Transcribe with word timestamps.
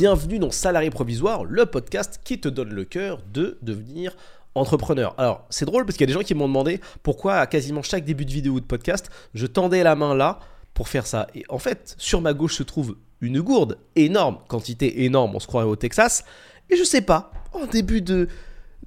bienvenue 0.00 0.38
dans 0.38 0.50
Salarié 0.50 0.88
Provisoire, 0.88 1.44
le 1.44 1.66
podcast 1.66 2.22
qui 2.24 2.40
te 2.40 2.48
donne 2.48 2.70
le 2.70 2.86
cœur 2.86 3.20
de 3.34 3.58
devenir 3.60 4.16
entrepreneur. 4.54 5.14
Alors, 5.18 5.44
c'est 5.50 5.66
drôle 5.66 5.84
parce 5.84 5.98
qu'il 5.98 6.08
y 6.08 6.10
a 6.10 6.14
des 6.14 6.18
gens 6.18 6.24
qui 6.24 6.34
m'ont 6.34 6.48
demandé 6.48 6.80
pourquoi 7.02 7.34
à 7.34 7.46
quasiment 7.46 7.82
chaque 7.82 8.06
début 8.06 8.24
de 8.24 8.30
vidéo 8.30 8.54
ou 8.54 8.60
de 8.60 8.64
podcast, 8.64 9.10
je 9.34 9.46
tendais 9.46 9.82
la 9.82 9.96
main 9.96 10.14
là 10.14 10.38
pour 10.72 10.88
faire 10.88 11.06
ça. 11.06 11.26
Et 11.34 11.44
en 11.50 11.58
fait, 11.58 11.96
sur 11.98 12.22
ma 12.22 12.32
gauche 12.32 12.54
se 12.54 12.62
trouve 12.62 12.96
une 13.20 13.42
gourde 13.42 13.76
énorme, 13.94 14.38
quantité 14.48 15.04
énorme, 15.04 15.34
on 15.34 15.38
se 15.38 15.46
croirait 15.46 15.68
au 15.68 15.76
Texas. 15.76 16.24
Et 16.70 16.76
je 16.76 16.84
sais 16.84 17.02
pas, 17.02 17.30
en 17.52 17.66
début 17.66 18.00
de 18.00 18.26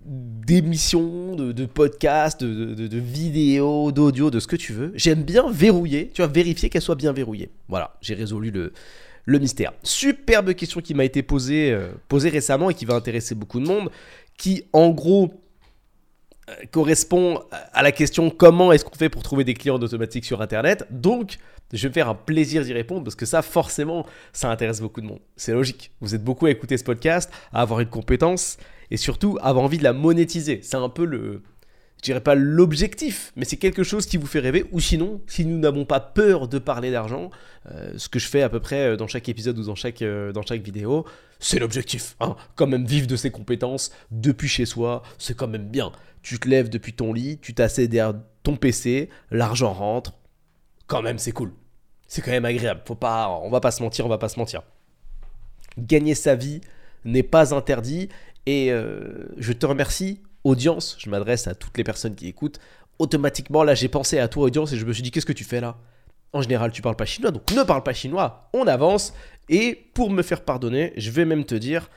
d'émissions, 0.06 1.36
de, 1.36 1.52
de 1.52 1.66
podcasts, 1.68 2.44
de, 2.44 2.74
de, 2.74 2.98
vidéos, 2.98 3.92
d'audio, 3.92 4.32
de 4.32 4.40
ce 4.40 4.48
que 4.48 4.56
tu 4.56 4.74
veux. 4.74 4.92
J'aime 4.96 5.22
bien 5.24 5.50
verrouiller, 5.50 6.10
tu 6.12 6.24
vois, 6.24 6.30
vérifier 6.30 6.70
qu'elle 6.70 6.82
soit 6.82 6.96
bien 6.96 7.14
verrouillée. 7.14 7.52
Voilà, 7.70 7.96
j'ai 8.02 8.14
résolu 8.16 8.52
le, 8.52 8.74
le 9.26 9.40
mystère. 9.40 9.74
Superbe 9.84 10.54
question 10.54 10.82
qui 10.82 10.94
m'a 10.94 11.06
été 11.06 11.24
posée, 11.24 11.72
euh, 11.72 11.92
posée 12.08 12.30
récemment 12.30 12.70
et 12.70 12.74
qui 12.74 12.86
va 12.86 12.96
intéresser 12.96 13.36
beaucoup 13.36 13.60
de 13.60 13.68
monde, 13.68 13.90
qui 14.38 14.66
en 14.74 14.90
gros 14.90 15.34
euh, 16.50 16.54
correspond 16.72 17.42
à 17.52 17.84
la 17.84 17.92
question 17.92 18.30
comment 18.30 18.72
est-ce 18.72 18.84
qu'on 18.84 18.96
fait 18.96 19.10
pour 19.10 19.24
trouver 19.24 19.44
des 19.44 19.54
clients 19.54 19.76
automatique 19.76 20.26
sur 20.26 20.42
Internet? 20.42 20.86
Donc, 20.92 21.38
je 21.72 21.82
vais 21.84 21.88
me 21.88 21.94
faire 21.94 22.10
un 22.10 22.16
plaisir 22.16 22.64
d'y 22.64 22.74
répondre 22.74 23.04
parce 23.04 23.16
que 23.16 23.26
ça, 23.26 23.42
forcément, 23.42 24.06
ça 24.34 24.52
intéresse 24.52 24.82
beaucoup 24.82 25.02
de 25.02 25.08
monde. 25.08 25.22
C'est 25.36 25.54
logique. 25.54 25.92
Vous 26.02 26.14
êtes 26.14 26.24
beaucoup 26.24 26.46
à 26.46 26.52
écouter 26.52 26.78
ce 26.78 26.84
podcast, 26.84 27.32
à 27.54 27.62
avoir 27.62 27.80
une 27.80 27.90
compétence 27.90 28.58
et 28.92 28.98
surtout 28.98 29.38
avoir 29.42 29.64
envie 29.64 29.78
de 29.78 29.84
la 29.84 29.94
monétiser. 29.94 30.60
C'est 30.62 30.76
un 30.76 30.90
peu 30.90 31.06
le, 31.06 31.42
je 32.04 32.08
dirais 32.10 32.22
pas 32.22 32.36
l'objectif, 32.36 33.32
mais 33.38 33.46
c'est 33.46 33.56
quelque 33.56 33.82
chose 33.82 34.06
qui 34.08 34.18
vous 34.18 34.28
fait 34.28 34.42
rêver. 34.42 34.66
Ou 34.74 34.82
sinon, 34.82 35.22
si 35.26 35.46
nous 35.46 35.58
n'avons 35.58 35.86
pas 35.86 36.02
peur 36.02 36.50
de 36.50 36.60
parler 36.60 36.92
d'argent, 36.92 37.32
euh, 37.72 37.94
ce 37.96 38.10
que 38.10 38.20
je 38.20 38.28
fais 38.28 38.42
à 38.42 38.50
peu 38.50 38.60
près 38.60 38.88
euh, 38.88 38.98
dans 38.98 39.08
chaque 39.08 39.30
épisode 39.30 39.58
ou 39.58 39.64
dans 39.64 39.76
chaque, 39.76 40.02
euh, 40.02 40.34
dans 40.34 40.42
chaque 40.42 40.62
vidéo, 40.62 41.06
c'est 41.40 41.60
l'objectif. 41.60 42.18
Hein. 42.20 42.36
Quand 42.56 42.68
même 42.68 42.86
vivre 42.86 43.08
de 43.08 43.16
ses 43.16 43.32
compétences 43.32 43.94
depuis 44.12 44.50
chez 44.50 44.66
soi, 44.66 45.02
c'est 45.18 45.34
quand 45.38 45.48
même 45.48 45.70
bien. 45.70 45.94
Tu 46.24 46.40
te 46.40 46.50
lèves 46.50 46.68
depuis 46.68 46.92
ton 46.92 47.14
lit, 47.14 47.40
tu 47.42 47.54
t'assieds 47.54 47.88
derrière 47.88 48.20
ton 48.44 48.58
PC, 48.58 49.10
l'argent 49.32 49.72
rentre. 49.72 50.12
Quand 50.88 51.02
même, 51.02 51.18
c'est 51.18 51.32
cool. 51.32 51.54
C'est 52.08 52.22
quand 52.22 52.32
même 52.32 52.44
agréable. 52.44 52.82
Faut 52.86 52.96
pas, 52.96 53.30
on 53.30 53.50
va 53.50 53.62
pas 53.62 53.72
se 53.72 53.82
mentir, 53.82 54.06
on 54.06 54.10
va 54.10 54.18
pas 54.18 54.28
se 54.28 54.38
mentir. 54.38 54.62
Gagner 55.78 56.16
sa 56.16 56.36
vie 56.36 56.60
n'est 57.06 57.24
pas 57.24 57.56
interdit 57.56 58.10
et 58.46 58.74
je 59.38 59.54
te 59.54 59.66
remercie 59.66 60.20
audience, 60.44 60.98
je 61.00 61.10
m'adresse 61.10 61.48
à 61.48 61.56
toutes 61.56 61.78
les 61.78 61.84
personnes 61.84 62.16
qui 62.16 62.28
écoutent, 62.28 62.60
automatiquement, 63.00 63.64
là, 63.64 63.76
j'ai 63.76 63.88
pensé 63.88 64.20
à 64.20 64.28
toi, 64.28 64.46
audience, 64.46 64.72
et 64.74 64.78
je 64.78 64.86
me 64.86 64.94
suis 64.94 65.04
dit, 65.04 65.12
qu'est-ce 65.12 65.26
que 65.26 65.34
tu 65.34 65.44
fais 65.44 65.62
là? 65.62 65.78
En 66.32 66.42
général, 66.42 66.72
tu 66.72 66.82
parles 66.82 66.96
pas 66.96 67.06
chinois, 67.06 67.32
donc 67.32 67.52
ne 67.52 67.64
parle 67.64 67.84
pas 67.84 67.94
chinois, 67.94 68.50
on 68.54 68.66
avance, 68.66 69.14
et 69.50 69.88
pour 69.94 70.10
me 70.10 70.24
faire 70.24 70.42
pardonner, 70.44 70.94
je 70.98 71.12
vais 71.12 71.26
même 71.26 71.46
te 71.46 71.56
dire 71.56 71.90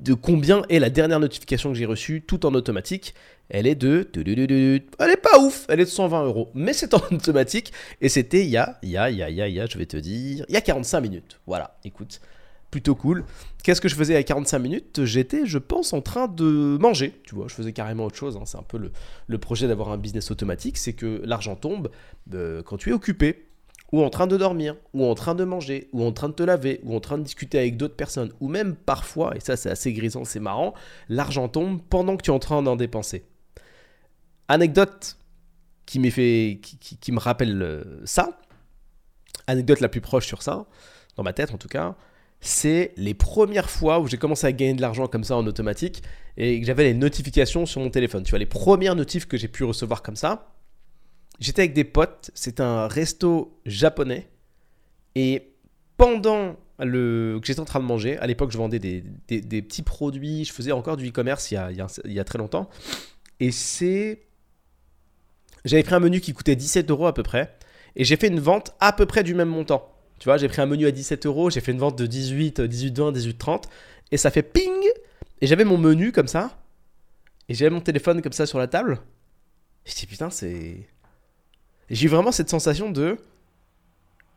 de 0.00 0.14
combien 0.14 0.62
est 0.68 0.78
la 0.78 0.90
dernière 0.90 1.20
notification 1.20 1.70
que 1.70 1.78
j'ai 1.78 1.84
reçue, 1.84 2.22
tout 2.22 2.46
en 2.46 2.54
automatique. 2.54 3.14
Elle 3.50 3.66
est 3.66 3.74
de... 3.74 4.08
Elle 4.14 5.10
est 5.10 5.16
pas 5.16 5.38
ouf, 5.38 5.66
elle 5.68 5.80
est 5.80 5.84
de 5.84 5.90
120 5.90 6.24
euros, 6.24 6.50
mais 6.54 6.72
c'est 6.72 6.94
en 6.94 7.02
automatique, 7.12 7.72
et 8.00 8.08
c'était 8.08 8.42
il 8.42 8.50
y 8.50 8.56
a, 8.56 8.78
il 8.82 8.90
y 8.90 8.96
a, 8.96 9.10
il 9.10 9.16
y 9.16 9.22
a, 9.22 9.28
il 9.28 9.54
y 9.54 9.60
a, 9.60 9.66
je 9.66 9.76
vais 9.76 9.86
te 9.86 9.96
dire, 9.96 10.44
il 10.48 10.54
y 10.54 10.56
a 10.56 10.60
45 10.60 11.00
minutes. 11.00 11.40
Voilà, 11.46 11.78
écoute, 11.84 12.20
plutôt 12.70 12.94
cool. 12.94 13.24
Qu'est-ce 13.62 13.80
que 13.80 13.88
je 13.88 13.94
faisais 13.94 14.16
à 14.16 14.22
45 14.22 14.58
minutes? 14.58 15.04
J'étais, 15.04 15.46
je 15.46 15.58
pense, 15.58 15.92
en 15.92 16.00
train 16.00 16.28
de 16.28 16.78
manger. 16.80 17.20
Tu 17.24 17.34
vois, 17.34 17.48
je 17.48 17.54
faisais 17.54 17.72
carrément 17.72 18.04
autre 18.06 18.16
chose. 18.16 18.36
hein. 18.36 18.44
C'est 18.46 18.58
un 18.58 18.62
peu 18.62 18.78
le, 18.78 18.92
le 19.26 19.38
projet 19.38 19.68
d'avoir 19.68 19.90
un 19.90 19.98
business 19.98 20.30
automatique. 20.30 20.78
C'est 20.78 20.92
que 20.92 21.20
l'argent 21.24 21.56
tombe 21.56 21.90
euh, 22.34 22.62
quand 22.62 22.76
tu 22.76 22.90
es 22.90 22.92
occupé, 22.92 23.46
ou 23.92 24.02
en 24.02 24.10
train 24.10 24.26
de 24.26 24.36
dormir, 24.36 24.76
ou 24.94 25.04
en 25.04 25.14
train 25.14 25.34
de 25.34 25.44
manger, 25.44 25.88
ou 25.92 26.04
en 26.04 26.12
train 26.12 26.28
de 26.28 26.34
te 26.34 26.42
laver, 26.42 26.80
ou 26.84 26.94
en 26.94 27.00
train 27.00 27.18
de 27.18 27.24
discuter 27.24 27.58
avec 27.58 27.76
d'autres 27.76 27.96
personnes, 27.96 28.32
ou 28.40 28.48
même 28.48 28.76
parfois, 28.76 29.36
et 29.36 29.40
ça 29.40 29.56
c'est 29.56 29.70
assez 29.70 29.92
grisant, 29.92 30.24
c'est 30.24 30.40
marrant, 30.40 30.74
l'argent 31.08 31.48
tombe 31.48 31.80
pendant 31.90 32.16
que 32.16 32.22
tu 32.22 32.30
es 32.30 32.34
en 32.34 32.38
train 32.38 32.62
d'en 32.62 32.76
dépenser. 32.76 33.24
Anecdote 34.48 35.16
qui, 35.86 36.08
fait, 36.10 36.60
qui 37.00 37.10
me 37.12 37.18
rappelle 37.18 37.60
euh, 37.62 38.00
ça, 38.04 38.38
anecdote 39.48 39.80
la 39.80 39.88
plus 39.88 40.00
proche 40.00 40.26
sur 40.26 40.42
ça, 40.42 40.66
dans 41.16 41.24
ma 41.24 41.32
tête 41.32 41.52
en 41.52 41.58
tout 41.58 41.68
cas, 41.68 41.96
c'est 42.40 42.92
les 42.96 43.14
premières 43.14 43.68
fois 43.70 44.00
où 44.00 44.06
j'ai 44.08 44.16
commencé 44.16 44.46
à 44.46 44.52
gagner 44.52 44.74
de 44.74 44.80
l'argent 44.80 45.06
comme 45.06 45.24
ça 45.24 45.36
en 45.36 45.46
automatique 45.46 46.02
et 46.36 46.60
que 46.60 46.66
j'avais 46.66 46.84
les 46.84 46.94
notifications 46.94 47.66
sur 47.66 47.80
mon 47.80 47.90
téléphone. 47.90 48.22
Tu 48.22 48.30
vois, 48.30 48.38
les 48.38 48.46
premières 48.46 48.96
notifs 48.96 49.26
que 49.26 49.36
j'ai 49.36 49.48
pu 49.48 49.64
recevoir 49.64 50.02
comme 50.02 50.16
ça, 50.16 50.52
j'étais 51.38 51.62
avec 51.62 51.74
des 51.74 51.84
potes, 51.84 52.30
c'était 52.34 52.62
un 52.62 52.88
resto 52.88 53.60
japonais 53.66 54.28
et 55.14 55.52
pendant 55.96 56.56
le, 56.78 57.38
que 57.40 57.46
j'étais 57.46 57.60
en 57.60 57.66
train 57.66 57.80
de 57.80 57.84
manger, 57.84 58.16
à 58.18 58.26
l'époque 58.26 58.52
je 58.52 58.56
vendais 58.58 58.78
des, 58.78 59.04
des- 59.28 59.62
petits 59.62 59.82
produits, 59.82 60.44
je 60.46 60.52
faisais 60.52 60.72
encore 60.72 60.96
du 60.96 61.08
e-commerce 61.08 61.50
il, 61.50 61.54
y 61.54 61.56
a- 61.58 61.70
il 61.70 61.84
il 62.06 62.12
y 62.12 62.20
a 62.20 62.24
très 62.24 62.38
longtemps 62.38 62.70
et 63.38 63.50
c'est... 63.50 64.22
J'avais 65.66 65.82
pris 65.82 65.94
un 65.94 66.00
menu 66.00 66.20
qui 66.20 66.32
coûtait 66.32 66.56
17 66.56 66.90
euros 66.90 67.06
à 67.06 67.12
peu 67.12 67.22
près 67.22 67.54
et 67.96 68.04
j'ai 68.04 68.16
fait 68.16 68.28
une 68.28 68.40
vente 68.40 68.72
à 68.80 68.92
peu 68.94 69.04
près 69.04 69.22
du 69.22 69.34
même 69.34 69.48
montant. 69.50 69.92
Tu 70.20 70.26
vois, 70.26 70.36
j'ai 70.36 70.48
pris 70.48 70.60
un 70.60 70.66
menu 70.66 70.86
à 70.86 70.92
17 70.92 71.24
euros, 71.24 71.48
j'ai 71.48 71.62
fait 71.62 71.72
une 71.72 71.78
vente 71.78 71.96
de 71.96 72.06
18, 72.06 72.60
euh, 72.60 72.68
18, 72.68 72.98
20, 72.98 73.12
18, 73.12 73.38
30, 73.38 73.68
et 74.12 74.18
ça 74.18 74.30
fait 74.30 74.42
ping 74.42 74.70
Et 75.40 75.46
j'avais 75.46 75.64
mon 75.64 75.78
menu 75.78 76.12
comme 76.12 76.28
ça, 76.28 76.58
et 77.48 77.54
j'avais 77.54 77.70
mon 77.70 77.80
téléphone 77.80 78.20
comme 78.20 78.34
ça 78.34 78.44
sur 78.44 78.58
la 78.58 78.68
table. 78.68 79.00
Je 79.86 79.94
dis 79.94 80.06
putain, 80.06 80.28
c'est. 80.28 80.86
J'ai 81.88 82.06
eu 82.06 82.10
vraiment 82.10 82.32
cette 82.32 82.50
sensation 82.50 82.90
de. 82.90 83.16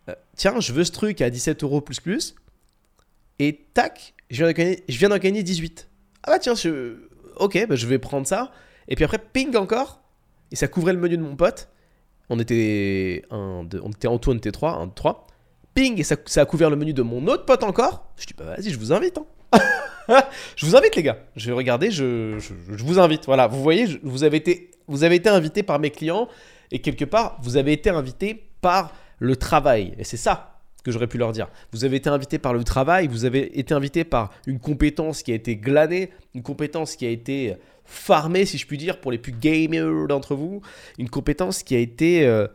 euh, 0.08 0.16
tiens, 0.38 0.58
je 0.62 0.72
veux 0.72 0.86
ce 0.86 0.92
truc 0.94 1.20
à 1.22 1.30
17 1.30 1.64
euros 1.64 1.82
plus 1.82 2.00
plus, 2.00 2.34
et 3.40 3.66
tac, 3.74 4.14
je 4.30 4.46
viens 4.88 5.10
d'en 5.10 5.18
gagner 5.18 5.44
18. 5.44 5.90
Ah 6.24 6.32
bah 6.32 6.40
tiens, 6.40 6.56
je... 6.56 6.96
ok, 7.36 7.68
bah 7.68 7.76
je 7.76 7.88
vais 7.88 8.00
prendre 8.00 8.26
ça. 8.26 8.54
Et 8.88 8.96
puis 8.96 9.04
après, 9.04 9.20
ping 9.20 9.54
encore, 9.58 10.02
et 10.50 10.56
ça 10.56 10.70
couvrait 10.70 10.94
le 10.94 11.00
menu 11.00 11.18
de 11.18 11.24
mon 11.24 11.36
pote. 11.36 11.68
On 12.30 12.40
était, 12.40 13.26
un, 13.32 13.66
deux, 13.66 13.82
on 13.84 13.92
était 13.92 14.08
en 14.08 14.18
tout, 14.18 14.32
on 14.32 14.38
était 14.38 14.54
trois, 14.54 14.78
un, 14.78 14.88
trois. 14.88 15.28
Ping, 15.74 16.00
et 16.00 16.04
ça, 16.04 16.16
a 16.36 16.46
couvert 16.46 16.70
le 16.70 16.76
menu 16.76 16.94
de 16.94 17.02
mon 17.02 17.26
autre 17.28 17.46
pote 17.46 17.64
encore. 17.64 18.12
Je 18.18 18.26
dis, 18.26 18.34
bah 18.38 18.46
vas-y, 18.46 18.70
je 18.70 18.78
vous 18.78 18.94
invite. 18.94 19.18
hein. 19.18 19.60
je 20.56 20.66
vous 20.66 20.76
invite, 20.76 20.96
les 20.96 21.04
gars. 21.04 21.18
Je 21.36 21.48
vais 21.48 21.54
regarder, 21.54 21.92
je, 21.92 22.38
vous 22.70 23.00
invite. 23.00 23.26
Voilà, 23.26 23.48
vous 23.48 23.62
voyez, 23.62 24.00
vous, 24.04 24.24
avez 24.24 24.38
été, 24.38 24.72
invité 25.26 25.64
par 25.64 25.80
mes 25.80 25.90
clients, 25.90 26.28
et 26.72 26.80
quelque 26.80 27.06
part, 27.06 27.38
vous 27.42 27.58
avez 27.58 27.74
été 27.74 27.90
invité 27.90 28.44
par 28.62 28.94
le 29.20 29.36
travail. 29.36 29.94
Et 29.98 30.04
c'est 30.04 30.18
ça 30.18 30.60
que 30.84 30.92
j'aurais 30.92 31.08
pu 31.08 31.18
leur 31.18 31.32
dire. 31.32 31.48
Vous 31.72 31.86
avez 31.86 31.98
été 31.98 32.10
invité 32.10 32.38
par 32.38 32.54
le 32.54 32.64
travail, 32.64 33.08
vous 33.08 33.26
avez 33.26 33.58
été 33.58 33.74
invité 33.74 34.04
par 34.04 34.32
une 34.46 34.60
compétence 34.60 35.24
qui 35.24 35.32
a 35.32 35.36
été 35.36 35.56
glanée, 35.56 36.12
une 36.36 36.44
compétence 36.44 36.96
qui 36.96 37.06
a 37.06 37.10
été 37.10 37.56
farmée, 37.86 38.46
si 38.46 38.58
je 38.58 38.68
puis 38.68 38.78
dire, 38.78 39.00
pour 39.00 39.12
les 39.12 39.18
plus 39.18 39.32
gamers 39.32 40.08
d'entre 40.08 40.36
vous, 40.36 40.62
une 40.98 41.10
compétence 41.10 41.64
qui 41.64 41.76
a 41.76 41.80
été 41.80 42.26
euh, 42.26 42.48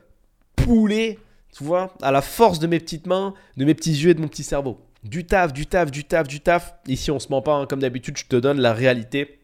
poulée, 0.57 1.19
tu 1.57 1.65
vois, 1.65 1.95
à 2.03 2.13
la 2.13 2.23
force 2.23 2.59
de 2.59 2.67
mes 2.67 2.79
petites 2.79 3.07
mains, 3.07 3.35
de 3.57 3.65
mes 3.65 3.75
petits 3.75 3.93
yeux 3.93 4.11
et 4.11 4.15
de 4.15 4.21
mon 4.21 4.29
petit 4.29 4.43
cerveau. 4.43 4.81
Du 5.05 5.25
taf, 5.25 5.53
du 5.53 5.67
taf, 5.67 5.91
du 5.91 6.05
taf, 6.05 6.27
du 6.27 6.41
taf. 6.41 6.75
Ici, 6.87 7.11
on 7.11 7.19
se 7.19 7.29
ment 7.31 7.43
pas, 7.43 7.55
hein, 7.55 7.67
comme 7.67 7.81
d'habitude, 7.81 8.17
je 8.17 8.27
te 8.27 8.37
donne 8.37 8.61
la 8.61 8.73
réalité. 8.73 9.39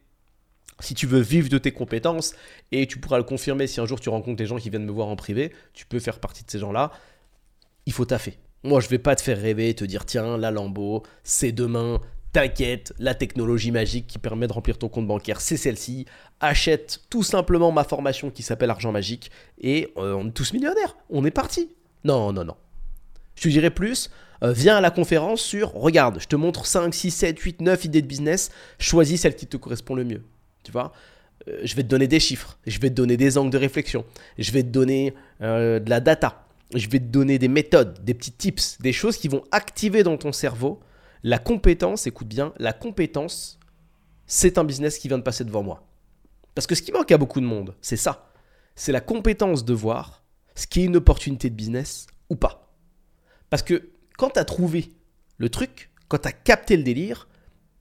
Si 0.80 0.94
tu 0.94 1.06
veux 1.06 1.20
vivre 1.20 1.48
de 1.48 1.58
tes 1.58 1.70
compétences, 1.70 2.34
et 2.72 2.86
tu 2.86 2.98
pourras 2.98 3.18
le 3.18 3.24
confirmer 3.24 3.66
si 3.66 3.80
un 3.80 3.86
jour 3.86 4.00
tu 4.00 4.08
rencontres 4.08 4.36
des 4.36 4.46
gens 4.46 4.56
qui 4.56 4.70
viennent 4.70 4.84
me 4.84 4.92
voir 4.92 5.08
en 5.08 5.16
privé, 5.16 5.52
tu 5.72 5.86
peux 5.86 6.00
faire 6.00 6.18
partie 6.18 6.44
de 6.44 6.50
ces 6.50 6.58
gens-là, 6.58 6.90
il 7.86 7.92
faut 7.92 8.04
taffer. 8.04 8.38
Moi, 8.64 8.80
je 8.80 8.88
vais 8.88 8.98
pas 8.98 9.14
te 9.14 9.22
faire 9.22 9.40
rêver, 9.40 9.74
te 9.74 9.84
dire 9.84 10.04
tiens, 10.04 10.36
la 10.36 10.50
Lambo, 10.50 11.04
c'est 11.22 11.52
demain, 11.52 12.00
t'inquiète, 12.32 12.92
la 12.98 13.14
technologie 13.14 13.70
magique 13.70 14.06
qui 14.08 14.18
permet 14.18 14.48
de 14.48 14.52
remplir 14.52 14.76
ton 14.76 14.88
compte 14.88 15.06
bancaire, 15.06 15.40
c'est 15.40 15.56
celle-ci. 15.56 16.06
Achète 16.40 17.02
tout 17.08 17.22
simplement 17.22 17.70
ma 17.70 17.84
formation 17.84 18.30
qui 18.30 18.42
s'appelle 18.42 18.70
Argent 18.70 18.90
Magique 18.90 19.30
et 19.60 19.92
euh, 19.96 20.14
on 20.14 20.28
est 20.28 20.32
tous 20.32 20.52
millionnaires. 20.52 20.96
On 21.10 21.24
est 21.24 21.30
parti. 21.30 21.70
Non, 22.04 22.32
non, 22.32 22.44
non. 22.44 22.56
Je 23.34 23.42
te 23.42 23.48
dirais 23.48 23.70
plus, 23.70 24.10
euh, 24.42 24.52
viens 24.52 24.76
à 24.76 24.80
la 24.80 24.90
conférence 24.90 25.40
sur 25.40 25.72
regarde, 25.72 26.18
je 26.20 26.26
te 26.26 26.36
montre 26.36 26.66
5, 26.66 26.94
6, 26.94 27.10
7, 27.10 27.38
8, 27.38 27.60
9 27.60 27.84
idées 27.84 28.02
de 28.02 28.06
business, 28.06 28.50
choisis 28.78 29.20
celle 29.22 29.34
qui 29.36 29.46
te 29.46 29.56
correspond 29.56 29.94
le 29.94 30.04
mieux. 30.04 30.22
Tu 30.62 30.70
vois 30.72 30.92
Euh, 31.48 31.60
Je 31.64 31.74
vais 31.74 31.82
te 31.82 31.88
donner 31.88 32.06
des 32.06 32.20
chiffres, 32.20 32.58
je 32.66 32.78
vais 32.78 32.90
te 32.90 32.94
donner 32.94 33.16
des 33.16 33.36
angles 33.38 33.50
de 33.50 33.58
réflexion, 33.58 34.04
je 34.38 34.52
vais 34.52 34.62
te 34.62 34.68
donner 34.68 35.14
euh, 35.40 35.80
de 35.80 35.90
la 35.90 36.00
data, 36.00 36.46
je 36.74 36.88
vais 36.88 37.00
te 37.00 37.04
donner 37.04 37.38
des 37.38 37.48
méthodes, 37.48 38.04
des 38.04 38.14
petits 38.14 38.32
tips, 38.32 38.78
des 38.80 38.92
choses 38.92 39.16
qui 39.16 39.28
vont 39.28 39.42
activer 39.50 40.02
dans 40.02 40.16
ton 40.16 40.32
cerveau 40.32 40.80
la 41.22 41.38
compétence, 41.38 42.06
écoute 42.06 42.28
bien, 42.28 42.52
la 42.58 42.72
compétence, 42.74 43.58
c'est 44.26 44.58
un 44.58 44.64
business 44.64 44.98
qui 44.98 45.08
vient 45.08 45.16
de 45.18 45.22
passer 45.22 45.44
devant 45.44 45.62
moi. 45.62 45.82
Parce 46.54 46.66
que 46.66 46.74
ce 46.74 46.82
qui 46.82 46.92
manque 46.92 47.10
à 47.12 47.18
beaucoup 47.18 47.40
de 47.40 47.46
monde, 47.46 47.74
c'est 47.80 47.96
ça. 47.96 48.30
C'est 48.74 48.92
la 48.92 49.00
compétence 49.00 49.64
de 49.64 49.72
voir 49.72 50.22
ce 50.54 50.66
qui 50.66 50.82
est 50.82 50.84
une 50.84 50.96
opportunité 50.96 51.50
de 51.50 51.54
business 51.54 52.06
ou 52.30 52.36
pas. 52.36 52.72
Parce 53.50 53.62
que 53.62 53.90
quand 54.16 54.30
tu 54.30 54.38
as 54.38 54.44
trouvé 54.44 54.92
le 55.38 55.48
truc, 55.48 55.90
quand 56.08 56.18
tu 56.18 56.28
as 56.28 56.32
capté 56.32 56.76
le 56.76 56.82
délire, 56.82 57.28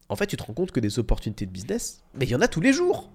en 0.10 0.16
fait, 0.16 0.28
tu 0.28 0.38
te 0.38 0.44
rends 0.44 0.54
compte 0.54 0.72
que 0.72 0.80
des 0.80 1.00
opportunités 1.00 1.46
de 1.46 1.52
business, 1.52 2.04
mais 2.14 2.26
il 2.26 2.32
y 2.32 2.36
en 2.36 2.42
a 2.42 2.48
tous 2.48 2.62
les 2.62 2.74
jours. 2.74 3.12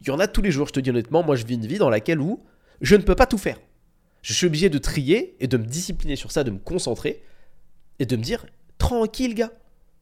Il 0.00 0.08
y 0.08 0.10
en 0.10 0.18
a 0.18 0.26
tous 0.26 0.42
les 0.42 0.50
jours, 0.50 0.66
je 0.66 0.72
te 0.72 0.80
dis 0.80 0.90
honnêtement, 0.90 1.22
moi 1.22 1.36
je 1.36 1.46
vis 1.46 1.54
une 1.54 1.66
vie 1.66 1.78
dans 1.78 1.90
laquelle 1.90 2.20
où 2.20 2.42
je 2.80 2.96
ne 2.96 3.02
peux 3.02 3.14
pas 3.14 3.26
tout 3.26 3.38
faire. 3.38 3.58
Je 4.22 4.32
suis 4.32 4.46
obligé 4.46 4.68
de 4.68 4.78
trier 4.78 5.36
et 5.40 5.46
de 5.46 5.56
me 5.56 5.64
discipliner 5.64 6.16
sur 6.16 6.32
ça, 6.32 6.44
de 6.44 6.50
me 6.50 6.58
concentrer 6.58 7.22
et 7.98 8.06
de 8.06 8.16
me 8.16 8.22
dire 8.22 8.46
tranquille 8.78 9.34
gars, 9.34 9.52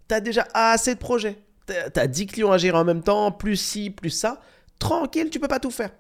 tu 0.09 0.15
as 0.15 0.21
déjà 0.21 0.47
assez 0.55 0.95
de 0.95 0.99
projets. 0.99 1.37
Tu 1.67 2.01
as 2.01 2.07
10 2.07 2.27
clients 2.27 2.51
à 2.51 2.59
gérer 2.59 2.77
en 2.77 2.85
même 2.85 3.03
temps, 3.03 3.31
plus 3.31 3.57
ci, 3.57 3.91
plus 3.91 4.11
ça. 4.11 4.41
Tranquille, 4.79 5.31
tu 5.31 5.39
peux 5.39 5.49
pas 5.49 5.61
tout 5.61 5.71
faire. 5.71 5.93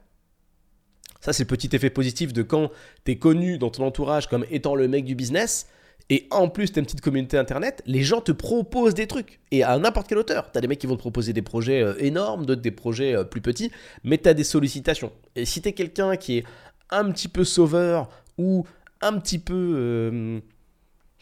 Ça, 1.20 1.32
c'est 1.32 1.44
le 1.44 1.48
petit 1.48 1.74
effet 1.74 1.90
positif 1.90 2.32
de 2.32 2.42
quand 2.42 2.70
tu 3.04 3.12
es 3.12 3.16
connu 3.16 3.58
dans 3.58 3.70
ton 3.70 3.84
entourage 3.84 4.28
comme 4.28 4.44
étant 4.50 4.74
le 4.74 4.88
mec 4.88 5.04
du 5.04 5.14
business. 5.14 5.66
Et 6.08 6.26
en 6.30 6.48
plus, 6.48 6.72
tu 6.72 6.78
as 6.78 6.80
une 6.80 6.86
petite 6.86 7.02
communauté 7.02 7.38
internet, 7.38 7.82
les 7.86 8.02
gens 8.02 8.20
te 8.20 8.32
proposent 8.32 8.94
des 8.94 9.06
trucs. 9.06 9.38
Et 9.52 9.62
à 9.62 9.78
n'importe 9.78 10.08
quelle 10.08 10.18
hauteur. 10.18 10.50
Tu 10.50 10.58
as 10.58 10.60
des 10.60 10.66
mecs 10.66 10.80
qui 10.80 10.88
vont 10.88 10.96
te 10.96 11.00
proposer 11.00 11.32
des 11.32 11.42
projets 11.42 11.82
euh, 11.82 11.94
énormes, 11.98 12.46
d'autres 12.46 12.62
des 12.62 12.72
projets 12.72 13.14
euh, 13.14 13.22
plus 13.22 13.40
petits, 13.40 13.70
mais 14.02 14.18
tu 14.18 14.28
as 14.28 14.34
des 14.34 14.42
sollicitations. 14.42 15.12
Et 15.36 15.44
si 15.44 15.62
tu 15.62 15.68
es 15.68 15.72
quelqu'un 15.72 16.16
qui 16.16 16.38
est 16.38 16.44
un 16.90 17.10
petit 17.12 17.28
peu 17.28 17.44
sauveur 17.44 18.08
ou 18.38 18.66
un 19.00 19.18
petit 19.18 19.38
peu. 19.38 19.74
Euh, 19.76 20.40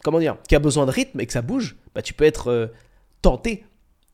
comment 0.03 0.21
dire 0.21 0.39
Qui 0.49 0.55
a 0.55 0.59
besoin 0.59 0.87
de 0.87 0.91
rythme 0.91 1.21
et 1.21 1.27
que 1.27 1.33
ça 1.33 1.43
bouge, 1.43 1.77
bah, 1.95 2.01
tu 2.01 2.15
peux 2.15 2.25
être 2.25 2.73
tenté 3.21 3.65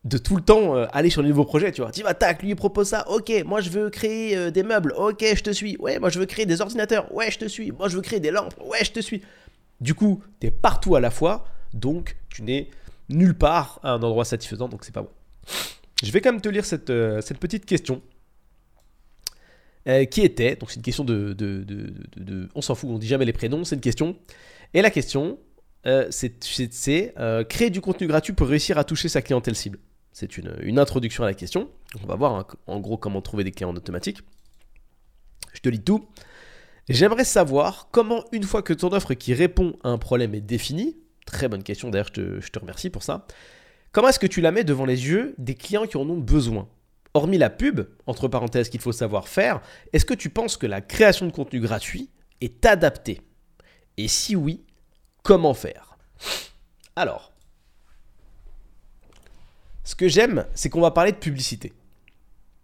de 0.05 0.19
tout 0.19 0.37
le 0.37 0.43
temps 0.43 0.77
euh, 0.77 0.87
aller 0.93 1.11
sur 1.11 1.23
de 1.23 1.29
nouveaux 1.29 1.45
projets, 1.47 1.73
tu 1.73 1.81
vois. 1.81 1.91
Tu 1.91 2.03
vas, 2.03 2.15
tac, 2.15 2.43
lui 2.43 2.55
propose 2.55 2.89
ça, 2.89 3.09
ok, 3.09 3.33
moi 3.47 3.61
je 3.61 3.71
veux 3.71 3.89
créer 3.91 4.37
euh, 4.37 4.51
des 4.51 4.63
meubles, 4.63 4.93
ok, 4.97 5.25
je 5.35 5.43
te 5.43 5.51
suis. 5.51 5.77
Ouais, 5.79 5.99
moi 5.99 6.11
je 6.11 6.19
veux 6.19 6.27
créer 6.27 6.47
des 6.47 6.61
ordinateurs, 6.61 7.13
ouais, 7.15 7.31
je 7.31 7.39
te 7.39 7.47
suis. 7.47 7.73
Moi 7.73 7.89
je 7.89 7.97
veux 7.97 8.03
créer 8.03 8.21
des 8.21 8.31
lampes, 8.31 8.55
ouais, 8.67 8.85
je 8.85 8.93
te 8.93 9.01
suis. 9.01 9.23
Du 9.81 9.95
coup, 9.95 10.23
tu 10.41 10.47
es 10.47 10.51
partout 10.51 10.95
à 10.95 11.01
la 11.01 11.11
fois, 11.11 11.47
donc 11.73 12.17
tu 12.29 12.43
n'es 12.43 12.69
nulle 13.09 13.37
part 13.37 13.81
à 13.83 13.93
un 13.93 14.03
endroit 14.03 14.25
satisfaisant, 14.25 14.69
donc 14.69 14.85
c'est 14.85 14.95
pas 14.95 15.03
bon. 15.03 15.11
Je 16.03 16.11
vais 16.11 16.21
quand 16.21 16.33
même 16.33 16.41
te 16.41 16.49
lire 16.49 16.67
cette, 16.67 16.91
euh, 16.91 17.21
petite 17.41 17.65
question. 17.65 18.03
qui 20.11 20.21
était, 20.21 20.57
donc 20.57 20.71
c'est 20.71 20.77
une 20.77 20.83
question 20.83 21.05
de, 21.05 21.33
de 21.33 22.49
On 22.55 22.61
s'en 22.61 22.75
fout, 22.75 22.91
on 22.91 22.99
dit 22.99 23.07
jamais 23.07 23.25
les 23.25 23.33
prénoms, 23.33 23.65
c'est 23.65 23.75
une 23.75 23.81
question. 23.81 24.17
Et 24.75 24.83
la 24.83 24.91
question, 24.91 25.39
c'est 26.11 27.15
créer 27.49 27.71
du 27.71 27.81
contenu 27.81 28.07
gratuit 28.07 28.35
pour 28.35 28.49
réussir 28.49 28.77
à 28.77 28.85
toucher 28.85 29.09
sa 29.09 29.23
clientèle 29.23 29.55
cible. 29.55 29.79
C'est 30.15 30.39
une, 30.39 30.79
introduction 30.79 31.25
à 31.25 31.27
la 31.27 31.35
question. 31.35 31.69
On 32.01 32.07
va 32.07 32.15
voir 32.15 32.47
en 32.69 32.79
gros 32.79 32.97
comment 32.97 33.21
trouver 33.21 33.43
des 33.43 33.51
clients 33.51 33.71
en 33.71 33.77
automatique. 33.77 34.21
Je 35.53 35.59
te 35.59 35.69
lis 35.69 35.83
tout. 35.83 36.07
J'aimerais 36.89 37.25
savoir 37.25 37.89
comment, 37.91 38.25
une 38.31 38.45
fois 38.45 38.63
que 38.63 38.73
ton 38.73 38.93
offre 38.93 39.15
qui 39.15 39.35
répond 39.35 39.77
à 39.83 39.89
un 39.89 39.99
problème 39.99 40.33
est 40.37 40.41
définie, 40.41 40.97
très 41.27 41.49
bonne 41.49 41.65
question 41.65 41.91
d'ailleurs, 41.91 42.11
je 42.15 42.49
te, 42.49 42.59
remercie 42.61 42.91
pour 42.91 43.03
ça, 43.03 43.27
comment 43.91 44.09
est-ce 44.09 44.21
que 44.21 44.29
tu 44.29 44.41
la 44.41 44.53
mets 44.53 44.63
devant 44.63 44.85
les 44.85 45.09
yeux 45.09 45.35
des 45.37 45.57
clients 45.57 45.89
qui 45.89 45.97
en 45.97 46.09
ont 46.09 46.19
besoin? 46.19 46.69
Hormis 47.13 47.39
la 47.39 47.51
pub, 47.51 47.81
entre 48.07 48.29
parenthèses 48.29 48.69
qu'il 48.69 48.81
faut 48.81 48.93
savoir 48.93 49.27
faire, 49.27 49.63
est-ce 49.93 50.05
que 50.05 50.15
tu 50.15 50.31
penses 50.31 50.57
que 50.57 50.67
la 50.69 50.81
création 50.81 51.27
de 51.27 51.33
contenu 51.33 51.59
gratuit 51.59 52.09
est 52.41 52.65
adaptée? 52.65 53.21
Et 53.97 54.07
si 54.07 54.37
oui, 54.37 54.63
comment 55.25 55.55
faire? 55.55 55.97
Alors, 56.95 57.34
ce 59.85 59.95
que 59.95 60.09
j'aime, 60.09 60.47
c'est 60.55 60.71
qu'on 60.71 60.81
va 60.81 60.91
parler 60.91 61.13
de 61.13 61.19
publicité. 61.19 61.73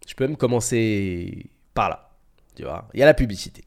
Je 0.08 0.14
peux 0.14 0.26
même 0.26 0.36
commencer 0.36 1.50
par 1.74 1.90
là. 1.90 2.10
Tu 2.56 2.62
vois, 2.64 2.88
il 2.94 3.00
y 3.00 3.02
a 3.02 3.06
la 3.06 3.14
publicité. 3.14 3.64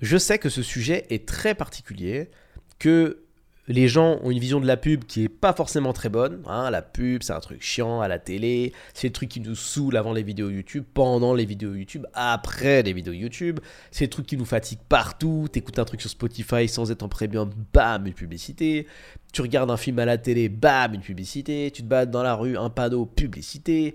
Je 0.00 0.16
sais 0.16 0.38
que 0.38 0.48
ce 0.48 0.62
sujet 0.62 1.06
est 1.10 1.28
très 1.28 1.54
particulier, 1.54 2.30
que 2.78 3.24
les 3.70 3.86
gens 3.86 4.18
ont 4.24 4.32
une 4.32 4.40
vision 4.40 4.58
de 4.58 4.66
la 4.66 4.76
pub 4.76 5.04
qui 5.04 5.22
est 5.22 5.28
pas 5.28 5.52
forcément 5.52 5.92
très 5.92 6.08
bonne. 6.08 6.42
Hein. 6.46 6.70
la 6.70 6.82
pub, 6.82 7.22
c'est 7.22 7.32
un 7.32 7.38
truc 7.38 7.62
chiant 7.62 8.00
à 8.00 8.08
la 8.08 8.18
télé. 8.18 8.72
C'est 8.94 9.06
le 9.06 9.12
truc 9.12 9.28
qui 9.28 9.40
nous 9.40 9.54
saoule 9.54 9.96
avant 9.96 10.12
les 10.12 10.24
vidéos 10.24 10.50
YouTube, 10.50 10.84
pendant 10.92 11.34
les 11.34 11.44
vidéos 11.44 11.74
YouTube, 11.74 12.04
après 12.12 12.82
les 12.82 12.92
vidéos 12.92 13.12
YouTube. 13.12 13.60
C'est 13.92 14.06
le 14.06 14.10
truc 14.10 14.26
qui 14.26 14.36
nous 14.36 14.44
fatigue 14.44 14.80
partout. 14.88 15.46
T'écoutes 15.52 15.78
un 15.78 15.84
truc 15.84 16.00
sur 16.00 16.10
Spotify 16.10 16.66
sans 16.66 16.90
être 16.90 17.04
en 17.04 17.08
premium, 17.08 17.48
bam, 17.72 18.08
une 18.08 18.12
publicité. 18.12 18.88
Tu 19.32 19.40
regardes 19.40 19.70
un 19.70 19.76
film 19.76 20.00
à 20.00 20.04
la 20.04 20.18
télé, 20.18 20.48
bam, 20.48 20.92
une 20.94 21.00
publicité. 21.00 21.70
Tu 21.72 21.82
te 21.82 21.86
bats 21.86 22.06
dans 22.06 22.24
la 22.24 22.34
rue, 22.34 22.56
un 22.56 22.70
panneau, 22.70 23.06
publicité. 23.06 23.94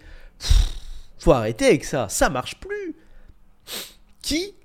faut 1.19 1.33
arrêter 1.33 1.65
avec 1.65 1.83
ça. 1.83 2.07
Ça 2.07 2.29
marche 2.29 2.61
plus. 2.61 2.95
Qui 4.21 4.55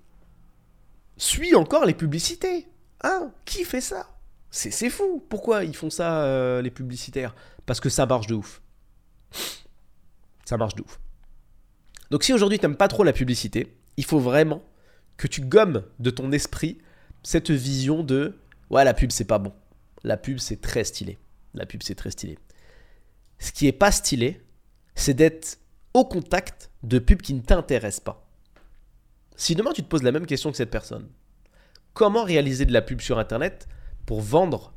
suit 1.17 1.57
encore 1.57 1.85
les 1.85 1.95
publicités 1.95 2.69
Hein? 3.03 3.33
Qui 3.45 3.65
fait 3.65 3.81
ça? 3.81 4.07
C'est 4.50 4.91
fou. 4.91 5.25
Pourquoi 5.29 5.64
ils 5.64 5.76
font 5.76 5.91
ça, 5.91 6.25
euh, 6.25 6.61
les 6.62 6.70
publicitaires? 6.70 7.35
Parce 7.67 7.81
que 7.81 7.88
ça 7.88 8.06
marche 8.06 8.26
de 8.26 8.35
ouf. 8.35 8.62
Ça 10.44 10.56
marche 10.56 10.75
de 10.75 10.82
ouf. 10.82 11.00
Donc 12.11 12.25
si 12.25 12.32
aujourd'hui 12.32 12.58
tu 12.58 12.67
n'aimes 12.67 12.76
pas 12.76 12.88
trop 12.88 13.05
la 13.05 13.12
publicité, 13.12 13.76
il 13.97 14.05
faut 14.05 14.19
vraiment 14.19 14.64
que 15.17 15.29
tu 15.29 15.43
gommes 15.43 15.85
de 16.00 16.11
ton 16.11 16.32
esprit 16.32 16.79
cette 17.23 17.50
vision 17.50 18.02
de 18.02 18.38
ouais 18.70 18.85
la 18.85 18.94
pub 18.94 19.12
c'est 19.12 19.25
pas 19.25 19.38
bon. 19.38 19.52
La 20.02 20.17
pub 20.17 20.38
c'est 20.38 20.61
très 20.61 20.82
stylé. 20.82 21.19
La 21.55 21.67
pub 21.67 21.82
c'est 21.82 21.94
très 21.94 22.11
stylé. 22.11 22.38
Ce 23.38 23.52
qui 23.52 23.67
est 23.67 23.73
pas 23.73 23.93
stylé, 23.93 24.43
c'est 24.94 25.14
d'être 25.14 25.58
au 25.94 26.05
contact 26.05 26.70
de 26.82 26.99
pubs 26.99 27.23
qui 27.23 27.35
ne 27.35 27.41
t'intéressent 27.41 28.05
pas. 28.05 28.26
Si 29.37 29.55
demain 29.55 29.73
tu 29.73 29.82
te 29.82 29.88
poses 29.88 30.02
la 30.02 30.12
même 30.12 30.26
question 30.26 30.50
que 30.50 30.56
cette 30.56 30.70
personne, 30.70 31.08
comment 31.94 32.25
réaliser 32.25 32.67
de 32.67 32.73
la 32.73 32.82
pub 32.82 33.00
sur 33.00 33.19
internet 33.19 33.69
pour 34.11 34.23
vendre 34.23 34.73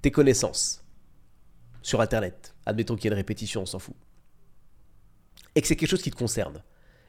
tes 0.00 0.12
connaissances 0.12 0.84
sur 1.82 2.00
Internet. 2.00 2.54
Admettons 2.66 2.94
qu'il 2.94 3.06
y 3.06 3.08
ait 3.08 3.10
une 3.10 3.18
répétition, 3.18 3.62
on 3.62 3.66
s'en 3.66 3.80
fout. 3.80 3.96
Et 5.56 5.60
que 5.60 5.66
c'est 5.66 5.74
quelque 5.74 5.88
chose 5.88 6.02
qui 6.02 6.12
te 6.12 6.16
concerne. 6.16 6.62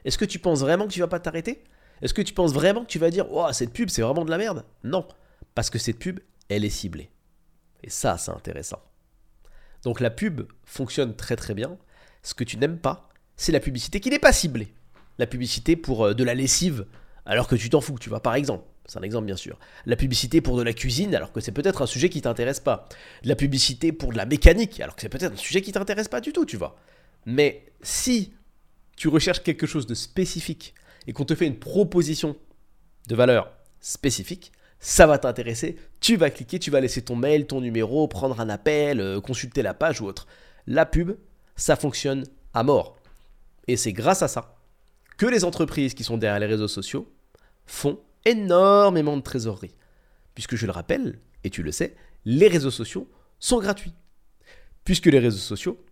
Est-ce 0.04 0.18
que 0.18 0.24
tu 0.24 0.40
penses 0.40 0.58
vraiment 0.58 0.88
que 0.88 0.92
tu 0.92 0.98
vas 0.98 1.06
pas 1.06 1.20
t'arrêter? 1.20 1.62
Est-ce 2.00 2.14
que 2.14 2.22
tu 2.22 2.34
penses 2.34 2.52
vraiment 2.52 2.82
que 2.82 2.90
tu 2.90 2.98
vas 2.98 3.10
dire 3.10 3.26
Oh, 3.30 3.46
cette 3.52 3.72
pub, 3.72 3.90
c'est 3.90 4.02
vraiment 4.02 4.24
de 4.24 4.30
la 4.30 4.38
merde? 4.38 4.64
Non. 4.82 5.06
Parce 5.54 5.70
que 5.70 5.78
cette 5.78 6.00
pub, 6.00 6.18
elle 6.48 6.64
est 6.64 6.68
ciblée. 6.68 7.12
Et 7.84 7.90
ça, 7.90 8.18
c'est 8.18 8.32
intéressant. 8.32 8.82
Donc 9.84 10.00
la 10.00 10.10
pub 10.10 10.42
fonctionne 10.64 11.14
très 11.14 11.36
très 11.36 11.54
bien. 11.54 11.78
Ce 12.24 12.34
que 12.34 12.42
tu 12.42 12.56
n'aimes 12.56 12.78
pas, 12.78 13.08
c'est 13.36 13.52
la 13.52 13.60
publicité 13.60 14.00
qui 14.00 14.10
n'est 14.10 14.18
pas 14.18 14.32
ciblée. 14.32 14.74
La 15.20 15.28
publicité 15.28 15.76
pour 15.76 16.06
euh, 16.06 16.12
de 16.12 16.24
la 16.24 16.34
lessive, 16.34 16.86
alors 17.24 17.46
que 17.46 17.54
tu 17.54 17.70
t'en 17.70 17.80
fous, 17.80 18.00
tu 18.00 18.08
vois, 18.08 18.20
par 18.20 18.34
exemple. 18.34 18.64
C'est 18.92 18.98
un 18.98 19.02
exemple 19.02 19.24
bien 19.24 19.36
sûr. 19.36 19.58
La 19.86 19.96
publicité 19.96 20.42
pour 20.42 20.58
de 20.58 20.62
la 20.62 20.74
cuisine 20.74 21.14
alors 21.14 21.32
que 21.32 21.40
c'est 21.40 21.50
peut-être 21.50 21.80
un 21.80 21.86
sujet 21.86 22.10
qui 22.10 22.20
t'intéresse 22.20 22.60
pas. 22.60 22.90
La 23.24 23.34
publicité 23.34 23.90
pour 23.90 24.12
de 24.12 24.18
la 24.18 24.26
mécanique 24.26 24.80
alors 24.80 24.96
que 24.96 25.00
c'est 25.00 25.08
peut-être 25.08 25.32
un 25.32 25.36
sujet 25.36 25.62
qui 25.62 25.72
t'intéresse 25.72 26.08
pas 26.08 26.20
du 26.20 26.34
tout, 26.34 26.44
tu 26.44 26.58
vois. 26.58 26.76
Mais 27.24 27.72
si 27.80 28.34
tu 28.96 29.08
recherches 29.08 29.42
quelque 29.42 29.66
chose 29.66 29.86
de 29.86 29.94
spécifique 29.94 30.74
et 31.06 31.14
qu'on 31.14 31.24
te 31.24 31.34
fait 31.34 31.46
une 31.46 31.58
proposition 31.58 32.36
de 33.08 33.14
valeur 33.14 33.50
spécifique, 33.80 34.52
ça 34.78 35.06
va 35.06 35.16
t'intéresser, 35.16 35.76
tu 36.00 36.16
vas 36.16 36.28
cliquer, 36.28 36.58
tu 36.58 36.70
vas 36.70 36.80
laisser 36.80 37.00
ton 37.00 37.16
mail, 37.16 37.46
ton 37.46 37.62
numéro, 37.62 38.06
prendre 38.08 38.40
un 38.40 38.50
appel, 38.50 39.00
euh, 39.00 39.22
consulter 39.22 39.62
la 39.62 39.72
page 39.72 40.02
ou 40.02 40.06
autre. 40.06 40.26
La 40.66 40.84
pub, 40.84 41.16
ça 41.56 41.76
fonctionne 41.76 42.24
à 42.52 42.62
mort. 42.62 42.98
Et 43.68 43.78
c'est 43.78 43.94
grâce 43.94 44.20
à 44.20 44.28
ça 44.28 44.54
que 45.16 45.24
les 45.24 45.44
entreprises 45.44 45.94
qui 45.94 46.04
sont 46.04 46.18
derrière 46.18 46.40
les 46.40 46.46
réseaux 46.46 46.68
sociaux 46.68 47.10
font 47.64 47.98
énormément 48.24 49.16
de 49.16 49.22
trésorerie. 49.22 49.74
Puisque 50.34 50.56
je 50.56 50.66
le 50.66 50.72
rappelle, 50.72 51.18
et 51.44 51.50
tu 51.50 51.62
le 51.62 51.72
sais, 51.72 51.96
les 52.24 52.48
réseaux 52.48 52.70
sociaux 52.70 53.10
sont 53.38 53.60
gratuits. 53.60 53.94
Puisque 54.84 55.06
les 55.06 55.18
réseaux 55.18 55.38
sociaux, 55.38 55.84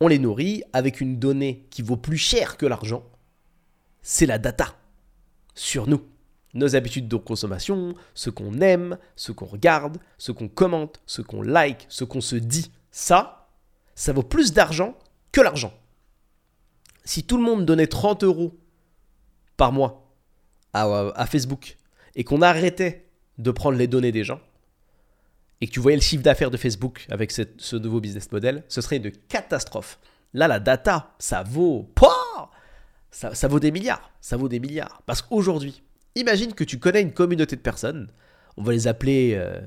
on 0.00 0.08
les 0.08 0.18
nourrit 0.18 0.62
avec 0.72 1.00
une 1.00 1.18
donnée 1.18 1.66
qui 1.70 1.82
vaut 1.82 1.96
plus 1.96 2.16
cher 2.16 2.56
que 2.56 2.66
l'argent, 2.66 3.04
c'est 4.02 4.26
la 4.26 4.38
data 4.38 4.74
sur 5.54 5.86
nous. 5.86 6.02
Nos 6.54 6.74
habitudes 6.76 7.08
de 7.08 7.16
consommation, 7.16 7.94
ce 8.14 8.28
qu'on 8.28 8.60
aime, 8.60 8.98
ce 9.16 9.32
qu'on 9.32 9.46
regarde, 9.46 9.98
ce 10.18 10.32
qu'on 10.32 10.48
commente, 10.48 11.00
ce 11.06 11.22
qu'on 11.22 11.40
like, 11.40 11.86
ce 11.88 12.04
qu'on 12.04 12.20
se 12.20 12.36
dit, 12.36 12.70
ça, 12.90 13.48
ça 13.94 14.12
vaut 14.12 14.22
plus 14.22 14.52
d'argent 14.52 14.98
que 15.30 15.40
l'argent. 15.40 15.72
Si 17.04 17.24
tout 17.24 17.36
le 17.36 17.42
monde 17.42 17.64
donnait 17.64 17.86
30 17.86 18.24
euros 18.24 18.58
par 19.56 19.72
mois 19.72 20.01
à, 20.72 21.26
Facebook 21.26 21.76
et 22.14 22.24
qu'on 22.24 22.42
arrêtait 22.42 23.06
de 23.38 23.50
prendre 23.50 23.78
les 23.78 23.86
données 23.86 24.12
des 24.12 24.24
gens 24.24 24.40
et 25.60 25.66
que 25.66 25.72
tu 25.72 25.80
voyais 25.80 25.96
le 25.96 26.02
chiffre 26.02 26.22
d'affaires 26.22 26.50
de 26.50 26.56
Facebook 26.56 27.06
avec 27.10 27.30
ce 27.30 27.76
nouveau 27.76 28.00
business 28.00 28.30
model, 28.32 28.64
ce 28.68 28.80
serait 28.80 28.96
une 28.96 29.12
catastrophe. 29.12 29.98
Là, 30.34 30.48
la 30.48 30.60
data, 30.60 31.14
ça 31.18 31.42
vaut 31.42 31.88
ça 33.12 33.48
vaut 33.48 33.60
des 33.60 33.70
milliards. 33.70 34.10
Ça 34.20 34.36
vaut 34.36 34.48
des 34.48 34.60
milliards. 34.60 35.02
Parce 35.06 35.22
qu'aujourd'hui, 35.22 35.82
imagine 36.14 36.54
que 36.54 36.64
tu 36.64 36.78
connais 36.78 37.02
une 37.02 37.12
communauté 37.12 37.56
de 37.56 37.60
personnes, 37.60 38.08
on 38.56 38.62
va 38.62 38.72
les 38.72 38.86
appeler 38.86 39.34
euh, 39.36 39.60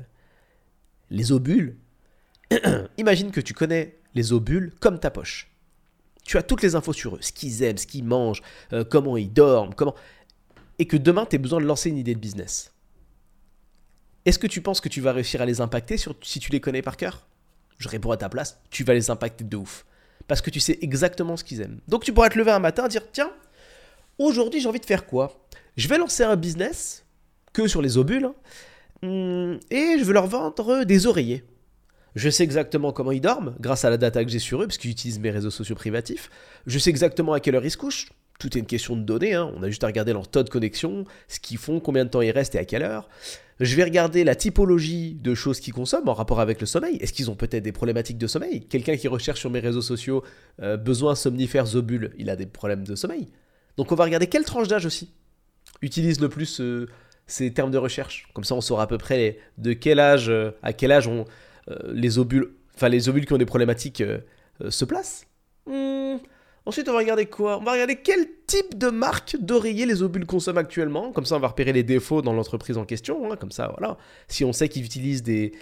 les 1.09 1.31
obules. 1.31 1.77
imagine 2.97 3.31
que 3.31 3.41
tu 3.41 3.53
connais 3.53 3.97
les 4.13 4.33
obules 4.33 4.73
comme 4.79 4.99
ta 4.99 5.11
poche. 5.11 5.51
Tu 6.23 6.37
as 6.37 6.43
toutes 6.43 6.63
les 6.63 6.73
infos 6.73 6.93
sur 6.93 7.15
eux, 7.15 7.19
ce 7.21 7.31
qu'ils 7.31 7.61
aiment, 7.61 7.77
ce 7.77 7.85
qu'ils 7.85 8.03
mangent, 8.03 8.41
euh, 8.73 8.83
comment 8.83 9.15
ils 9.15 9.31
dorment, 9.31 9.75
comment 9.75 9.93
et 10.79 10.85
que 10.85 10.97
demain, 10.97 11.25
tu 11.25 11.35
as 11.35 11.39
besoin 11.39 11.59
de 11.59 11.65
lancer 11.65 11.89
une 11.89 11.97
idée 11.97 12.15
de 12.15 12.19
business. 12.19 12.71
Est-ce 14.25 14.39
que 14.39 14.47
tu 14.47 14.61
penses 14.61 14.81
que 14.81 14.89
tu 14.89 15.01
vas 15.01 15.11
réussir 15.11 15.41
à 15.41 15.45
les 15.45 15.61
impacter 15.61 15.97
si 15.97 16.39
tu 16.39 16.51
les 16.51 16.59
connais 16.59 16.81
par 16.81 16.97
cœur? 16.97 17.27
Je 17.77 17.89
réponds 17.89 18.11
à 18.11 18.17
ta 18.17 18.29
place, 18.29 18.59
tu 18.71 18.83
vas 18.83 18.93
les 18.93 19.09
impacter 19.09 19.43
de 19.43 19.57
ouf. 19.57 19.85
Parce 20.27 20.41
que 20.41 20.49
tu 20.49 20.59
sais 20.59 20.79
exactement 20.81 21.37
ce 21.37 21.43
qu'ils 21.43 21.61
aiment. 21.61 21.79
Donc 21.87 22.03
tu 22.03 22.13
pourras 22.13 22.29
te 22.29 22.37
lever 22.37 22.51
un 22.51 22.59
matin 22.59 22.85
et 22.85 22.89
dire, 22.89 23.03
tiens, 23.11 23.31
aujourd'hui 24.17 24.61
j'ai 24.61 24.67
envie 24.67 24.79
de 24.79 24.85
faire 24.85 25.05
quoi? 25.05 25.45
Je 25.77 25.87
vais 25.87 25.97
lancer 25.97 26.23
un 26.23 26.35
business, 26.35 27.05
que 27.53 27.67
sur 27.67 27.81
les 27.81 27.97
obules, 27.97 28.25
hein, 29.03 29.59
et 29.69 29.97
je 29.99 30.03
veux 30.03 30.13
leur 30.13 30.27
vendre 30.27 30.83
des 30.83 31.05
oreillers. 31.05 31.43
Je 32.15 32.29
sais 32.29 32.43
exactement 32.43 32.93
comment 32.93 33.11
ils 33.11 33.21
dorment 33.21 33.55
grâce 33.59 33.85
à 33.85 33.89
la 33.89 33.97
data 33.97 34.23
que 34.23 34.31
j'ai 34.31 34.39
sur 34.39 34.63
eux, 34.63 34.67
parce 34.67 34.77
qu'ils 34.77 34.91
utilisent 34.91 35.19
mes 35.19 35.31
réseaux 35.31 35.51
sociaux 35.51 35.75
privatifs. 35.75 36.31
Je 36.65 36.79
sais 36.79 36.89
exactement 36.89 37.33
à 37.33 37.39
quelle 37.41 37.55
heure 37.55 37.65
ils 37.65 37.71
se 37.71 37.77
couchent. 37.77 38.11
Tout 38.39 38.57
est 38.57 38.59
une 38.59 38.65
question 38.65 38.95
de 38.95 39.03
données. 39.03 39.33
Hein. 39.33 39.51
On 39.55 39.63
a 39.63 39.69
juste 39.69 39.83
à 39.83 39.87
regarder 39.87 40.13
leur 40.13 40.27
taux 40.27 40.43
de 40.43 40.49
connexion, 40.49 41.05
ce 41.27 41.39
qu'ils 41.39 41.57
font, 41.57 41.79
combien 41.79 42.05
de 42.05 42.09
temps 42.09 42.21
ils 42.21 42.31
restent 42.31 42.55
et 42.55 42.59
à 42.59 42.65
quelle 42.65 42.83
heure. 42.83 43.07
Je 43.61 43.73
vais 43.77 43.85
regarder 43.85 44.25
la 44.25 44.35
typologie 44.35 45.13
de 45.13 45.33
choses 45.33 45.61
qu'ils 45.61 45.73
consomment 45.73 46.09
en 46.09 46.13
rapport 46.13 46.41
avec 46.41 46.59
le 46.59 46.65
sommeil. 46.65 46.97
Est-ce 46.97 47.13
qu'ils 47.13 47.31
ont 47.31 47.35
peut-être 47.35 47.63
des 47.63 47.71
problématiques 47.71 48.17
de 48.17 48.27
sommeil? 48.27 48.67
Quelqu'un 48.67 48.97
qui 48.97 49.07
recherche 49.07 49.39
sur 49.39 49.49
mes 49.49 49.61
réseaux 49.61 49.81
sociaux 49.81 50.23
euh, 50.61 50.75
besoin 50.75 51.15
somnifères 51.15 51.75
obules, 51.75 52.11
il 52.17 52.29
a 52.29 52.35
des 52.35 52.45
problèmes 52.45 52.83
de 52.83 52.95
sommeil. 52.95 53.29
Donc 53.77 53.93
on 53.93 53.95
va 53.95 54.03
regarder 54.03 54.27
quelle 54.27 54.43
tranche 54.43 54.67
d'âge 54.67 54.85
aussi 54.85 55.11
utilise 55.81 56.19
le 56.19 56.29
plus 56.29 56.61
euh, 56.61 56.87
ces 57.27 57.53
termes 57.53 57.71
de 57.71 57.77
recherche. 57.77 58.27
Comme 58.33 58.43
ça, 58.43 58.55
on 58.55 58.61
saura 58.61 58.83
à 58.83 58.87
peu 58.87 58.97
près 58.97 59.39
de 59.57 59.73
quel 59.73 59.99
âge, 59.99 60.29
euh, 60.29 60.51
à 60.61 60.73
quel 60.73 60.91
âge 60.91 61.09
les 61.87 62.19
ovules, 62.19 62.53
enfin 62.75 62.89
les 62.89 63.01
qui 63.01 63.33
ont 63.33 63.37
des 63.37 63.45
problématiques 63.45 64.03
se 64.69 64.85
placent. 64.85 65.25
Hmm. 65.65 66.17
Ensuite, 66.67 66.89
on 66.89 66.93
va 66.93 66.99
regarder 66.99 67.27
quoi? 67.27 67.59
On 67.59 67.63
va 67.63 67.73
regarder 67.73 67.97
quel 67.97 68.25
type 68.47 68.75
de 68.75 68.89
marque 68.89 69.37
d'oreiller 69.39 69.85
les 69.85 70.01
ovules 70.01 70.25
consomment 70.25 70.57
actuellement. 70.57 71.11
Comme 71.11 71.25
ça, 71.25 71.35
on 71.35 71.39
va 71.39 71.49
repérer 71.49 71.73
les 71.73 71.83
défauts 71.83 72.23
dans 72.23 72.33
l'entreprise 72.33 72.77
en 72.77 72.85
question. 72.85 73.31
Hein. 73.31 73.35
Comme 73.35 73.51
ça, 73.51 73.71
voilà. 73.77 73.97
Si 74.27 74.43
on 74.43 74.51
sait 74.51 74.67
qu'ils 74.67 74.83
utilisent 74.83 75.21
des, 75.21 75.53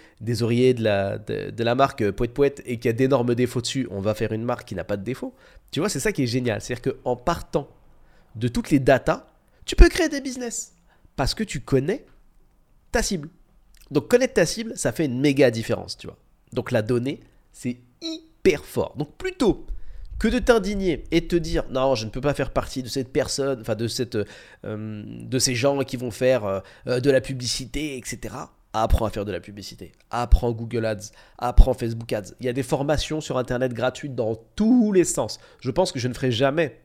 oreillers 0.42 0.72
de 0.72 0.82
la, 0.82 1.74
marque 1.74 2.10
Poète 2.12 2.32
Poète 2.32 2.62
et 2.64 2.78
qu'il 2.78 2.86
y 2.86 2.88
a 2.88 2.94
d'énormes 2.94 3.34
défauts 3.34 3.60
dessus, 3.60 3.86
on 3.90 4.00
va 4.00 4.14
faire 4.14 4.32
une 4.32 4.44
marque 4.44 4.66
qui 4.66 4.74
n'a 4.74 4.84
pas 4.84 4.96
de 4.96 5.04
défauts. 5.04 5.34
Tu 5.70 5.80
vois, 5.80 5.90
c'est 5.90 6.00
ça 6.00 6.10
qui 6.10 6.22
est 6.22 6.26
génial. 6.26 6.62
C'est-à-dire 6.62 6.94
qu'en 6.94 7.16
partant 7.16 7.68
de 8.34 8.48
toutes 8.48 8.70
les 8.70 8.78
datas, 8.78 9.26
tu 9.66 9.76
peux 9.76 9.90
créer 9.90 10.08
des 10.08 10.22
business. 10.22 10.72
Parce 11.16 11.34
que 11.34 11.44
tu 11.44 11.60
connais 11.60 12.06
ta 12.92 13.02
cible. 13.02 13.28
Donc, 13.90 14.08
connaître 14.08 14.34
ta 14.34 14.46
cible, 14.46 14.72
ça 14.76 14.92
fait 14.92 15.04
une 15.04 15.20
méga 15.20 15.50
différence, 15.50 15.98
tu 15.98 16.06
vois. 16.06 16.16
Donc, 16.54 16.70
la 16.70 16.80
donnée, 16.80 17.20
c'est 17.52 17.76
hyper 18.00 18.64
fort. 18.64 18.94
Donc, 18.96 19.16
plutôt 19.18 19.66
que 20.18 20.28
de 20.28 20.38
t'indigner 20.38 21.04
et 21.10 21.20
de 21.20 21.26
te 21.26 21.36
dire 21.36 21.64
non, 21.70 21.94
je 21.94 22.04
ne 22.04 22.10
peux 22.10 22.20
pas 22.20 22.34
faire 22.34 22.50
partie 22.50 22.82
de 22.82 22.88
cette 22.88 23.12
personne, 23.12 23.60
enfin 23.60 23.74
de, 23.74 23.88
cette, 23.88 24.16
euh, 24.64 25.02
de 25.06 25.38
ces 25.38 25.54
gens 25.54 25.80
qui 25.80 25.96
vont 25.96 26.10
faire 26.10 26.44
euh, 26.44 26.60
euh, 26.86 27.00
de 27.00 27.10
la 27.10 27.20
publicité, 27.20 27.96
etc. 27.96 28.34
Apprends 28.72 29.06
à 29.06 29.10
faire 29.10 29.24
de 29.24 29.32
la 29.32 29.40
publicité. 29.40 29.92
Apprends 30.10 30.50
Google 30.50 30.84
Ads. 30.84 31.12
Apprends 31.38 31.74
Facebook 31.74 32.12
Ads. 32.12 32.34
Il 32.40 32.46
y 32.46 32.48
a 32.48 32.52
des 32.52 32.64
formations 32.64 33.20
sur 33.20 33.38
Internet 33.38 33.72
gratuites 33.72 34.14
dans 34.14 34.34
tous 34.56 34.92
les 34.92 35.04
sens. 35.04 35.38
Je 35.60 35.70
pense 35.70 35.92
que 35.92 36.00
je 36.00 36.08
ne 36.08 36.14
ferai 36.14 36.32
jamais 36.32 36.80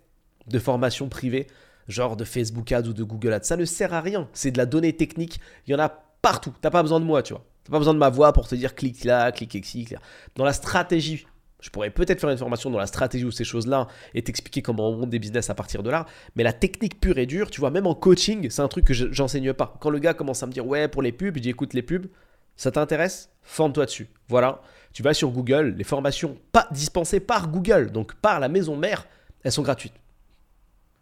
de 0.48 0.60
formation 0.60 1.10
privée, 1.10 1.48
genre 1.88 2.16
de 2.16 2.26
Facebook 2.26 2.72
Ads 2.72 2.90
ou 2.90 2.94
de 2.94 3.04
Google 3.04 3.34
Ads. 3.34 3.44
Ça 3.44 3.58
ne 3.58 3.66
sert 3.66 3.94
à 3.94 4.02
rien. 4.02 4.30
C'est 4.34 4.52
de 4.52 4.60
la 4.60 4.68
donnée 4.68 4.94
technique. 4.94 5.40
Il 5.66 5.72
y 5.72 5.76
en 5.76 5.80
a 5.80 5.90
partout. 6.22 6.52
Tu 6.52 6.60
n'as 6.64 6.70
pas 6.70 6.84
besoin 6.84 7.00
de 7.00 7.06
moi, 7.06 7.24
tu 7.24 7.34
vois. 7.34 7.44
Tu 7.64 7.72
n'as 7.72 7.76
pas 7.76 7.80
besoin 7.80 7.96
de 7.96 8.00
ma 8.00 8.10
voix 8.10 8.34
pour 8.34 8.48
te 8.48 8.54
dire 8.54 8.76
clique 8.76 9.04
là, 9.04 9.32
clique 9.32 9.56
ici. 9.56 9.86
Clique 9.86 9.92
là. 9.92 10.00
Dans 10.36 10.46
la 10.46 10.54
stratégie 10.54 11.26
je 11.60 11.70
pourrais 11.70 11.90
peut-être 11.90 12.22
faire 12.22 12.30
une 12.30 12.38
formation 12.38 12.70
dans 12.70 12.78
la 12.78 12.88
stratégie 12.88 13.26
ou 13.26 13.32
ces 13.32 13.44
choses-là 13.44 13.88
et 14.14 14.22
t'expliquer 14.22 14.62
comment 14.62 14.90
on 14.90 14.96
monte 14.96 15.10
des 15.10 15.20
business 15.20 15.50
à 15.50 15.56
partir 15.56 15.84
de 15.84 15.90
là. 15.90 16.06
Mais 16.36 16.44
la 16.44 16.54
technique 16.54 17.00
pure 17.00 17.18
et 17.18 17.26
dure, 17.26 17.52
tu 17.52 17.60
vois, 17.60 17.72
même 17.72 17.88
en 17.88 17.96
coaching, 17.96 18.50
c'est 18.50 18.62
un 18.62 18.68
truc 18.68 18.86
que 18.86 18.94
j'enseigne 18.94 19.54
pas. 19.54 19.76
Quand 19.82 19.90
le 19.90 20.00
gars 20.00 20.14
commence 20.14 20.42
à 20.42 20.48
me 20.48 20.52
dire 20.52 20.66
ouais 20.66 20.88
pour 20.88 21.02
les 21.02 21.12
pubs, 21.12 21.36
je 21.36 21.42
dis 21.42 21.50
écoute 21.50 21.74
les 21.74 21.82
pubs, 21.82 22.08
ça 22.56 22.72
t'intéresse? 22.72 23.30
Forme-toi 23.42 23.86
dessus. 23.86 24.10
Voilà. 24.28 24.62
Tu 24.94 25.04
vas 25.04 25.14
sur 25.14 25.30
Google, 25.32 25.76
les 25.78 25.84
formations 25.84 26.38
pas 26.52 26.68
dispensées 26.72 27.20
par 27.20 27.50
Google, 27.50 27.92
donc 27.92 28.16
par 28.16 28.40
la 28.40 28.50
maison 28.50 28.76
mère, 28.76 29.08
elles 29.44 29.52
sont 29.52 29.62
gratuites. 29.62 29.94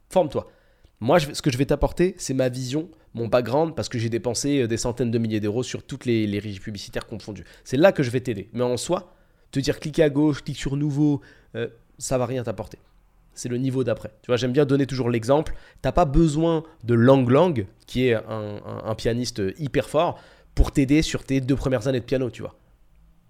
Forme-toi. 0.10 0.52
Moi, 1.00 1.20
ce 1.20 1.42
que 1.42 1.52
je 1.52 1.58
vais 1.58 1.66
t'apporter, 1.66 2.16
c'est 2.18 2.34
ma 2.34 2.50
vision, 2.50 2.90
mon 3.14 3.28
background, 3.28 3.76
parce 3.76 3.90
que 3.90 4.00
j'ai 4.00 4.10
dépensé 4.10 4.62
euh, 4.62 4.68
des 4.68 4.78
centaines 4.78 5.12
de 5.12 5.18
milliers 5.20 5.40
d'euros 5.40 5.62
sur 5.62 5.84
toutes 5.84 6.06
les, 6.06 6.26
les 6.26 6.40
régies 6.40 6.60
publicitaires 6.60 7.06
confondues. 7.06 7.46
C'est 7.64 7.78
là 7.78 7.92
que 7.92 8.02
je 8.02 8.10
vais 8.10 8.22
t'aider. 8.22 8.50
Mais 8.54 8.64
en 8.64 8.78
soi, 8.78 9.14
te 9.52 9.60
dire 9.60 9.80
cliquer 9.80 10.04
à 10.04 10.10
gauche, 10.10 10.44
clique 10.44 10.58
sur 10.58 10.76
nouveau, 10.76 11.22
euh, 11.56 11.68
ça 11.98 12.18
va 12.18 12.26
rien 12.26 12.44
t'apporter. 12.44 12.80
C'est 13.34 13.50
le 13.50 13.58
niveau 13.58 13.84
d'après. 13.84 14.12
Tu 14.24 14.28
vois, 14.28 14.38
j'aime 14.38 14.52
bien 14.52 14.66
donner 14.66 14.88
toujours 14.88 15.10
l'exemple. 15.10 15.54
T'as 15.82 15.92
pas 15.92 16.06
besoin 16.06 16.64
de 16.84 16.96
Lang 16.96 17.30
Lang, 17.30 17.68
qui 17.86 18.08
est 18.08 18.16
un, 18.16 18.96
pianiste 18.96 19.42
hyper 19.60 19.90
fort, 19.90 20.20
pour 20.56 20.72
t'aider 20.72 21.04
sur 21.04 21.24
tes 21.24 21.40
deux 21.40 21.56
premières 21.56 21.88
années 21.88 22.00
de 22.00 22.06
piano, 22.06 22.32
tu 22.32 22.42
vois. 22.42 22.56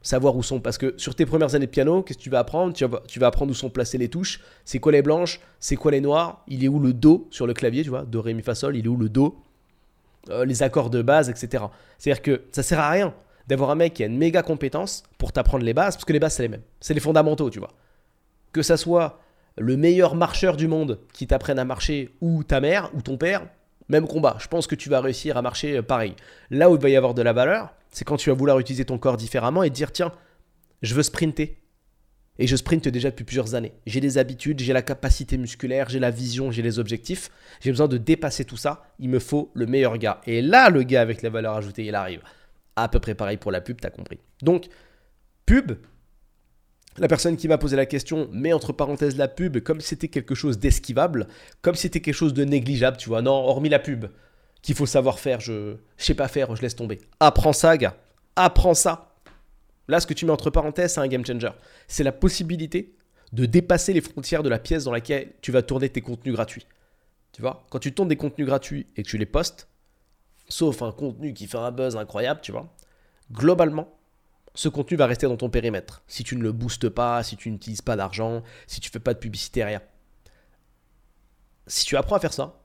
Savoir 0.02 0.38
où 0.38 0.44
sont. 0.44 0.62
Parce 0.62 0.78
que 0.78 0.94
sur 0.96 1.14
tes 1.14 1.26
premières 1.26 1.56
années 1.56 1.66
de 1.66 1.72
piano, 1.72 2.04
qu'est-ce 2.04 2.20
que 2.20 2.24
tu 2.24 2.30
vas 2.30 2.40
apprendre? 2.40 2.74
Tu 2.74 2.86
vas, 2.86 3.04
tu 3.06 3.20
vas 3.20 3.28
apprendre 3.28 3.52
où 3.52 3.54
sont 3.54 3.70
placées 3.70 3.98
les 3.98 4.08
touches. 4.08 4.40
C'est 4.64 4.80
quoi 4.80 4.94
les 4.94 5.02
blanches? 5.02 5.42
C'est 5.60 5.76
quoi 5.76 5.92
les 5.92 6.00
noires? 6.00 6.46
Il 6.48 6.64
est 6.64 6.70
où 6.70 6.80
le 6.80 6.94
Do 6.94 7.28
sur 7.30 7.46
le 7.46 7.54
clavier, 7.54 7.84
tu 7.84 7.90
vois 7.90 8.06
Do, 8.06 8.22
Ré, 8.22 8.34
Mi, 8.34 8.44
Fa, 8.44 8.56
Sol? 8.56 8.78
Il 8.78 8.86
est 8.86 8.90
où 8.90 8.96
le 8.96 9.10
Do? 9.10 9.44
Euh, 10.30 10.46
Les 10.46 10.64
accords 10.64 10.90
de 10.90 11.02
base, 11.02 11.30
etc. 11.30 11.66
C'est-à-dire 11.98 12.22
que 12.22 12.44
ça 12.52 12.64
sert 12.64 12.80
à 12.80 12.90
rien 12.90 13.14
d'avoir 13.48 13.70
un 13.70 13.75
mec 13.75 13.94
qui 13.94 14.04
a 14.04 14.08
une 14.08 14.18
méga 14.18 14.44
compétence 14.44 15.04
pour 15.18 15.32
t'apprendre 15.32 15.63
les 15.63 15.74
bases, 15.74 15.96
parce 15.96 16.06
que 16.06 16.13
les 16.13 16.20
bases, 16.20 16.36
c'est 16.36 16.44
les 16.44 16.50
mêmes. 16.50 16.63
C'est 16.80 16.94
les 16.94 17.00
fondamentaux, 17.00 17.50
tu 17.50 17.60
vois. 17.60 17.74
Que 18.51 18.62
ça 18.62 18.77
soit 18.77 19.20
le 19.58 19.77
meilleur 19.77 20.16
marcheur 20.16 20.58
du 20.58 20.68
monde 20.68 21.00
qui 21.13 21.27
t'apprenne 21.27 21.60
à 21.60 21.66
marcher, 21.66 22.16
ou 22.22 22.44
ta 22.44 22.60
mère, 22.62 22.92
ou 22.94 23.01
ton 23.01 23.18
père, 23.18 23.48
même 23.89 24.08
combat. 24.08 24.38
Je 24.39 24.48
pense 24.48 24.68
que 24.68 24.75
tu 24.75 24.89
vas 24.89 25.01
réussir 25.01 25.38
à 25.38 25.42
marcher 25.42 25.77
euh, 25.77 25.82
pareil. 25.82 26.16
Là 26.50 26.70
où 26.70 26.75
il 26.75 26.82
va 26.82 26.89
y 26.89 26.96
avoir 26.96 27.13
de 27.13 27.22
la 27.22 27.34
valeur, 27.34 27.74
c'est 27.89 28.06
quand 28.06 28.18
tu 28.18 28.30
vas 28.30 28.36
vouloir 28.36 28.60
utiliser 28.60 28.86
ton 28.86 28.98
corps 28.98 29.18
différemment 29.18 29.63
et 29.63 29.70
te 29.70 29.75
dire 29.75 29.92
tiens, 29.92 30.12
je 30.82 30.94
veux 30.94 31.04
sprinter. 31.04 31.58
Et 32.39 32.46
je 32.46 32.56
sprinte 32.56 32.88
déjà 32.88 33.10
depuis 33.10 33.24
plusieurs 33.24 33.56
années. 33.56 33.74
J'ai 33.88 34.00
des 34.00 34.20
habitudes, 34.20 34.60
j'ai 34.60 34.74
la 34.74 34.84
capacité 34.84 35.38
musculaire, 35.38 35.89
j'ai 35.89 35.98
la 35.98 36.12
vision, 36.12 36.51
j'ai 36.51 36.62
les 36.62 36.77
objectifs. 36.77 37.32
J'ai 37.62 37.72
besoin 37.72 37.88
de 37.88 37.98
dépasser 37.98 38.46
tout 38.46 38.58
ça. 38.58 38.84
Il 39.00 39.10
me 39.10 39.18
faut 39.18 39.50
le 39.56 39.66
meilleur 39.66 39.98
gars. 39.98 40.22
Et 40.27 40.44
là, 40.44 40.70
le 40.70 40.84
gars 40.84 41.01
avec 41.01 41.24
la 41.24 41.32
valeur 41.32 41.56
ajoutée, 41.56 41.86
il 41.86 41.96
arrive 41.96 42.22
à 42.77 42.88
peu 42.88 43.00
près 43.00 43.15
pareil 43.15 43.38
pour 43.38 43.51
la 43.51 43.60
pub, 43.60 43.81
t'as 43.81 43.89
compris. 43.89 44.19
Donc, 44.41 44.67
pub, 45.46 45.74
la 46.98 47.07
personne 47.07 47.38
qui 47.38 47.48
m'a 47.48 47.57
posé 47.57 47.75
la 47.75 47.86
question 47.86 48.29
met 48.31 48.53
entre 48.53 48.74
parenthèses 48.74 49.17
la 49.17 49.27
pub 49.27 49.60
comme 49.60 49.81
si 49.81 49.89
c'était 49.89 50.07
quelque 50.07 50.36
chose 50.36 50.60
d'esquivable, 50.60 51.27
comme 51.62 51.75
si 51.75 51.84
c'était 51.84 52.01
quelque 52.01 52.15
chose 52.15 52.34
de 52.34 52.43
négligeable, 52.43 52.98
tu 52.98 53.10
vois. 53.10 53.22
Non, 53.22 53.34
hormis 53.34 53.69
la 53.69 53.79
pub, 53.79 54.05
qu'il 54.62 54.75
faut 54.75 54.86
savoir 54.86 55.19
faire, 55.19 55.39
je, 55.39 55.75
je 55.98 56.03
sais 56.03 56.15
pas 56.15 56.27
faire, 56.27 56.55
je 56.55 56.62
laisse 56.62 56.75
tomber. 56.75 57.00
Apprends 57.19 57.53
ça, 57.53 57.77
gars. 57.77 57.98
Apprends 58.36 58.74
ça. 58.74 59.15
Là, 59.88 60.00
ce 60.00 60.07
que 60.07 60.13
tu 60.13 60.25
mets 60.25 60.31
entre 60.31 60.50
parenthèses, 60.50 60.93
c'est 60.93 61.00
un 61.00 61.07
game 61.07 61.25
changer. 61.25 61.51
C'est 61.88 62.03
la 62.03 62.12
possibilité 62.12 62.96
de 63.34 63.46
dépasser 63.46 63.93
les 63.93 64.01
frontières 64.01 64.43
de 64.43 64.50
la 64.50 64.60
pièce 64.60 64.84
dans 64.84 64.91
laquelle 64.91 65.34
tu 65.41 65.51
vas 65.51 65.62
tourner 65.62 65.89
tes 65.89 66.01
contenus 66.01 66.36
gratuits. 66.36 66.65
Tu 67.31 67.41
vois, 67.41 67.65
quand 67.69 67.79
tu 67.79 67.93
tournes 67.93 68.10
des 68.10 68.15
contenus 68.15 68.48
gratuits 68.48 68.88
et 68.96 69.03
que 69.03 69.07
tu 69.07 69.17
les 69.17 69.25
postes, 69.25 69.67
sauf 70.48 70.82
un 70.82 70.92
contenu 70.92 71.34
qui 71.34 71.48
fait 71.48 71.58
un 71.58 71.72
buzz 71.72 71.98
incroyable, 71.98 72.42
tu 72.42 72.51
vois, 72.51 72.74
globalement, 73.32 73.98
ce 74.56 74.70
contenu 74.70 74.98
va 74.98 75.06
rester 75.06 75.27
dans 75.27 75.38
ton 75.38 75.50
périmètre. 75.50 76.01
Si 76.08 76.24
tu 76.24 76.36
ne 76.36 76.42
le 76.42 76.51
boostes 76.51 76.89
pas, 76.89 77.22
si 77.24 77.38
tu 77.38 77.51
n'utilises 77.51 77.82
pas 77.82 77.96
d'argent, 77.96 78.42
si 78.66 78.80
tu 78.80 78.89
ne 78.89 78.92
fais 78.92 79.00
pas 79.00 79.13
de 79.13 79.20
publicité, 79.20 79.63
rien. 79.63 79.82
Si 81.68 81.86
tu 81.86 81.96
apprends 81.96 82.16
à 82.16 82.20
faire 82.20 82.34
ça, 82.34 82.63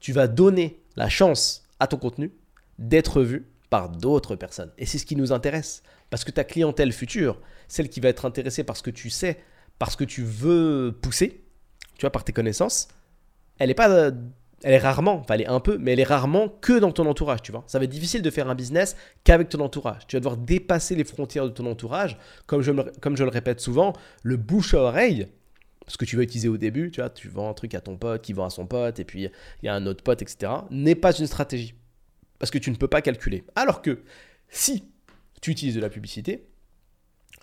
tu 0.00 0.12
vas 0.12 0.26
donner 0.26 0.82
la 0.96 1.08
chance 1.08 1.64
à 1.80 1.86
ton 1.86 1.98
contenu 1.98 2.32
d'être 2.78 3.22
vu 3.22 3.50
par 3.68 3.88
d'autres 3.90 4.36
personnes. 4.36 4.72
Et 4.78 4.86
c'est 4.86 4.98
ce 4.98 5.06
qui 5.06 5.16
nous 5.16 5.32
intéresse. 5.32 5.82
Parce 6.08 6.24
que 6.24 6.30
ta 6.30 6.44
clientèle 6.44 6.92
future, 6.92 7.40
celle 7.68 7.88
qui 7.88 8.00
va 8.00 8.08
être 8.08 8.24
intéressée 8.24 8.64
par 8.64 8.76
ce 8.76 8.82
que 8.82 8.90
tu 8.90 9.10
sais, 9.10 9.40
parce 9.78 9.96
que 9.96 10.04
tu 10.04 10.22
veux 10.22 10.96
pousser, 11.02 11.44
tu 11.96 12.02
vois, 12.02 12.10
par 12.10 12.24
tes 12.24 12.32
connaissances, 12.32 12.88
elle 13.58 13.68
n'est 13.68 13.74
pas 13.74 14.12
elle 14.64 14.72
est 14.72 14.78
rarement, 14.78 15.16
enfin 15.16 15.34
elle 15.34 15.42
est 15.42 15.46
un 15.46 15.60
peu, 15.60 15.76
mais 15.76 15.92
elle 15.92 16.00
est 16.00 16.04
rarement 16.04 16.48
que 16.48 16.78
dans 16.78 16.90
ton 16.90 17.06
entourage, 17.06 17.42
tu 17.42 17.52
vois. 17.52 17.64
Ça 17.66 17.78
va 17.78 17.84
être 17.84 17.90
difficile 17.90 18.22
de 18.22 18.30
faire 18.30 18.48
un 18.48 18.54
business 18.54 18.96
qu'avec 19.22 19.50
ton 19.50 19.60
entourage. 19.60 20.06
Tu 20.06 20.16
vas 20.16 20.20
devoir 20.20 20.38
dépasser 20.38 20.94
les 20.94 21.04
frontières 21.04 21.44
de 21.44 21.50
ton 21.50 21.66
entourage. 21.66 22.16
Comme 22.46 22.62
je, 22.62 22.72
comme 23.00 23.14
je 23.14 23.24
le 23.24 23.28
répète 23.28 23.60
souvent, 23.60 23.92
le 24.22 24.38
bouche 24.38 24.72
à 24.72 24.78
oreille, 24.78 25.26
ce 25.86 25.98
que 25.98 26.06
tu 26.06 26.16
vas 26.16 26.22
utiliser 26.22 26.48
au 26.48 26.56
début, 26.56 26.90
tu 26.90 27.02
vois, 27.02 27.10
tu 27.10 27.28
vends 27.28 27.50
un 27.50 27.52
truc 27.52 27.74
à 27.74 27.82
ton 27.82 27.98
pote 27.98 28.22
qui 28.22 28.32
vend 28.32 28.46
à 28.46 28.50
son 28.50 28.66
pote, 28.66 28.98
et 28.98 29.04
puis 29.04 29.24
il 29.24 29.66
y 29.66 29.68
a 29.68 29.74
un 29.74 29.84
autre 29.84 30.02
pote, 30.02 30.22
etc., 30.22 30.50
n'est 30.70 30.94
pas 30.94 31.12
une 31.12 31.26
stratégie. 31.26 31.74
Parce 32.38 32.50
que 32.50 32.58
tu 32.58 32.70
ne 32.70 32.76
peux 32.76 32.88
pas 32.88 33.02
calculer. 33.02 33.44
Alors 33.56 33.82
que 33.82 34.02
si 34.48 34.84
tu 35.42 35.50
utilises 35.50 35.74
de 35.74 35.80
la 35.80 35.90
publicité, 35.90 36.46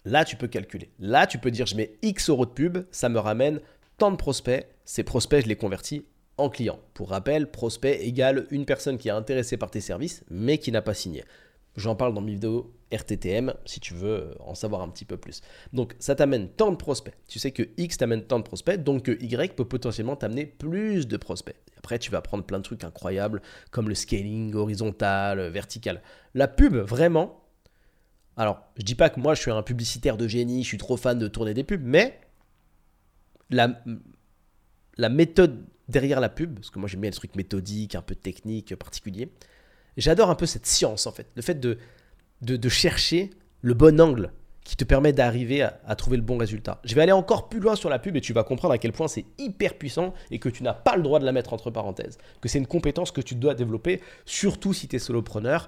là 0.05 0.25
tu 0.25 0.37
peux 0.37 0.47
calculer. 0.47 0.89
Là 0.97 1.27
tu 1.27 1.37
peux 1.37 1.51
dire 1.51 1.67
je 1.67 1.75
mets 1.75 1.93
X 2.01 2.31
euros 2.31 2.47
de 2.47 2.51
pub, 2.51 2.79
ça 2.89 3.09
me 3.09 3.19
ramène 3.19 3.61
tant 3.99 4.09
de 4.09 4.15
prospects, 4.15 4.65
ces 4.85 5.03
prospects 5.03 5.43
je 5.43 5.47
les 5.47 5.55
convertis 5.55 6.03
en 6.41 6.49
client. 6.49 6.79
Pour 6.93 7.09
rappel, 7.09 7.49
prospect 7.49 8.05
égale 8.05 8.47
une 8.51 8.65
personne 8.65 8.97
qui 8.97 9.07
est 9.07 9.11
intéressée 9.11 9.57
par 9.57 9.71
tes 9.71 9.81
services 9.81 10.23
mais 10.29 10.57
qui 10.57 10.71
n'a 10.71 10.81
pas 10.81 10.93
signé. 10.93 11.23
J'en 11.77 11.95
parle 11.95 12.13
dans 12.13 12.21
mes 12.21 12.33
vidéos 12.33 12.73
RTTM 12.91 13.53
si 13.65 13.79
tu 13.79 13.93
veux 13.93 14.35
en 14.41 14.55
savoir 14.55 14.81
un 14.81 14.89
petit 14.89 15.05
peu 15.05 15.15
plus. 15.15 15.41
Donc 15.71 15.95
ça 15.99 16.15
t'amène 16.15 16.49
tant 16.49 16.71
de 16.71 16.75
prospects. 16.75 17.13
Tu 17.27 17.39
sais 17.39 17.51
que 17.51 17.63
X 17.77 17.97
t'amène 17.97 18.23
tant 18.23 18.39
de 18.39 18.43
prospects, 18.43 18.83
donc 18.83 19.03
que 19.03 19.11
Y 19.23 19.55
peut 19.55 19.65
potentiellement 19.65 20.17
t'amener 20.17 20.45
plus 20.45 21.07
de 21.07 21.15
prospects. 21.15 21.55
Après, 21.77 21.97
tu 21.97 22.11
vas 22.11 22.17
apprendre 22.17 22.43
plein 22.43 22.57
de 22.57 22.63
trucs 22.63 22.83
incroyables 22.83 23.41
comme 23.71 23.87
le 23.87 23.95
scaling 23.95 24.53
horizontal, 24.53 25.47
vertical. 25.49 26.01
La 26.33 26.47
pub, 26.47 26.75
vraiment. 26.75 27.41
Alors, 28.35 28.61
je 28.77 28.83
dis 28.83 28.95
pas 28.95 29.09
que 29.09 29.19
moi 29.19 29.33
je 29.33 29.41
suis 29.41 29.51
un 29.51 29.63
publicitaire 29.63 30.17
de 30.17 30.27
génie, 30.27 30.63
je 30.63 30.67
suis 30.67 30.77
trop 30.77 30.97
fan 30.97 31.17
de 31.17 31.27
tourner 31.27 31.53
des 31.53 31.63
pubs, 31.63 31.83
mais 31.83 32.19
la, 33.49 33.81
la 34.97 35.09
méthode 35.09 35.65
derrière 35.91 36.19
la 36.19 36.29
pub, 36.29 36.55
parce 36.55 36.69
que 36.69 36.79
moi 36.79 36.87
j'aime 36.87 37.01
bien 37.01 37.09
les 37.09 37.15
trucs 37.15 37.35
méthodiques, 37.35 37.95
un 37.95 38.01
peu 38.01 38.15
techniques, 38.15 38.75
particuliers. 38.75 39.29
J'adore 39.97 40.29
un 40.29 40.35
peu 40.35 40.45
cette 40.45 40.65
science 40.65 41.05
en 41.05 41.11
fait, 41.11 41.27
le 41.35 41.41
fait 41.41 41.59
de, 41.59 41.77
de, 42.41 42.69
chercher 42.69 43.29
le 43.61 43.73
bon 43.73 43.99
angle. 43.99 44.31
qui 44.63 44.75
te 44.75 44.83
permet 44.83 45.11
d'arriver 45.11 45.63
à, 45.63 45.95
trouver 45.95 46.17
le 46.17 46.23
bon 46.23 46.37
résultat. 46.37 46.79
Je 46.83 46.93
vais 46.93 47.01
aller 47.01 47.11
encore 47.11 47.49
plus 47.49 47.59
loin 47.59 47.75
sur 47.75 47.89
la 47.89 47.97
pub 47.97 48.15
et 48.15 48.21
tu 48.21 48.31
vas 48.31 48.43
comprendre 48.43 48.73
à 48.73 48.77
quel 48.77 48.91
point 48.91 49.07
c'est 49.07 49.25
hyper 49.39 49.73
puissant 49.73 50.13
et 50.29 50.37
que 50.37 50.49
tu 50.49 50.61
n'as 50.61 50.73
pas 50.73 50.95
le 50.95 51.01
droit 51.01 51.19
de 51.19 51.25
la 51.25 51.31
mettre 51.31 51.51
entre 51.53 51.71
parenthèses. 51.71 52.19
Que 52.41 52.47
c'est 52.47 52.59
une 52.59 52.67
compétence 52.67 53.11
que 53.11 53.21
tu 53.21 53.33
dois 53.33 53.55
développer, 53.55 54.01
surtout 54.25 54.71
si 54.71 54.87
tu 54.87 54.95
es 54.95 54.99
solopreneur, 54.99 55.67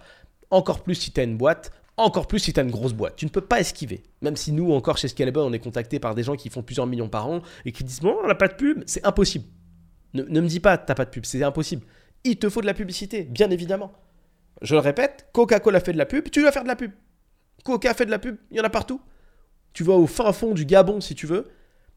encore 0.52 0.84
plus 0.84 0.96
si 0.96 1.12
tu 1.12 1.20
as 1.20 1.24
une 1.24 1.38
boîte, 1.38 1.72
encore 1.98 2.28
plus 2.28 2.40
si 2.40 2.54
tu 2.54 2.60
as 2.60 2.64
une 2.64 2.72
grosse 2.72 2.94
boîte. 2.94 3.16
Tu 3.16 3.26
ne 3.26 3.30
peux 3.30 3.42
pas 3.42 3.60
esquiver. 3.60 4.04
Même 4.22 4.36
si 4.36 4.52
nous, 4.52 4.72
encore 4.72 4.98
chez 4.98 5.08
Scalable, 5.08 5.40
on 5.40 5.54
est 5.54 5.60
contacté 5.60 6.00
par 6.00 6.16
des 6.16 6.24
gens 6.24 6.36
qui 6.36 6.50
font 6.50 6.64
plusieurs 6.64 6.88
millions 6.88 7.10
par 7.10 7.28
an 7.28 7.42
et 7.66 7.72
qui 7.72 7.84
disent 7.84 8.02
Bon, 8.02 8.16
on 8.24 8.28
n'a 8.28 8.36
pas 8.36 8.48
de 8.48 8.56
pub, 8.56 8.84
c'est 8.86 9.06
impossible. 9.06 9.46
Ne, 10.14 10.24
me 10.24 10.48
dis 10.48 10.60
pas 10.60 10.78
t'as 10.78 10.96
pas 10.96 11.06
de 11.06 11.10
pub, 11.10 11.26
c'est 11.26 11.44
impossible. 11.44 11.86
Il 12.24 12.38
te 12.38 12.50
faut 12.50 12.62
de 12.62 12.66
la 12.66 12.74
publicité, 12.74 13.24
bien 13.24 13.50
évidemment. 13.50 13.92
Je 14.62 14.76
le 14.76 14.80
répète, 14.80 15.28
Coca-Cola 15.34 15.80
fait 15.80 15.94
de 15.94 15.98
la 15.98 16.06
pub, 16.06 16.30
tu 16.30 16.42
dois 16.42 16.52
faire 16.52 16.64
de 16.64 16.68
la 16.68 16.76
pub. 16.76 16.92
Coca 17.64 17.94
fait 17.94 18.06
de 18.06 18.12
la 18.12 18.20
pub, 18.20 18.38
il 18.52 18.58
y 18.58 18.62
en 18.62 18.64
a 18.64 18.70
partout. 18.70 19.02
Tu 19.74 19.84
vas 19.84 19.94
au 19.94 20.08
fin 20.08 20.32
fond 20.32 20.54
du 20.54 20.66
Gabon 20.66 21.02
si 21.02 21.16
tu 21.16 21.26
veux, 21.26 21.50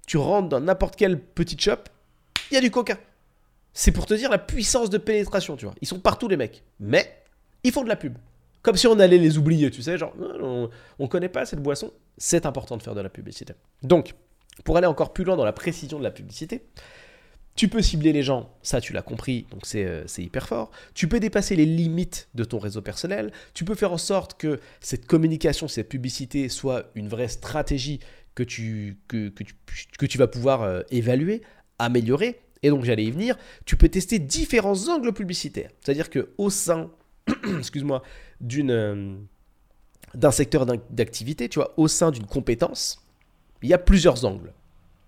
tu 0.07 0.17
rentres 0.17 0.49
dans 0.49 0.61
n'importe 0.61 0.97
quelle 0.97 1.21
petite 1.21 1.61
shop, 1.61 1.77
il 2.51 2.55
y 2.55 2.57
a 2.57 2.61
du 2.61 2.71
Coca. 2.71 2.97
C'est 3.73 3.93
pour 3.93 4.07
te 4.07 4.15
dire 4.15 4.31
la 4.31 4.39
puissance 4.39 4.89
de 4.89 4.97
pénétration, 4.97 5.57
tu 5.57 5.67
vois. 5.67 5.75
Ils 5.83 5.89
sont 5.89 6.01
partout 6.01 6.29
les 6.29 6.39
mecs. 6.39 6.65
Mais 6.81 7.23
ils 7.63 7.73
font 7.73 7.83
de 7.83 7.89
la 7.89 7.97
pub. 7.97 8.17
Comme 8.63 8.77
si 8.77 8.87
on 8.87 8.99
allait 8.99 9.19
les 9.19 9.37
oublier, 9.39 9.71
tu 9.71 9.83
sais, 9.83 9.99
genre, 9.99 10.15
on, 10.41 10.71
ne 10.99 11.07
connaît 11.07 11.29
pas 11.29 11.45
cette 11.45 11.61
boisson. 11.61 11.93
C'est 12.17 12.47
important 12.47 12.77
de 12.77 12.83
faire 12.83 12.95
de 12.95 13.01
la 13.01 13.11
publicité. 13.11 13.53
Donc, 13.83 14.15
pour 14.65 14.79
aller 14.79 14.87
encore 14.87 15.13
plus 15.13 15.25
loin 15.25 15.37
dans 15.37 15.45
la 15.45 15.53
précision 15.53 15.99
de 15.99 16.05
la 16.05 16.11
publicité, 16.11 16.67
tu 17.57 17.69
peux 17.69 17.81
cibler 17.81 18.13
les 18.13 18.23
gens, 18.23 18.51
ça 18.63 18.81
tu 18.81 18.93
l'as 18.93 19.03
compris, 19.03 19.47
donc 19.51 19.63
euh, 19.75 20.05
c'est 20.07 20.23
hyper 20.23 20.47
fort. 20.47 20.71
Tu 20.95 21.09
peux 21.09 21.19
dépasser 21.19 21.57
les 21.57 21.65
limites 21.65 22.29
de 22.35 22.45
ton 22.45 22.59
réseau 22.59 22.83
personnel. 22.83 23.33
Tu 23.55 23.65
peux 23.65 23.75
faire 23.75 23.93
en 23.93 23.99
sorte 23.99 24.39
que 24.39 24.61
cette 24.81 25.07
communication, 25.07 25.67
cette 25.67 25.89
publicité 25.89 26.51
soit 26.51 26.91
une 26.95 27.09
vraie 27.09 27.29
stratégie 27.29 28.01
que 28.35 28.43
tu, 28.43 28.99
que, 29.09 29.33
vas 30.19 30.27
pouvoir 30.29 30.63
euh, 30.63 30.83
évaluer, 30.91 31.43
améliorer. 31.79 32.41
Et 32.63 32.69
donc 32.69 32.85
j'allais 32.85 33.05
y 33.05 33.11
venir. 33.11 33.37
Tu 33.65 33.77
peux 33.77 33.89
tester 33.89 34.19
différents 34.19 34.89
angles 34.89 35.13
publicitaires. 35.13 35.71
C'est-à-dire 35.81 36.11
qu'au 36.11 36.51
sein, 36.51 36.91
excuse-moi, 37.59 38.03
d'une 38.41 38.71
euh, 38.71 39.17
d'un 40.15 40.31
secteur 40.31 40.67
d'activité, 40.67 41.49
tu 41.49 41.59
vois, 41.59 41.75
au 41.77 41.89
sein 41.89 42.11
d'une 42.11 42.27
compétence, 42.27 43.05
il 43.63 43.69
y 43.69 43.75
a 43.75 43.79
plusieurs 43.79 44.25
angles. 44.25 44.53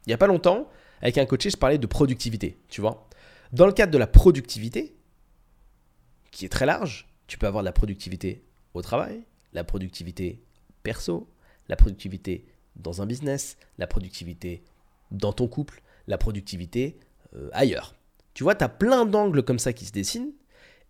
Il 0.07 0.11
n'y 0.11 0.15
a 0.15 0.19
pas 0.19 0.27
longtemps, 0.27 0.69
avec 1.01 1.19
un 1.19 1.27
coaché, 1.27 1.51
je 1.51 1.57
parlais 1.57 1.79
de 1.79 1.87
productivité, 1.87 2.59
tu 2.69 2.81
vois. 2.81 3.09
Dans 3.53 3.67
le 3.67 3.73
cadre 3.73 3.93
de 3.93 3.99
la 3.99 4.07
productivité, 4.07 4.95
qui 6.31 6.45
est 6.45 6.51
très 6.51 6.67
large, 6.67 7.09
tu 7.27 7.39
peux 7.39 7.47
avoir 7.47 7.63
de 7.63 7.67
la 7.69 7.73
productivité 7.73 8.45
au 8.75 8.83
travail, 8.83 9.23
la 9.53 9.65
productivité 9.65 10.43
perso, 10.83 11.29
la 11.69 11.77
productivité 11.77 12.47
dans 12.77 13.03
un 13.03 13.07
business, 13.07 13.57
la 13.79 13.87
productivité 13.87 14.63
dans 15.11 15.33
ton 15.33 15.49
couple, 15.49 15.83
la 16.07 16.19
productivité 16.19 16.99
euh, 17.35 17.49
ailleurs. 17.53 17.95
Tu 18.35 18.45
vois, 18.45 18.55
tu 18.55 18.65
as 18.65 18.69
plein 18.69 19.05
d'angles 19.05 19.43
comme 19.43 19.59
ça 19.59 19.73
qui 19.73 19.85
se 19.85 19.93
dessinent. 19.93 20.33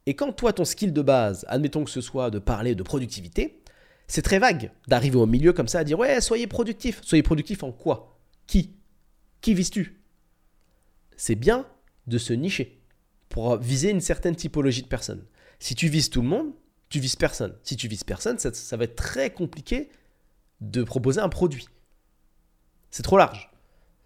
Et 0.07 0.15
quand 0.15 0.33
toi, 0.33 0.53
ton 0.53 0.65
skill 0.65 0.93
de 0.93 1.03
base, 1.03 1.45
admettons 1.49 1.85
que 1.85 1.91
ce 1.91 2.01
soit 2.01 2.31
de 2.31 2.39
parler 2.39 2.75
de 2.75 2.83
productivité, 2.83 3.61
c'est 4.07 4.23
très 4.23 4.39
vague 4.39 4.71
d'arriver 4.87 5.17
au 5.17 5.27
milieu 5.27 5.53
comme 5.53 5.69
ça 5.69 5.81
à 5.81 5.85
dire 5.85 5.99
ouais, 5.99 6.21
soyez 6.21 6.47
productif. 6.47 7.01
Soyez 7.03 7.23
productif 7.23 7.63
en 7.63 7.73
quoi? 7.73 8.19
Qui? 8.47 8.75
Qui 9.41 9.55
vises-tu? 9.55 9.98
C'est 11.19 11.35
bien 11.35 11.67
de 12.07 12.17
se 12.17 12.33
nicher 12.33 12.81
pour 13.29 13.59
viser 13.59 13.91
une 13.91 14.01
certaine 14.01 14.37
typologie 14.37 14.83
de 14.83 14.89
personnes. 14.89 15.27
Si 15.59 15.75
tu 15.75 15.89
vises 15.89 16.09
tout 16.09 16.23
le 16.23 16.29
monde, 16.29 16.53
tu 16.89 17.01
vises 17.01 17.17
personne. 17.17 17.55
Si 17.65 17.77
tu 17.77 17.89
vises 17.89 18.05
personne, 18.05 18.39
ça, 18.39 18.77
va 18.77 18.85
être 18.85 18.97
très 18.97 19.31
compliqué 19.31 19.91
de 20.63 20.83
proposer 20.83 21.21
un 21.21 21.29
produit. 21.29 21.69
C'est 22.91 23.03
trop 23.03 23.19
large. 23.19 23.51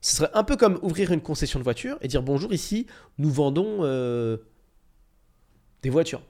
Ce 0.00 0.16
serait 0.16 0.30
un 0.34 0.42
peu 0.42 0.56
comme 0.56 0.80
ouvrir 0.82 1.12
une 1.12 1.20
concession 1.20 1.60
de 1.60 1.64
voiture 1.64 1.96
et 2.00 2.08
dire 2.08 2.22
bonjour 2.22 2.52
ici, 2.52 2.86
nous 3.18 3.30
vendons 3.30 3.84
euh, 3.84 4.38
des 5.82 5.90
voitures. 5.90 6.22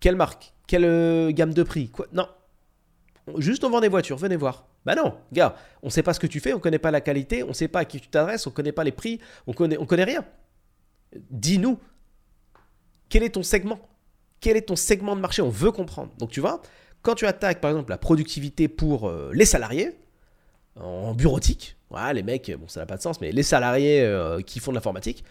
Quelle 0.00 0.16
marque? 0.16 0.54
Quelle 0.66 0.84
euh, 0.84 1.30
gamme 1.30 1.54
de 1.54 1.62
prix? 1.62 1.92
Non. 2.12 2.28
Juste 3.36 3.62
on 3.64 3.70
vend 3.70 3.80
des 3.80 3.88
voitures, 3.88 4.16
venez 4.16 4.36
voir. 4.36 4.66
Bah 4.86 4.94
non, 4.94 5.18
gars, 5.32 5.56
on 5.82 5.86
ne 5.86 5.90
sait 5.90 6.04
pas 6.04 6.14
ce 6.14 6.20
que 6.20 6.28
tu 6.28 6.38
fais, 6.38 6.52
on 6.52 6.58
ne 6.58 6.60
connaît 6.60 6.78
pas 6.78 6.92
la 6.92 7.00
qualité, 7.00 7.42
on 7.42 7.48
ne 7.48 7.52
sait 7.52 7.66
pas 7.66 7.80
à 7.80 7.84
qui 7.84 8.00
tu 8.00 8.06
t'adresses, 8.06 8.46
on 8.46 8.50
ne 8.50 8.54
connaît 8.54 8.70
pas 8.70 8.84
les 8.84 8.92
prix, 8.92 9.18
on 9.48 9.52
connaît, 9.52 9.76
on 9.78 9.84
connaît 9.84 10.04
rien. 10.04 10.24
Dis-nous, 11.30 11.76
quel 13.08 13.24
est 13.24 13.30
ton 13.30 13.42
segment? 13.42 13.80
Quel 14.40 14.56
est 14.56 14.62
ton 14.62 14.76
segment 14.76 15.16
de 15.16 15.20
marché? 15.20 15.42
On 15.42 15.50
veut 15.50 15.72
comprendre. 15.72 16.12
Donc 16.18 16.30
tu 16.30 16.38
vois, 16.38 16.62
quand 17.02 17.16
tu 17.16 17.26
attaques 17.26 17.60
par 17.60 17.72
exemple 17.72 17.90
la 17.90 17.98
productivité 17.98 18.68
pour 18.68 19.08
euh, 19.08 19.32
les 19.34 19.44
salariés, 19.44 19.98
en 20.76 21.14
bureautique, 21.14 21.76
les 22.14 22.22
mecs, 22.22 22.52
bon 22.56 22.68
ça 22.68 22.78
n'a 22.78 22.86
pas 22.86 22.96
de 22.96 23.02
sens, 23.02 23.20
mais 23.20 23.32
les 23.32 23.42
salariés 23.42 24.02
euh, 24.02 24.40
qui 24.40 24.60
font 24.60 24.70
de 24.70 24.76
l'informatique, 24.76 25.24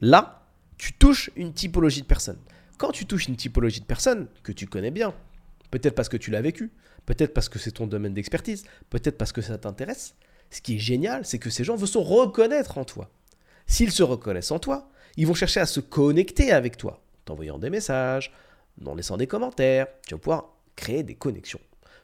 là, 0.00 0.46
tu 0.78 0.94
touches 0.94 1.30
une 1.36 1.52
typologie 1.52 2.00
de 2.00 2.06
personnes. 2.06 2.38
Quand 2.78 2.90
tu 2.90 3.04
touches 3.04 3.28
une 3.28 3.36
typologie 3.36 3.80
de 3.80 3.86
personnes 3.86 4.28
que 4.42 4.52
tu 4.52 4.66
connais 4.66 4.90
bien, 4.90 5.12
peut-être 5.70 5.94
parce 5.94 6.08
que 6.08 6.16
tu 6.16 6.30
l'as 6.30 6.42
vécu, 6.42 6.72
peut-être 7.06 7.34
parce 7.34 7.48
que 7.48 7.58
c'est 7.58 7.72
ton 7.72 7.86
domaine 7.86 8.14
d'expertise, 8.14 8.64
peut-être 8.90 9.18
parce 9.18 9.32
que 9.32 9.42
ça 9.42 9.58
t'intéresse. 9.58 10.14
Ce 10.50 10.60
qui 10.60 10.76
est 10.76 10.78
génial, 10.78 11.24
c'est 11.24 11.38
que 11.38 11.50
ces 11.50 11.64
gens 11.64 11.76
veulent 11.76 11.88
se 11.88 11.98
reconnaître 11.98 12.78
en 12.78 12.84
toi. 12.84 13.10
S'ils 13.66 13.92
se 13.92 14.02
reconnaissent 14.02 14.50
en 14.50 14.58
toi, 14.58 14.90
ils 15.16 15.26
vont 15.26 15.34
chercher 15.34 15.60
à 15.60 15.66
se 15.66 15.80
connecter 15.80 16.52
avec 16.52 16.76
toi, 16.76 17.02
t'envoyant 17.24 17.58
des 17.58 17.70
messages, 17.70 18.32
en 18.84 18.94
laissant 18.94 19.16
des 19.16 19.26
commentaires. 19.26 19.86
Tu 20.06 20.14
vas 20.14 20.18
pouvoir 20.18 20.54
créer 20.76 21.02
des 21.02 21.14
connexions. 21.14 21.60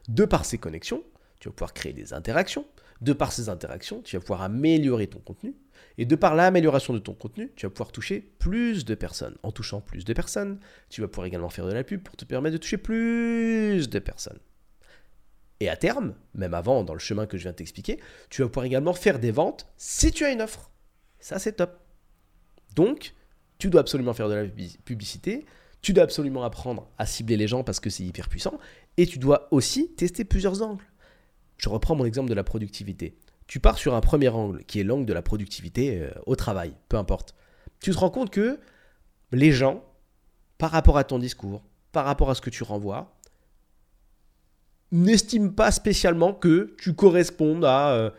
De 0.09 0.25
par 0.25 0.45
ces 0.45 0.59
connexions, 0.59 1.03
tu 1.39 1.49
vas 1.49 1.53
pouvoir 1.53 1.75
créer 1.75 1.93
des 1.93 2.13
interactions. 2.13 2.65
De 3.01 3.13
par 3.13 3.33
ces 3.33 3.49
interactions, 3.49 4.03
tu 4.03 4.17
vas 4.17 4.21
pouvoir 4.21 4.43
améliorer 4.43 5.07
ton 5.07 5.21
contenu. 5.21 5.55
Et 6.01 6.07
de 6.07 6.17
par 6.17 6.35
l'amélioration 6.35 6.95
de 6.95 6.99
ton 6.99 7.13
contenu, 7.13 7.53
tu 7.57 7.67
vas 7.67 7.71
pouvoir 7.71 7.93
toucher 7.93 8.33
plus 8.39 8.87
de 8.87 8.95
personnes. 8.95 9.37
En 9.43 9.53
touchant 9.53 9.83
plus 9.83 10.07
de 10.07 10.15
personnes, 10.15 10.59
tu 10.89 11.03
vas 11.03 11.09
pouvoir 11.09 11.27
également 11.27 11.51
faire 11.51 11.67
de 11.67 11.75
la 11.75 11.85
pub 11.85 12.03
pour 12.03 12.17
te 12.17 12.25
permettre 12.25 12.55
de 12.55 12.59
toucher 12.59 12.79
plus 12.79 13.91
de 13.91 13.99
personnes. 13.99 14.39
Et 15.61 15.69
à 15.69 15.77
terme, 15.77 16.15
même 16.33 16.55
avant, 16.55 16.85
dans 16.85 16.95
le 16.95 16.99
chemin 16.99 17.27
que 17.27 17.37
je 17.37 17.43
viens 17.43 17.51
de 17.51 17.57
t'expliquer, 17.57 18.01
tu 18.31 18.41
vas 18.41 18.49
pouvoir 18.49 18.65
également 18.65 18.95
faire 18.95 19.19
des 19.19 19.31
ventes 19.31 19.67
si 19.77 20.11
tu 20.11 20.25
as 20.25 20.31
une 20.31 20.41
offre. 20.41 20.71
Ça, 21.19 21.39
c'est 21.39 21.53
top. 21.53 21.79
Donc, 22.75 23.13
tu 23.59 23.69
dois 23.69 23.83
absolument 23.83 24.15
faire 24.15 24.31
de 24.31 24.35
la 24.37 24.47
publicité, 24.87 25.45
tu 25.83 25.93
dois 25.93 26.05
absolument 26.05 26.45
apprendre 26.45 26.89
à 26.97 27.05
cibler 27.05 27.37
les 27.37 27.47
gens 27.47 27.63
parce 27.63 27.79
que 27.79 27.91
c'est 27.91 28.05
hyper 28.05 28.31
puissant, 28.31 28.59
et 28.97 29.07
tu 29.07 29.19
dois 29.19 29.49
aussi 29.51 29.93
tester 29.97 30.25
plusieurs 30.25 30.63
angles. 30.63 30.87
Je 31.59 31.69
reprends 31.69 31.95
mon 31.95 32.07
exemple 32.07 32.31
de 32.31 32.35
la 32.35 32.43
productivité. 32.43 33.19
Tu 33.51 33.59
pars 33.59 33.79
sur 33.79 33.97
un 33.97 34.01
premier 34.01 34.29
angle, 34.29 34.63
qui 34.63 34.79
est 34.79 34.85
l'angle 34.85 35.07
de 35.07 35.13
la 35.13 35.23
productivité 35.23 35.99
euh, 35.99 36.11
au 36.25 36.37
travail, 36.37 36.73
peu 36.89 36.97
importe. 36.97 37.35
Tu 37.81 37.91
te 37.91 37.99
rends 37.99 38.09
compte 38.09 38.31
que 38.31 38.61
les 39.33 39.51
gens, 39.51 39.83
par 40.57 40.71
rapport 40.71 40.97
à 40.97 41.03
ton 41.03 41.19
discours, 41.19 41.65
par 41.91 42.05
rapport 42.05 42.31
à 42.31 42.37
ce 42.37 42.41
que 42.41 42.51
tu 42.51 42.63
renvoies, 42.63 43.13
n'estime 44.93 45.53
pas 45.53 45.73
spécialement 45.73 46.33
que 46.33 46.77
tu 46.79 46.95
correspondes 46.95 47.65
à 47.65 47.91
euh, 47.91 48.11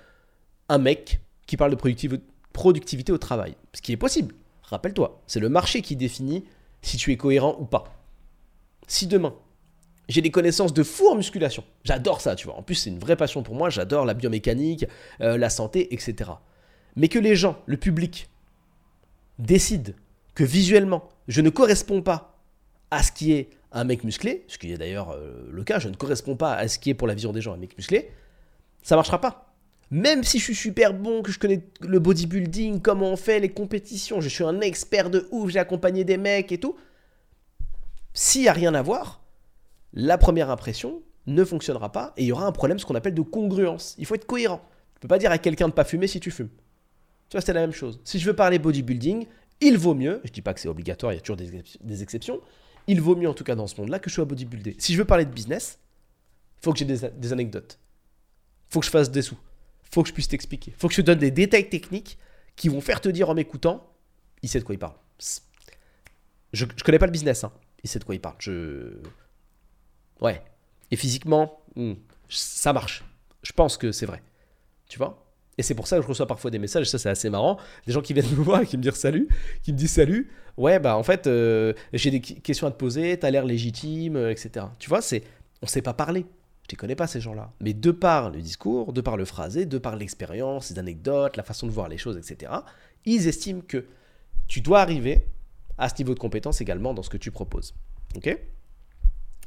un 0.68 0.80
mec 0.80 1.22
qui 1.48 1.56
parle 1.56 1.72
de 1.72 2.22
productivité 2.52 3.14
au 3.14 3.18
travail. 3.18 3.56
Ce 3.72 3.82
qui 3.82 3.94
est 3.94 3.98
possible. 3.98 4.36
Rappelle-toi, 4.64 5.22
c'est 5.28 5.40
le 5.40 5.48
marché 5.48 5.82
qui 5.82 5.96
définit 5.96 6.44
si 6.82 6.98
tu 6.98 7.14
es 7.14 7.16
cohérent 7.16 7.56
ou 7.58 7.64
pas. 7.64 7.86
Si 8.86 9.08
demain, 9.08 9.34
j'ai 10.12 10.22
des 10.22 10.32
connaissances 10.32 10.74
de 10.74 10.84
fou 10.84 11.08
en 11.08 11.16
musculation, 11.16 11.64
j'adore 11.84 12.22
ça, 12.22 12.36
tu 12.36 12.48
vois. 12.48 12.58
En 12.58 12.64
plus, 12.64 12.76
c'est 12.76 12.90
une 12.90 13.00
vraie 13.00 13.16
passion 13.16 13.44
pour 13.44 13.56
moi, 13.56 13.70
j'adore 13.70 14.06
la 14.06 14.14
biomécanique, 14.14 14.86
euh, 15.22 15.38
la 15.38 15.50
santé, 15.50 15.94
etc. 15.94 16.32
Mais 16.96 17.08
que 17.08 17.20
les 17.20 17.36
gens, 17.36 17.58
le 17.66 17.78
public, 17.78 18.30
décident 19.40 19.94
que 20.36 20.44
visuellement, 20.44 21.10
je 21.28 21.42
ne 21.42 21.50
corresponds 21.50 22.02
pas 22.02 22.38
à 22.92 23.04
ce 23.04 23.12
qui 23.12 23.32
est 23.34 23.50
un 23.72 23.86
mec 23.86 24.04
musclé, 24.04 24.44
ce 24.48 24.58
qui 24.58 24.72
est 24.72 24.78
d'ailleurs 24.78 25.12
euh, 25.12 25.48
le 25.50 25.64
cas, 25.64 25.80
je 25.80 25.88
ne 25.88 25.96
correspond 25.96 26.36
pas 26.36 26.54
à 26.54 26.68
ce 26.68 26.78
qui 26.78 26.90
est 26.90 26.94
pour 26.94 27.08
la 27.08 27.14
vision 27.14 27.32
des 27.32 27.42
gens 27.42 27.54
un 27.54 27.58
mec 27.58 27.78
musclé, 27.78 28.12
ça 28.84 28.96
marchera 28.96 29.22
pas. 29.22 29.54
Même 29.92 30.24
si 30.24 30.40
je 30.40 30.44
suis 30.46 30.56
super 30.56 30.94
bon, 30.94 31.22
que 31.22 31.32
je 31.32 31.40
connais 31.40 31.62
le 31.82 32.00
bodybuilding, 32.00 32.82
comment 32.82 33.12
on 33.12 33.18
fait 33.18 33.40
les 33.40 33.50
compétitions, 33.50 34.22
je 34.22 34.30
suis 34.30 34.44
un 34.44 34.62
expert 34.62 35.10
de 35.10 35.28
ouf, 35.32 35.52
j'ai 35.52 35.60
accompagné 35.60 36.04
des 36.04 36.18
mecs 36.18 36.52
et 36.52 36.58
tout, 36.58 36.78
s'il 38.14 38.42
n'y 38.42 38.48
a 38.48 38.54
rien 38.54 38.74
à 38.74 38.82
voir, 38.82 39.21
la 39.94 40.18
première 40.18 40.50
impression 40.50 41.02
ne 41.28 41.44
fonctionnera 41.44 41.92
pas 41.92 42.14
et 42.18 42.24
il 42.24 42.28
y 42.28 42.32
aura 42.32 42.46
un 42.46 42.52
problème, 42.52 42.80
ce 42.80 42.86
qu'on 42.86 42.96
appelle 42.96 43.14
de 43.14 43.22
congruence. 43.22 43.96
Il 43.98 44.06
faut 44.06 44.16
être 44.16 44.26
cohérent. 44.26 44.62
Tu 44.96 45.02
peux 45.02 45.08
pas 45.08 45.20
dire 45.20 45.32
à 45.32 45.38
quelqu'un 45.38 45.68
de 45.68 45.74
pas 45.74 45.84
fumer 45.84 46.08
si 46.08 46.20
tu 46.20 46.32
fumes. 46.32 46.50
Tu 47.30 47.38
vois, 47.38 47.42
c'est 47.42 47.54
la 47.54 47.62
même 47.62 47.72
chose. 47.72 48.00
Si 48.04 48.20
je 48.20 48.26
veux 48.26 48.36
parler 48.36 48.60
bodybuilding, 48.60 49.26
il 49.62 49.78
vaut 49.78 49.96
mieux, 49.96 50.22
je 50.24 50.32
dis 50.32 50.42
pas 50.42 50.54
que 50.54 50.60
c'est 50.60 50.68
obligatoire, 50.68 51.14
il 51.14 51.18
y 51.18 51.20
a 51.20 51.22
toujours 51.22 51.38
des 51.38 52.04
exceptions, 52.04 52.42
il 52.88 53.02
vaut 53.02 53.16
mieux 53.16 53.30
en 53.30 53.34
tout 53.34 53.44
cas 53.44 53.56
dans 53.56 53.68
ce 53.68 53.80
monde-là 53.80 54.00
que 54.00 54.10
je 54.10 54.16
sois 54.16 54.26
bodybuildé. 54.26 54.76
Si 54.80 54.94
je 54.94 54.98
veux 54.98 55.06
parler 55.06 55.26
de 55.26 55.32
business, 55.32 55.80
il 56.60 56.64
faut 56.64 56.74
que 56.74 56.80
j'ai 56.80 56.86
des, 56.86 57.34
anecdotes. 57.34 57.80
faut 58.70 58.80
que 58.80 58.86
je 58.86 58.92
fasse 58.92 59.12
des 59.12 59.22
sous. 59.22 59.38
faut 59.92 60.04
que 60.04 60.10
je 60.10 60.14
puisse 60.14 60.28
t'expliquer. 60.28 60.74
faut 60.78 60.88
que 60.88 60.94
je 60.94 61.02
te 61.02 61.06
donne 61.06 61.20
des 61.20 61.32
détails 61.32 61.70
techniques 61.70 62.18
qui 62.56 62.70
vont 62.70 62.82
faire 62.82 63.02
te 63.02 63.10
dire 63.10 63.30
en 63.30 63.34
m'écoutant, 63.34 63.92
il 64.42 64.50
sait 64.50 64.60
de 64.60 64.64
quoi 64.64 64.76
il 64.76 64.80
parle. 64.80 64.96
Je, 66.54 66.66
je 66.76 66.84
connais 66.84 67.00
pas 67.00 67.06
le 67.06 67.12
business, 67.12 67.44
hein. 67.44 67.52
il 67.84 67.90
sait 67.90 68.00
de 68.00 68.04
quoi 68.04 68.16
il 68.16 68.22
parle. 68.22 68.38
Ouais. 70.22 70.42
Et 70.92 70.96
physiquement, 70.96 71.62
hmm, 71.76 71.94
Ça 72.30 72.74
marche. 72.74 73.04
Je 73.44 73.52
pense 73.52 73.78
que 73.78 73.92
c'est 73.92 74.06
vrai. 74.06 74.22
Tu 74.88 74.98
vois? 74.98 75.26
Et 75.58 75.64
c'est 75.64 75.76
pour 75.76 75.88
ça 75.88 75.98
que 75.98 76.04
je 76.04 76.08
reçois 76.08 76.28
parfois 76.28 76.50
des 76.50 76.60
messages, 76.60 76.90
ça 76.90 76.98
c'est 76.98 77.10
assez 77.10 77.30
marrant, 77.30 77.58
des 77.86 77.94
gens 77.94 78.02
qui 78.02 78.14
viennent 78.14 78.30
me 78.38 78.42
voir 78.44 78.62
et 78.62 78.66
qui 78.66 78.78
me 78.78 78.82
disent 78.82 78.94
salut, 78.94 79.28
qui 79.64 79.74
me 79.74 79.78
disent 79.78 79.92
salut, 79.92 80.32
ouais 80.58 80.80
bah 80.80 80.98
en 80.98 81.04
fait 81.04 81.28
euh, 81.28 81.74
j'ai 81.94 82.10
des 82.10 82.22
questions 82.22 82.68
à 82.68 82.72
te 82.72 82.78
poser, 82.78 83.18
t'as 83.20 83.30
l'air 83.30 83.46
légitime, 83.46 84.16
euh, 84.16 84.32
etc. 84.32 84.66
Tu 84.80 84.90
vois, 84.90 85.02
c'est 85.02 85.24
on 85.62 85.68
sait 85.68 85.82
pas 85.82 85.94
parler. 85.94 86.26
Je 86.70 86.76
ne 86.78 86.80
connais 86.80 86.96
pas 86.96 87.06
ces 87.06 87.20
gens-là. 87.20 87.52
Mais 87.60 87.74
de 87.74 87.92
par 87.92 88.30
le 88.30 88.42
discours, 88.42 88.94
de 88.94 89.02
par 89.02 89.18
le 89.18 89.26
phrasé, 89.26 89.66
de 89.66 89.78
par 89.78 89.98
l'expérience, 89.98 90.70
les 90.72 90.80
anecdotes, 90.80 91.36
la 91.36 91.44
façon 91.44 91.68
de 91.68 91.72
voir 91.72 91.90
les 91.90 91.98
choses, 91.98 92.18
etc., 92.18 92.50
ils 93.04 93.28
estiment 93.28 93.62
que 93.68 93.86
tu 94.48 94.62
dois 94.62 94.80
arriver 94.80 95.26
à 95.78 95.90
ce 95.90 95.96
niveau 95.98 96.14
de 96.14 96.20
compétence 96.20 96.62
également 96.62 96.94
dans 96.94 97.04
ce 97.04 97.10
que 97.10 97.18
tu 97.18 97.30
proposes. 97.30 97.74
Ok? 98.16 98.38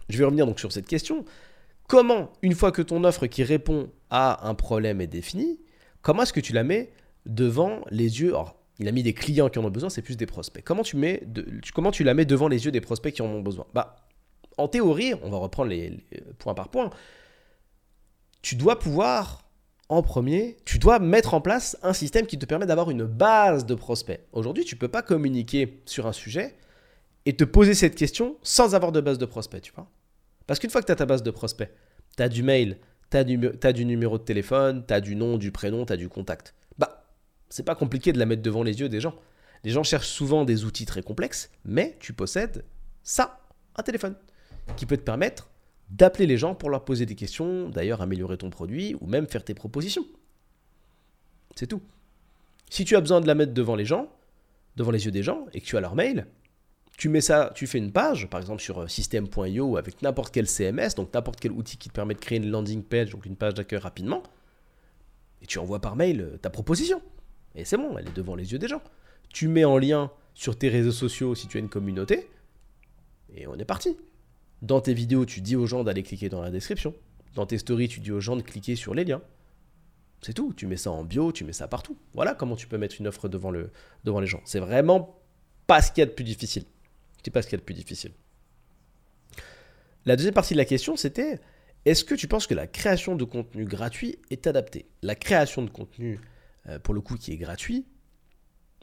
Je 0.08 0.18
vais 0.18 0.24
revenir 0.24 0.46
donc 0.46 0.60
sur 0.60 0.72
cette 0.72 0.86
question. 0.86 1.24
Comment, 1.86 2.32
une 2.42 2.54
fois 2.54 2.72
que 2.72 2.82
ton 2.82 3.04
offre 3.04 3.26
qui 3.26 3.42
répond 3.42 3.90
à 4.10 4.48
un 4.48 4.54
problème 4.54 5.00
est 5.00 5.06
définie, 5.06 5.60
comment 6.02 6.22
est-ce 6.22 6.32
que 6.32 6.40
tu 6.40 6.52
la 6.52 6.64
mets 6.64 6.92
devant 7.26 7.82
les 7.90 8.20
yeux? 8.20 8.30
Alors, 8.30 8.56
il 8.78 8.88
a 8.88 8.92
mis 8.92 9.02
des 9.02 9.14
clients 9.14 9.48
qui 9.48 9.58
en 9.58 9.64
ont 9.64 9.70
besoin, 9.70 9.90
c'est 9.90 10.02
plus 10.02 10.16
des 10.16 10.26
prospects. 10.26 10.64
Comment 10.64 10.82
tu, 10.82 10.96
mets 10.96 11.22
comment 11.74 11.90
tu 11.90 12.04
la 12.04 12.14
mets 12.14 12.24
devant 12.24 12.48
les 12.48 12.64
yeux 12.64 12.72
des 12.72 12.80
prospects 12.80 13.12
qui 13.12 13.22
en 13.22 13.26
ont 13.26 13.42
besoin? 13.42 13.66
Bah, 13.74 13.96
en 14.56 14.68
théorie, 14.68 15.14
on 15.22 15.30
va 15.30 15.38
reprendre 15.38 15.70
les, 15.70 16.04
point 16.38 16.54
par 16.54 16.68
point, 16.68 16.90
tu 18.42 18.56
dois 18.56 18.78
pouvoir, 18.78 19.48
en 19.88 20.02
premier, 20.02 20.56
tu 20.64 20.78
dois 20.78 20.98
mettre 20.98 21.34
en 21.34 21.40
place 21.40 21.76
un 21.82 21.92
système 21.92 22.26
qui 22.26 22.38
te 22.38 22.46
permet 22.46 22.66
d'avoir 22.66 22.90
une 22.90 23.04
base 23.04 23.66
de 23.66 23.74
prospects. 23.74 24.20
Aujourd'hui, 24.32 24.64
tu 24.64 24.74
ne 24.74 24.80
peux 24.80 24.88
pas 24.88 25.02
communiquer 25.02 25.82
sur 25.86 26.06
un 26.06 26.12
sujet 26.12 26.54
et 27.26 27.36
te 27.36 27.44
poser 27.44 27.74
cette 27.74 27.94
question 27.94 28.36
sans 28.42 28.74
avoir 28.74 28.92
de 28.92 29.00
base 29.00 29.18
de 29.18 29.26
prospects, 29.26 29.62
tu 29.62 29.72
vois. 29.72 29.90
Parce 30.46 30.60
qu'une 30.60 30.70
fois 30.70 30.80
que 30.80 30.86
tu 30.86 30.92
as 30.92 30.96
ta 30.96 31.06
base 31.06 31.22
de 31.22 31.30
prospects, 31.30 31.70
tu 32.16 32.22
as 32.22 32.28
du 32.28 32.42
mail, 32.42 32.78
tu 33.10 33.16
as, 33.16 33.72
du 33.72 33.84
numéro 33.84 34.18
de 34.18 34.24
téléphone, 34.24 34.84
tu 34.86 34.92
as 34.92 35.00
du 35.00 35.16
nom, 35.16 35.38
du 35.38 35.52
prénom, 35.52 35.86
tu 35.86 35.92
as 35.92 35.96
du 35.96 36.08
contact. 36.08 36.54
Bah, 36.78 37.06
c'est 37.48 37.62
pas 37.62 37.74
compliqué 37.74 38.12
de 38.12 38.18
la 38.18 38.26
mettre 38.26 38.42
devant 38.42 38.62
les 38.62 38.80
yeux 38.80 38.88
des 38.88 39.00
gens. 39.00 39.14
Les 39.62 39.70
gens 39.70 39.82
cherchent 39.82 40.08
souvent 40.08 40.44
des 40.44 40.64
outils 40.64 40.84
très 40.84 41.02
complexes, 41.02 41.50
mais 41.64 41.96
tu 42.00 42.12
possèdes 42.12 42.64
ça, 43.02 43.40
un 43.76 43.82
téléphone 43.82 44.16
qui 44.76 44.86
peut 44.86 44.96
te 44.96 45.02
permettre 45.02 45.50
d'appeler 45.90 46.26
les 46.26 46.38
gens 46.38 46.54
pour 46.54 46.70
leur 46.70 46.84
poser 46.84 47.06
des 47.06 47.14
questions, 47.14 47.68
d'ailleurs 47.68 48.02
améliorer 48.02 48.36
ton 48.36 48.50
produit 48.50 48.96
ou 49.00 49.06
même 49.06 49.26
faire 49.26 49.44
tes 49.44 49.54
propositions. 49.54 50.06
C'est 51.54 51.66
tout. 51.66 51.82
Si 52.70 52.84
tu 52.84 52.96
as 52.96 53.00
besoin 53.00 53.20
de 53.20 53.26
la 53.26 53.34
mettre 53.34 53.52
devant 53.52 53.76
les 53.76 53.84
gens, 53.84 54.10
devant 54.76 54.90
les 54.90 55.04
yeux 55.04 55.12
des 55.12 55.22
gens, 55.22 55.46
et 55.52 55.60
que 55.60 55.66
tu 55.66 55.76
as 55.76 55.80
leur 55.80 55.94
mail, 55.94 56.26
tu 56.96 57.08
mets 57.08 57.20
ça, 57.20 57.50
tu 57.54 57.66
fais 57.66 57.78
une 57.78 57.92
page, 57.92 58.28
par 58.28 58.40
exemple 58.40 58.62
sur 58.62 58.82
euh, 58.82 58.88
system.io 58.88 59.76
avec 59.76 60.02
n'importe 60.02 60.32
quel 60.32 60.46
CMS, 60.46 60.94
donc 60.96 61.12
n'importe 61.12 61.40
quel 61.40 61.52
outil 61.52 61.76
qui 61.76 61.88
te 61.88 61.94
permet 61.94 62.14
de 62.14 62.20
créer 62.20 62.38
une 62.38 62.50
landing 62.50 62.82
page, 62.82 63.10
donc 63.10 63.26
une 63.26 63.36
page 63.36 63.54
d'accueil 63.54 63.80
rapidement, 63.80 64.22
et 65.42 65.46
tu 65.46 65.58
envoies 65.58 65.80
par 65.80 65.96
mail 65.96 66.20
euh, 66.20 66.36
ta 66.38 66.50
proposition. 66.50 67.02
Et 67.56 67.64
c'est 67.64 67.76
bon, 67.76 67.98
elle 67.98 68.08
est 68.08 68.16
devant 68.16 68.34
les 68.34 68.52
yeux 68.52 68.58
des 68.58 68.68
gens. 68.68 68.82
Tu 69.28 69.48
mets 69.48 69.64
en 69.64 69.78
lien 69.78 70.10
sur 70.34 70.56
tes 70.56 70.68
réseaux 70.68 70.92
sociaux 70.92 71.34
si 71.34 71.48
tu 71.48 71.56
as 71.56 71.60
une 71.60 71.68
communauté, 71.68 72.28
et 73.34 73.46
on 73.46 73.56
est 73.56 73.64
parti. 73.64 73.96
Dans 74.62 74.80
tes 74.80 74.94
vidéos, 74.94 75.26
tu 75.26 75.40
dis 75.40 75.56
aux 75.56 75.66
gens 75.66 75.84
d'aller 75.84 76.02
cliquer 76.02 76.28
dans 76.28 76.40
la 76.40 76.50
description. 76.50 76.94
Dans 77.34 77.46
tes 77.46 77.58
stories, 77.58 77.88
tu 77.88 78.00
dis 78.00 78.12
aux 78.12 78.20
gens 78.20 78.36
de 78.36 78.42
cliquer 78.42 78.76
sur 78.76 78.94
les 78.94 79.04
liens. 79.04 79.20
C'est 80.22 80.32
tout. 80.32 80.54
Tu 80.54 80.66
mets 80.66 80.76
ça 80.76 80.90
en 80.90 81.04
bio, 81.04 81.32
tu 81.32 81.44
mets 81.44 81.52
ça 81.52 81.68
partout. 81.68 81.98
Voilà 82.14 82.34
comment 82.34 82.56
tu 82.56 82.66
peux 82.66 82.78
mettre 82.78 82.96
une 82.98 83.08
offre 83.08 83.28
devant, 83.28 83.52
devant 84.04 84.20
les 84.20 84.26
gens. 84.26 84.40
C'est 84.44 84.60
vraiment 84.60 85.20
pas 85.66 85.82
ce 85.82 85.90
qu'il 85.90 86.00
y 86.00 86.02
a 86.02 86.06
de 86.06 86.12
plus 86.12 86.24
difficile. 86.24 86.64
C'est 87.24 87.30
pas 87.30 87.42
ce 87.42 87.48
qu'il 87.48 87.56
y 87.56 87.58
a 87.58 87.60
de 87.60 87.64
plus 87.64 87.74
difficile. 87.74 88.12
La 90.04 90.16
deuxième 90.16 90.34
partie 90.34 90.52
de 90.52 90.58
la 90.58 90.66
question, 90.66 90.96
c'était 90.96 91.40
est-ce 91.86 92.04
que 92.04 92.14
tu 92.14 92.28
penses 92.28 92.46
que 92.46 92.54
la 92.54 92.66
création 92.66 93.16
de 93.16 93.24
contenu 93.24 93.64
gratuit 93.64 94.18
est 94.30 94.46
adaptée? 94.46 94.86
La 95.02 95.14
création 95.14 95.62
de 95.62 95.70
contenu, 95.70 96.20
euh, 96.68 96.78
pour 96.78 96.94
le 96.94 97.00
coup, 97.00 97.16
qui 97.16 97.32
est 97.32 97.36
gratuit, 97.36 97.86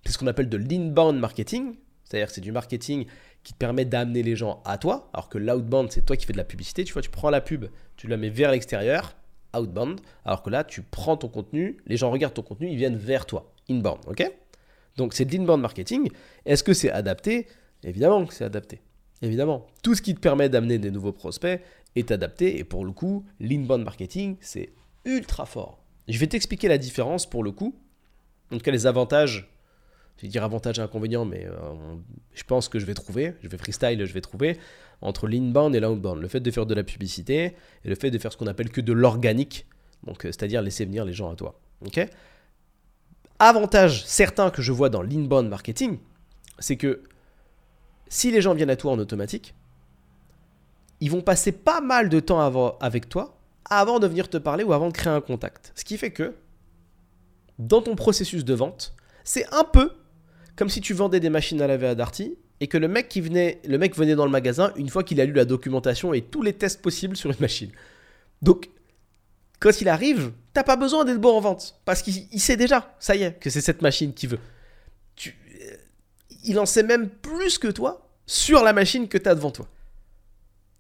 c'est 0.04 0.12
ce 0.12 0.18
qu'on 0.18 0.28
appelle 0.28 0.50
de 0.50 0.58
l'inbound 0.58 1.20
marketing. 1.20 1.76
C'est-à-dire 2.04 2.32
c'est 2.32 2.42
du 2.42 2.52
marketing 2.52 3.06
qui 3.44 3.54
te 3.54 3.58
permet 3.58 3.86
d'amener 3.86 4.24
les 4.24 4.36
gens 4.36 4.62
à 4.66 4.78
toi, 4.78 5.10
alors 5.14 5.30
que 5.30 5.38
l'outbound, 5.38 5.92
c'est 5.92 6.06
toi 6.06 6.18
qui 6.18 6.26
fais 6.26 6.34
de 6.34 6.38
la 6.38 6.44
publicité. 6.44 6.84
Tu 6.84 6.94
vois, 6.94 7.02
tu 7.02 7.10
prends 7.10 7.30
la 7.30 7.42
pub, 7.42 7.66
tu 7.96 8.08
la 8.08 8.18
mets 8.18 8.30
vers 8.30 8.52
l'extérieur, 8.52 9.16
outbound, 9.56 10.00
alors 10.26 10.44
que 10.44 10.50
là, 10.50 10.64
tu 10.64 10.82
prends 10.82 11.18
ton 11.18 11.28
contenu, 11.28 11.78
les 11.86 11.98
gens 11.98 12.12
regardent 12.12 12.34
ton 12.34 12.42
contenu, 12.42 12.70
ils 12.70 12.78
viennent 12.78 12.98
vers 12.98 13.26
toi, 13.26 13.54
inbound, 13.70 14.00
ok? 14.08 14.30
Donc 14.98 15.14
c'est 15.14 15.26
de 15.26 15.36
l'inbound 15.36 15.62
marketing. 15.62 16.10
Est-ce 16.46 16.64
que 16.64 16.74
c'est 16.74 16.92
adapté? 16.92 17.48
Évidemment 17.84 18.26
que 18.26 18.34
c'est 18.34 18.46
adapté. 18.46 18.82
Évidemment. 19.22 19.68
Tout 19.84 19.96
ce 19.96 20.02
qui 20.02 20.16
te 20.16 20.20
permet 20.20 20.50
d'amener 20.50 20.78
des 20.80 20.92
nouveaux 20.92 21.12
prospects 21.12 21.62
est 21.96 22.12
adapté, 22.12 22.58
et 22.58 22.64
pour 22.64 22.86
le 22.86 22.92
coup, 22.92 23.26
l'inbound 23.40 23.84
marketing, 23.84 24.38
c'est 24.40 24.70
ultra 25.06 25.46
fort. 25.46 25.84
Je 26.08 26.18
vais 26.18 26.28
t'expliquer 26.28 26.68
la 26.68 26.78
différence 26.78 27.30
pour 27.30 27.44
le 27.44 27.52
coup, 27.52 27.76
en 28.52 28.58
tout 28.58 28.64
cas 28.64 28.72
les 28.72 28.86
avantages 28.88 29.52
je 30.22 30.28
vais 30.28 30.30
dire 30.30 30.44
avantage 30.44 30.78
et 30.78 30.82
inconvénient, 30.84 31.26
mais 31.26 31.48
euh, 31.48 31.96
je 32.36 32.44
pense 32.44 32.70
que 32.70 32.78
je 32.78 32.86
vais 32.86 32.94
trouver, 32.94 33.34
je 33.42 33.48
vais 33.48 33.58
freestyle, 33.58 34.06
je 34.06 34.14
vais 34.14 34.22
trouver, 34.22 34.60
entre 35.02 35.28
l'inbound 35.28 35.76
et 35.76 35.80
l'outbound. 35.80 36.22
Le 36.22 36.28
fait 36.28 36.40
de 36.40 36.52
faire 36.52 36.68
de 36.68 36.76
la 36.76 36.84
publicité 36.84 37.56
et 37.84 37.90
le 37.90 37.96
fait 37.96 38.12
de 38.12 38.20
faire 38.20 38.32
ce 38.32 38.38
qu'on 38.38 38.46
appelle 38.46 38.70
que 38.70 38.82
de 38.82 38.94
l'organique, 38.94 39.66
donc 40.06 40.24
euh, 40.24 40.28
c'est-à-dire 40.28 40.62
laisser 40.62 40.86
venir 40.86 41.06
les 41.06 41.14
gens 41.14 41.32
à 41.32 41.36
toi. 41.36 41.60
Ok? 41.88 42.08
Avantage 43.40 44.06
certain 44.06 44.52
que 44.52 44.62
je 44.62 44.72
vois 44.72 44.90
dans 44.90 45.02
l'inbound 45.02 45.50
marketing, 45.50 45.98
c'est 46.60 46.78
que 46.78 47.02
si 48.12 48.30
les 48.30 48.42
gens 48.42 48.54
viennent 48.54 48.70
à 48.70 48.76
toi 48.76 48.92
en 48.92 49.00
automatique, 49.00 49.56
ils 51.00 51.10
vont 51.10 51.22
passer 51.22 51.54
pas 51.54 51.80
mal 51.80 52.10
de 52.10 52.20
temps 52.20 52.76
avec 52.82 53.08
toi 53.08 53.40
avant 53.70 54.00
de 54.00 54.06
venir 54.06 54.30
te 54.30 54.38
parler 54.38 54.66
ou 54.66 54.74
avant 54.74 54.90
de 54.90 54.94
créer 54.94 55.14
un 55.14 55.22
contact. 55.22 55.72
Ce 55.76 55.86
qui 55.86 55.98
fait 55.98 56.12
que 56.12 56.36
dans 57.58 57.82
ton 57.82 57.96
processus 57.96 58.44
de 58.44 58.54
vente, 58.54 58.94
c'est 59.24 59.46
un 59.54 59.64
peu 59.64 59.94
comme 60.58 60.68
si 60.68 60.82
tu 60.82 60.94
vendais 60.94 61.22
des 61.22 61.30
machines 61.30 61.62
à 61.62 61.68
laver 61.68 61.88
à 61.88 61.96
Darty 61.96 62.38
et 62.60 62.68
que 62.68 62.78
le 62.78 62.90
mec 62.90 63.08
qui 63.08 63.22
venait 63.22 63.62
dans 63.64 64.26
le 64.26 64.32
magasin 64.32 64.74
une 64.76 64.90
fois 64.90 65.06
qu'il 65.06 65.22
a 65.22 65.26
lu 65.26 65.32
la 65.32 65.46
documentation 65.46 66.14
et 66.14 66.22
tous 66.22 66.42
les 66.42 66.52
tests 66.52 66.82
possibles 66.82 67.16
sur 67.16 67.32
une 67.32 67.40
machine. 67.40 67.72
Donc, 68.42 68.70
quand 69.62 69.80
il 69.80 69.88
arrive, 69.88 70.34
t'as 70.52 70.64
pas 70.64 70.76
besoin 70.76 71.06
d'être 71.06 71.22
bon 71.22 71.38
en 71.38 71.40
vente 71.40 71.80
parce 71.86 72.02
qu'il 72.02 72.42
sait 72.42 72.58
déjà, 72.58 72.94
ça 73.00 73.16
y 73.16 73.24
est, 73.24 73.40
que 73.40 73.50
c'est 73.50 73.62
cette 73.62 73.82
machine 73.82 74.14
qu'il 74.14 74.32
veut. 74.32 74.40
Il 76.44 76.60
en 76.60 76.66
sait 76.66 76.84
même 76.84 77.10
plus 77.10 77.58
que 77.58 77.68
toi 77.68 78.08
sur 78.26 78.64
la 78.64 78.74
machine 78.74 79.08
que 79.08 79.18
tu 79.18 79.30
as 79.30 79.36
devant 79.36 79.52
toi. 79.52 79.68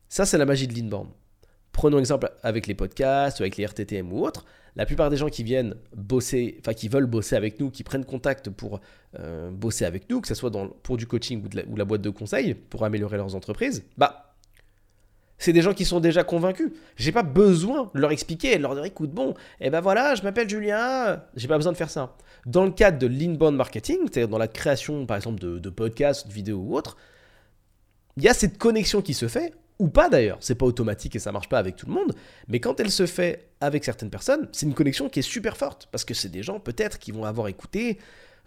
Ça, 0.09 0.25
c'est 0.25 0.37
la 0.37 0.45
magie 0.45 0.67
de 0.67 0.73
l'inbound. 0.73 1.09
Prenons 1.71 1.99
exemple 1.99 2.29
avec 2.43 2.67
les 2.67 2.75
podcasts, 2.75 3.39
avec 3.39 3.57
les 3.57 3.65
RTTM 3.65 4.11
ou 4.11 4.25
autres 4.25 4.45
la 4.75 4.85
plupart 4.85 5.09
des 5.09 5.17
gens 5.17 5.29
qui 5.29 5.43
viennent 5.43 5.75
bosser, 5.95 6.57
enfin 6.59 6.73
qui 6.73 6.87
veulent 6.87 7.05
bosser 7.05 7.35
avec 7.35 7.59
nous, 7.59 7.69
qui 7.69 7.83
prennent 7.83 8.05
contact 8.05 8.49
pour 8.49 8.79
euh, 9.19 9.51
bosser 9.51 9.85
avec 9.85 10.09
nous, 10.09 10.21
que 10.21 10.27
ce 10.27 10.35
soit 10.35 10.51
pour 10.83 10.97
du 10.97 11.07
coaching 11.07 11.43
ou, 11.67 11.75
la, 11.75 11.85
boîte 11.85 12.01
de 12.01 12.09
conseil, 12.09 12.53
pour 12.53 12.85
améliorer 12.85 13.17
leurs 13.17 13.35
entreprises, 13.35 13.83
bah, 13.97 14.30
c'est 15.41 15.53
des 15.53 15.63
gens 15.63 15.73
qui 15.73 15.85
sont 15.85 15.99
déjà 15.99 16.23
convaincus. 16.23 16.71
J'ai 16.97 17.11
pas 17.11 17.23
besoin 17.23 17.89
de 17.95 17.99
leur 17.99 18.11
expliquer, 18.11 18.57
de 18.57 18.61
leur 18.61 18.75
dire 18.75 18.85
écoute, 18.85 19.09
bon, 19.09 19.31
et 19.59 19.67
eh 19.67 19.69
ben 19.71 19.81
voilà, 19.81 20.13
je 20.13 20.21
m'appelle 20.21 20.47
Julien, 20.47 21.23
j'ai 21.35 21.47
pas 21.47 21.57
besoin 21.57 21.71
de 21.71 21.77
faire 21.77 21.89
ça. 21.89 22.15
Dans 22.45 22.63
le 22.63 22.69
cadre 22.69 22.99
de 22.99 23.07
l'inbound 23.07 23.55
marketing, 23.55 24.01
c'est-à-dire 24.03 24.27
dans 24.27 24.37
la 24.37 24.47
création, 24.47 25.07
par 25.07 25.17
exemple, 25.17 25.39
de, 25.39 25.57
de 25.57 25.69
podcasts, 25.71 26.27
de 26.27 26.33
vidéos 26.33 26.59
ou 26.59 26.75
autres, 26.75 26.95
il 28.17 28.23
y 28.23 28.29
a 28.29 28.35
cette 28.35 28.59
connexion 28.59 29.01
qui 29.01 29.15
se 29.15 29.27
fait 29.27 29.53
ou 29.79 29.87
pas 29.87 30.09
d'ailleurs, 30.09 30.37
c'est 30.41 30.53
pas 30.53 30.67
automatique 30.67 31.15
et 31.15 31.19
ça 31.19 31.31
marche 31.31 31.49
pas 31.49 31.57
avec 31.57 31.75
tout 31.75 31.87
le 31.87 31.93
monde, 31.93 32.13
mais 32.47 32.59
quand 32.59 32.79
elle 32.79 32.91
se 32.91 33.07
fait 33.07 33.47
avec 33.61 33.83
certaines 33.83 34.11
personnes, 34.11 34.47
c'est 34.51 34.67
une 34.67 34.75
connexion 34.75 35.09
qui 35.09 35.19
est 35.19 35.23
super 35.23 35.57
forte, 35.57 35.89
parce 35.91 36.05
que 36.05 36.13
c'est 36.13 36.29
des 36.29 36.43
gens 36.43 36.59
peut-être 36.59 36.99
qui 36.99 37.11
vont 37.11 37.25
avoir 37.25 37.47
écouté, 37.47 37.97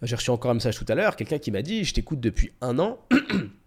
j'ai 0.02 0.14
reçu 0.14 0.30
encore 0.30 0.52
un 0.52 0.54
message 0.54 0.78
tout 0.78 0.86
à 0.86 0.94
l'heure, 0.94 1.16
quelqu'un 1.16 1.40
qui 1.40 1.50
m'a 1.50 1.62
dit, 1.62 1.82
je 1.82 1.92
t'écoute 1.92 2.20
depuis 2.20 2.52
un 2.60 2.78
an, 2.78 3.00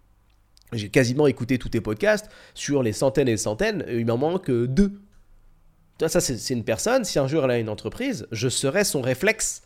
j'ai 0.72 0.90
quasiment 0.90 1.26
écouté 1.26 1.58
tous 1.58 1.70
tes 1.70 1.80
podcasts, 1.80 2.28
sur 2.54 2.82
les 2.82 2.92
centaines 2.92 3.28
et 3.28 3.36
centaines, 3.36 3.84
il 3.88 4.06
m'en 4.06 4.18
manque 4.18 4.50
deux. 4.50 5.00
Ça, 6.06 6.20
c'est 6.20 6.54
une 6.54 6.64
personne, 6.64 7.04
si 7.04 7.18
un 7.18 7.26
jour 7.26 7.44
elle 7.44 7.50
a 7.50 7.58
une 7.58 7.68
entreprise, 7.68 8.28
je 8.30 8.48
serai 8.48 8.84
son 8.84 9.00
réflexe. 9.00 9.62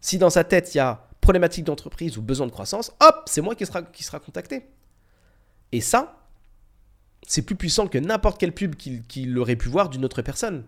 Si 0.00 0.18
dans 0.18 0.30
sa 0.30 0.44
tête 0.44 0.74
il 0.74 0.78
y 0.78 0.80
a 0.80 1.08
problématique 1.20 1.64
d'entreprise 1.64 2.16
ou 2.16 2.22
besoin 2.22 2.46
de 2.46 2.52
croissance, 2.52 2.92
hop, 3.00 3.22
c'est 3.26 3.40
moi 3.40 3.56
qui 3.56 3.66
sera, 3.66 3.82
qui 3.82 4.04
sera 4.04 4.20
contacté. 4.20 4.66
Et 5.72 5.80
ça, 5.80 6.22
c'est 7.26 7.42
plus 7.42 7.56
puissant 7.56 7.88
que 7.88 7.98
n'importe 7.98 8.38
quelle 8.38 8.52
pub 8.52 8.76
qu'il 8.76 9.38
aurait 9.38 9.56
pu 9.56 9.68
voir 9.68 9.88
d'une 9.88 10.04
autre 10.04 10.22
personne. 10.22 10.64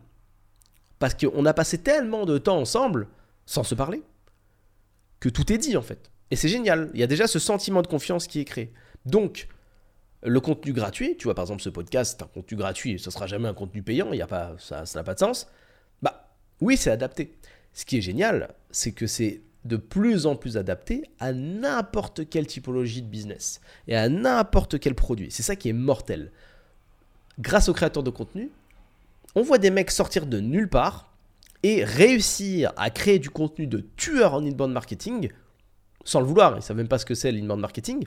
Parce 0.99 1.15
qu'on 1.15 1.47
a 1.47 1.55
passé 1.55 1.79
tellement 1.79 2.25
de 2.27 2.39
temps 2.39 2.59
ensemble, 2.59 3.07
sans 3.47 3.63
se 3.63 3.77
parler, 3.77 4.03
que 5.21 5.29
tout 5.29 5.53
est 5.53 5.59
dit 5.59 5.77
en 5.77 5.83
fait. 5.83 6.11
Et 6.33 6.37
c'est 6.37 6.49
génial. 6.49 6.91
Il 6.95 7.01
y 7.01 7.05
a 7.05 7.07
déjà 7.07 7.29
ce 7.29 7.39
sentiment 7.39 7.83
de 7.83 7.87
confiance 7.87 8.27
qui 8.27 8.41
est 8.41 8.45
créé. 8.45 8.73
Donc, 9.07 9.49
le 10.23 10.41
contenu 10.41 10.73
gratuit, 10.73 11.17
tu 11.17 11.25
vois, 11.25 11.35
par 11.35 11.45
exemple, 11.45 11.63
ce 11.63 11.69
podcast, 11.69 12.17
c'est 12.19 12.25
un 12.25 12.29
contenu 12.29 12.57
gratuit, 12.57 12.99
ce 12.99 13.11
sera 13.11 13.27
jamais 13.27 13.49
un 13.49 13.55
contenu 13.55 13.83
payant, 13.83 14.13
y 14.13 14.23
a 14.23 14.27
pas, 14.27 14.57
ça 14.59 14.85
n'a 14.95 15.05
pas 15.05 15.15
de 15.15 15.21
sens. 15.21 15.49
Bah, 16.03 16.29
oui, 16.61 16.77
c'est 16.77 16.91
adapté. 16.91 17.35
Ce 17.73 17.85
qui 17.85 17.99
est 17.99 18.03
génial, 18.03 18.55
c'est 18.71 18.93
que 18.93 19.07
c'est 19.07 19.43
de 19.65 19.77
plus 19.77 20.27
en 20.27 20.35
plus 20.35 20.57
adapté 20.57 21.05
à 21.21 21.33
n'importe 21.33 22.29
quelle 22.29 22.47
typologie 22.47 23.03
de 23.03 23.09
business 23.09 23.61
et 23.87 23.97
à 23.97 24.09
n'importe 24.09 24.79
quel 24.79 24.95
produit. 24.95 25.31
C'est 25.31 25.43
ça 25.43 25.57
qui 25.57 25.69
est 25.69 25.75
mortel 25.75 26.33
grâce 27.39 27.69
aux 27.69 27.73
créateurs 27.73 28.03
de 28.03 28.11
contenu, 28.11 28.51
on 29.35 29.43
voit 29.43 29.59
des 29.59 29.71
mecs 29.71 29.91
sortir 29.91 30.27
de 30.27 30.41
nulle 30.41 30.69
part 30.69 31.13
et 31.63 31.85
réussir 31.85 32.73
à 32.77 32.91
créer 32.91 33.19
du 33.19 33.31
contenu 33.31 33.67
de 33.67 33.85
tueur 33.97 34.35
en 34.35 34.45
inbound 34.45 34.73
marketing, 34.73 35.31
sans 36.05 36.21
le 36.21 36.27
vouloir, 36.27 36.57
ils 36.57 36.63
savent 36.63 36.77
même 36.77 36.89
pas 36.89 36.99
ce 36.99 37.07
que 37.07 37.15
c'est 37.15 37.33
l'inbound 37.33 37.61
marketing, 37.61 38.05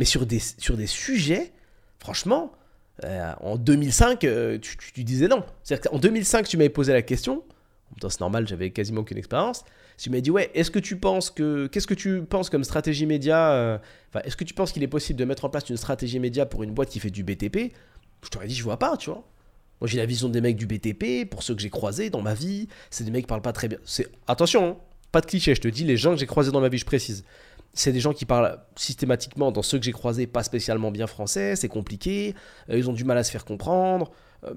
mais 0.00 0.06
sur 0.06 0.24
des, 0.24 0.38
sur 0.38 0.78
des 0.78 0.86
sujets, 0.86 1.52
franchement, 1.98 2.52
euh, 3.04 3.34
en 3.40 3.58
2005, 3.58 4.24
euh, 4.24 4.58
tu, 4.58 5.04
disais 5.04 5.28
non. 5.28 5.44
C'est-à-dire 5.62 5.90
qu'en 5.90 5.98
2005, 5.98 6.48
tu 6.48 6.56
m'avais 6.56 6.70
posé 6.70 6.94
la 6.94 7.02
question, 7.02 7.44
c'est 8.00 8.20
normal, 8.20 8.48
j'avais 8.48 8.70
quasiment 8.70 9.02
aucune 9.02 9.18
expérience. 9.18 9.62
Tu 9.98 10.08
m'avais 10.08 10.22
dit, 10.22 10.30
ouais, 10.30 10.50
est-ce 10.54 10.70
que 10.70 10.78
tu 10.78 10.96
penses 10.96 11.28
que. 11.28 11.66
Qu'est-ce 11.66 11.86
que 11.86 11.92
tu 11.92 12.22
penses 12.22 12.48
comme 12.48 12.64
stratégie 12.64 13.04
média 13.04 13.52
euh, 13.52 13.78
est-ce 14.24 14.38
que 14.38 14.44
tu 14.44 14.54
penses 14.54 14.72
qu'il 14.72 14.82
est 14.82 14.88
possible 14.88 15.18
de 15.18 15.26
mettre 15.26 15.44
en 15.44 15.50
place 15.50 15.68
une 15.68 15.76
stratégie 15.76 16.18
média 16.18 16.46
pour 16.46 16.62
une 16.62 16.72
boîte 16.72 16.88
qui 16.88 16.98
fait 16.98 17.10
du 17.10 17.22
BTP 17.22 17.74
Je 18.24 18.30
t'aurais 18.30 18.46
dit, 18.46 18.54
je 18.54 18.64
vois 18.64 18.78
pas, 18.78 18.96
tu 18.96 19.10
vois. 19.10 19.22
Moi, 19.82 19.88
j'ai 19.88 19.98
la 19.98 20.06
vision 20.06 20.30
des 20.30 20.40
mecs 20.40 20.56
du 20.56 20.64
BTP, 20.64 21.28
pour 21.28 21.42
ceux 21.42 21.54
que 21.54 21.60
j'ai 21.60 21.68
croisés 21.68 22.08
dans 22.08 22.22
ma 22.22 22.32
vie. 22.32 22.68
C'est 22.88 23.04
des 23.04 23.10
mecs 23.10 23.24
qui 23.24 23.28
parlent 23.28 23.42
pas 23.42 23.52
très 23.52 23.68
bien. 23.68 23.78
C'est 23.84 24.08
Attention, 24.26 24.66
hein, 24.66 24.76
pas 25.12 25.20
de 25.20 25.26
cliché, 25.26 25.54
je 25.54 25.60
te 25.60 25.68
dis, 25.68 25.84
les 25.84 25.98
gens 25.98 26.12
que 26.12 26.20
j'ai 26.20 26.26
croisés 26.26 26.52
dans 26.52 26.62
ma 26.62 26.70
vie, 26.70 26.78
je 26.78 26.86
précise. 26.86 27.22
C'est 27.72 27.92
des 27.92 28.00
gens 28.00 28.12
qui 28.12 28.24
parlent 28.24 28.58
systématiquement, 28.74 29.52
dans 29.52 29.62
ceux 29.62 29.78
que 29.78 29.84
j'ai 29.84 29.92
croisés, 29.92 30.26
pas 30.26 30.42
spécialement 30.42 30.90
bien 30.90 31.06
français, 31.06 31.54
c'est 31.56 31.68
compliqué, 31.68 32.34
euh, 32.68 32.78
ils 32.78 32.90
ont 32.90 32.92
du 32.92 33.04
mal 33.04 33.16
à 33.16 33.24
se 33.24 33.30
faire 33.30 33.44
comprendre, 33.44 34.10
euh, 34.44 34.54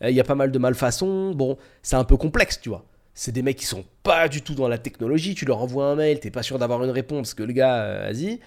il 0.00 0.14
y 0.14 0.20
a 0.20 0.24
pas 0.24 0.34
mal 0.34 0.50
de 0.50 0.58
malfaçons, 0.58 1.34
bon, 1.34 1.58
c'est 1.82 1.96
un 1.96 2.04
peu 2.04 2.16
complexe, 2.16 2.60
tu 2.60 2.70
vois. 2.70 2.86
C'est 3.12 3.32
des 3.32 3.42
mecs 3.42 3.56
qui 3.56 3.66
sont 3.66 3.84
pas 4.02 4.28
du 4.28 4.42
tout 4.42 4.54
dans 4.54 4.68
la 4.68 4.78
technologie, 4.78 5.34
tu 5.34 5.44
leur 5.44 5.60
envoies 5.60 5.86
un 5.86 5.96
mail, 5.96 6.20
t'es 6.20 6.30
pas 6.30 6.42
sûr 6.42 6.58
d'avoir 6.58 6.82
une 6.82 6.90
réponse, 6.90 7.34
que 7.34 7.42
le 7.42 7.52
gars, 7.52 7.82
euh, 7.82 8.12
vas-y, 8.12 8.40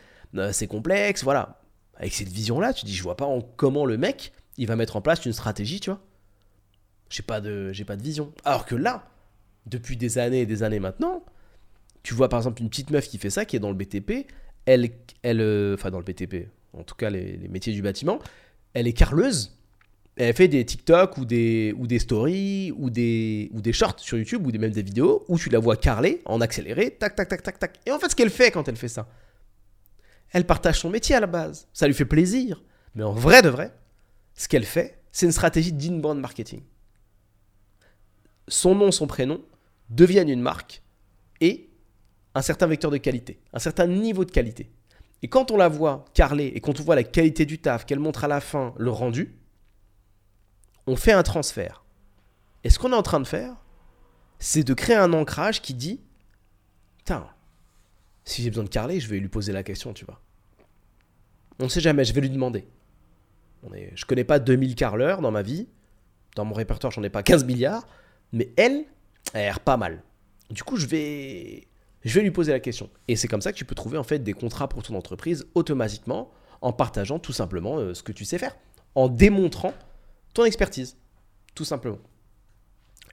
c'est 0.53 0.67
complexe, 0.67 1.23
voilà. 1.23 1.61
Avec 1.95 2.13
cette 2.13 2.29
vision-là, 2.29 2.73
tu 2.73 2.85
dis, 2.85 2.95
je 2.95 3.03
vois 3.03 3.17
pas 3.17 3.25
en 3.25 3.41
comment 3.41 3.85
le 3.85 3.97
mec, 3.97 4.31
il 4.57 4.67
va 4.67 4.75
mettre 4.75 4.95
en 4.95 5.01
place 5.01 5.25
une 5.25 5.33
stratégie, 5.33 5.79
tu 5.79 5.89
vois. 5.89 5.99
J'ai 7.09 7.23
pas 7.23 7.41
de, 7.41 7.71
j'ai 7.73 7.85
pas 7.85 7.95
de 7.95 8.03
vision. 8.03 8.31
Alors 8.45 8.65
que 8.65 8.75
là, 8.75 9.07
depuis 9.65 9.97
des 9.97 10.17
années 10.17 10.41
et 10.41 10.45
des 10.45 10.63
années 10.63 10.79
maintenant, 10.79 11.23
tu 12.03 12.13
vois 12.13 12.29
par 12.29 12.39
exemple 12.39 12.61
une 12.61 12.69
petite 12.69 12.91
meuf 12.91 13.07
qui 13.07 13.17
fait 13.17 13.29
ça, 13.29 13.45
qui 13.45 13.55
est 13.55 13.59
dans 13.59 13.69
le 13.69 13.75
BTP, 13.75 14.27
elle, 14.65 14.89
elle 15.23 15.41
euh, 15.41 15.73
enfin 15.73 15.91
dans 15.91 15.99
le 15.99 16.03
BTP, 16.03 16.47
en 16.73 16.83
tout 16.83 16.95
cas 16.95 17.09
les, 17.09 17.37
métiers 17.49 17.73
du 17.73 17.81
bâtiment, 17.81 18.19
elle 18.73 18.87
est 18.87 18.93
carleuse, 18.93 19.57
elle 20.15 20.33
fait 20.33 20.47
des 20.47 20.65
TikTok 20.65 21.17
ou 21.17 21.25
des, 21.25 21.73
ou 21.77 21.87
des 21.87 21.99
stories 21.99 22.73
ou 22.77 22.89
des, 22.89 23.49
ou 23.53 23.61
des 23.61 23.73
shorts 23.73 23.99
sur 23.99 24.17
YouTube 24.17 24.45
ou 24.45 24.51
même 24.51 24.71
des 24.71 24.81
vidéos 24.81 25.23
où 25.27 25.39
tu 25.39 25.49
la 25.49 25.59
vois 25.59 25.77
carler 25.77 26.21
en 26.25 26.41
accéléré, 26.41 26.91
tac, 26.91 27.15
tac, 27.15 27.29
tac, 27.29 27.41
tac, 27.41 27.57
tac. 27.57 27.79
Et 27.85 27.91
en 27.91 27.99
fait, 27.99 28.09
ce 28.09 28.15
qu'elle 28.15 28.29
fait 28.29 28.51
quand 28.51 28.67
elle 28.67 28.75
fait 28.75 28.89
ça, 28.89 29.07
elle 30.31 30.45
partage 30.45 30.79
son 30.79 30.89
métier 30.89 31.15
à 31.15 31.19
la 31.19 31.27
base. 31.27 31.67
Ça 31.73 31.87
lui 31.87 31.93
fait 31.93 32.05
plaisir. 32.05 32.61
Mais 32.95 33.03
en 33.03 33.13
vrai 33.13 33.41
de 33.41 33.49
vrai, 33.49 33.73
ce 34.35 34.47
qu'elle 34.47 34.65
fait, 34.65 34.99
c'est 35.11 35.25
une 35.25 35.31
stratégie 35.31 35.73
d'inbound 35.73 36.19
marketing. 36.19 36.61
Son 38.47 38.75
nom, 38.75 38.91
son 38.91 39.07
prénom 39.07 39.41
deviennent 39.89 40.29
une 40.29 40.41
marque 40.41 40.81
et 41.41 41.68
un 42.35 42.41
certain 42.41 42.67
vecteur 42.67 42.91
de 42.91 42.97
qualité, 42.97 43.39
un 43.53 43.59
certain 43.59 43.87
niveau 43.87 44.25
de 44.25 44.31
qualité. 44.31 44.69
Et 45.21 45.27
quand 45.27 45.51
on 45.51 45.57
la 45.57 45.67
voit 45.67 46.05
carler 46.13 46.47
et 46.47 46.61
quand 46.61 46.79
on 46.79 46.83
voit 46.83 46.95
la 46.95 47.03
qualité 47.03 47.45
du 47.45 47.59
taf, 47.59 47.85
qu'elle 47.85 47.99
montre 47.99 48.23
à 48.23 48.27
la 48.27 48.39
fin 48.39 48.73
le 48.77 48.91
rendu, 48.91 49.35
on 50.87 50.95
fait 50.95 51.11
un 51.11 51.23
transfert. 51.23 51.83
Et 52.63 52.69
ce 52.69 52.79
qu'on 52.79 52.91
est 52.91 52.95
en 52.95 53.03
train 53.03 53.19
de 53.19 53.27
faire, 53.27 53.55
c'est 54.39 54.63
de 54.63 54.73
créer 54.73 54.95
un 54.95 55.13
ancrage 55.13 55.61
qui 55.61 55.73
dit 55.73 56.01
Putain, 56.99 57.27
si 58.23 58.43
j'ai 58.43 58.49
besoin 58.49 58.63
de 58.63 58.69
carler, 58.69 58.99
je 58.99 59.09
vais 59.09 59.19
lui 59.19 59.27
poser 59.27 59.51
la 59.51 59.63
question, 59.63 59.93
tu 59.93 60.05
vois. 60.05 60.21
On 61.59 61.65
ne 61.65 61.69
sait 61.69 61.81
jamais, 61.81 62.05
je 62.05 62.13
vais 62.13 62.21
lui 62.21 62.29
demander. 62.29 62.65
On 63.63 63.73
est, 63.73 63.91
je 63.95 64.05
connais 64.05 64.23
pas 64.23 64.39
2000 64.39 64.75
carleurs 64.75 65.21
dans 65.21 65.31
ma 65.31 65.41
vie. 65.41 65.67
Dans 66.35 66.45
mon 66.45 66.55
répertoire, 66.55 66.91
j'en 66.91 67.03
ai 67.03 67.09
pas 67.09 67.23
15 67.23 67.43
milliards. 67.43 67.85
Mais 68.31 68.53
elle, 68.55 68.85
elle 69.33 69.49
a 69.49 69.59
pas 69.59 69.75
mal. 69.75 70.03
Du 70.49 70.63
coup, 70.63 70.77
je 70.77 70.85
vais 70.85 71.67
je 72.03 72.13
vais 72.13 72.21
lui 72.21 72.31
poser 72.31 72.51
la 72.51 72.59
question. 72.59 72.89
Et 73.07 73.15
c'est 73.15 73.27
comme 73.27 73.41
ça 73.41 73.51
que 73.51 73.57
tu 73.57 73.65
peux 73.65 73.75
trouver 73.75 73.97
en 73.97 74.03
fait 74.03 74.19
des 74.19 74.33
contrats 74.33 74.69
pour 74.69 74.83
ton 74.83 74.95
entreprise 74.95 75.45
automatiquement 75.55 76.31
en 76.61 76.73
partageant 76.73 77.19
tout 77.19 77.33
simplement 77.33 77.77
euh, 77.77 77.93
ce 77.93 78.03
que 78.03 78.11
tu 78.11 78.25
sais 78.25 78.37
faire, 78.37 78.55
en 78.95 79.07
démontrant 79.07 79.73
ton 80.33 80.45
expertise, 80.45 80.97
tout 81.55 81.65
simplement. 81.65 81.99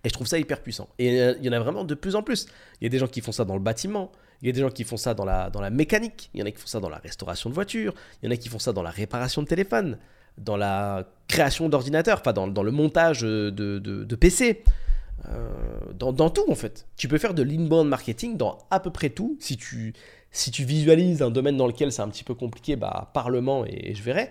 Et 0.05 0.09
je 0.09 0.12
trouve 0.12 0.27
ça 0.27 0.38
hyper 0.38 0.62
puissant. 0.62 0.88
Et 0.99 1.20
euh, 1.20 1.35
il 1.38 1.46
y 1.46 1.49
en 1.49 1.53
a 1.53 1.59
vraiment 1.59 1.85
de 1.85 1.94
plus 1.94 2.14
en 2.16 2.22
plus. 2.22 2.46
Il 2.81 2.85
y 2.85 2.87
a 2.87 2.90
des 2.90 2.99
gens 2.99 3.09
qui 3.09 3.20
font 3.20 3.33
ça 3.33 3.44
dans 3.44 3.55
le 3.55 3.61
bâtiment, 3.61 4.12
il 4.42 4.46
y 4.46 4.51
a 4.51 4.53
des 4.53 4.61
gens 4.61 4.70
qui 4.70 4.85
font 4.85 4.96
ça 4.96 5.14
dans 5.14 5.25
la, 5.25 5.51
dans 5.51 5.61
la 5.61 5.70
mécanique, 5.70 6.31
il 6.35 6.40
y 6.40 6.42
en 6.42 6.46
a 6.46 6.51
qui 6.51 6.59
font 6.59 6.66
ça 6.66 6.81
dans 6.81 6.88
la 6.88 6.99
restauration 6.99 7.51
de 7.51 7.55
voitures, 7.55 7.94
il 8.22 8.27
y 8.27 8.29
en 8.29 8.33
a 8.33 8.37
qui 8.37 8.49
font 8.49 8.59
ça 8.59 8.72
dans 8.72 8.83
la 8.83 8.90
réparation 8.90 9.42
de 9.42 9.49
téléphone, 9.49 9.99
dans 10.38 10.57
la 10.57 11.09
création 11.29 11.68
d'ordinateurs, 11.68 12.18
enfin 12.20 12.33
dans, 12.33 12.46
dans, 12.46 12.62
le 12.62 12.70
montage 12.70 13.22
de, 13.22 13.51
de, 13.51 13.79
de 13.79 14.16
PC. 14.16 14.62
Euh, 15.29 15.92
dans, 15.94 16.31
tout 16.31 16.44
en 16.48 16.55
fait. 16.55 16.87
Tu 16.96 17.09
peux 17.09 17.18
faire 17.18 17.35
de 17.35 17.42
l'inbound 17.42 17.88
marketing 17.88 18.37
dans 18.37 18.59
à 18.70 18.81
peu 18.81 18.90
près 18.90 19.11
tout. 19.11 19.37
Si 19.40 19.57
tu, 19.57 19.94
si 20.31 20.50
tu 20.50 20.64
visualises 20.64 21.22
un 21.22 21.31
domaine 21.31 21.57
dans 21.57 21.66
lequel 21.66 21.90
c'est 21.90 22.02
un 22.02 22.09
petit 22.09 22.24
peu 22.24 22.35
compliqué, 22.35 22.76
bah 22.76 23.11
parlement 23.14 23.64
et, 23.64 23.94
je 23.94 24.02
verrai. 24.02 24.31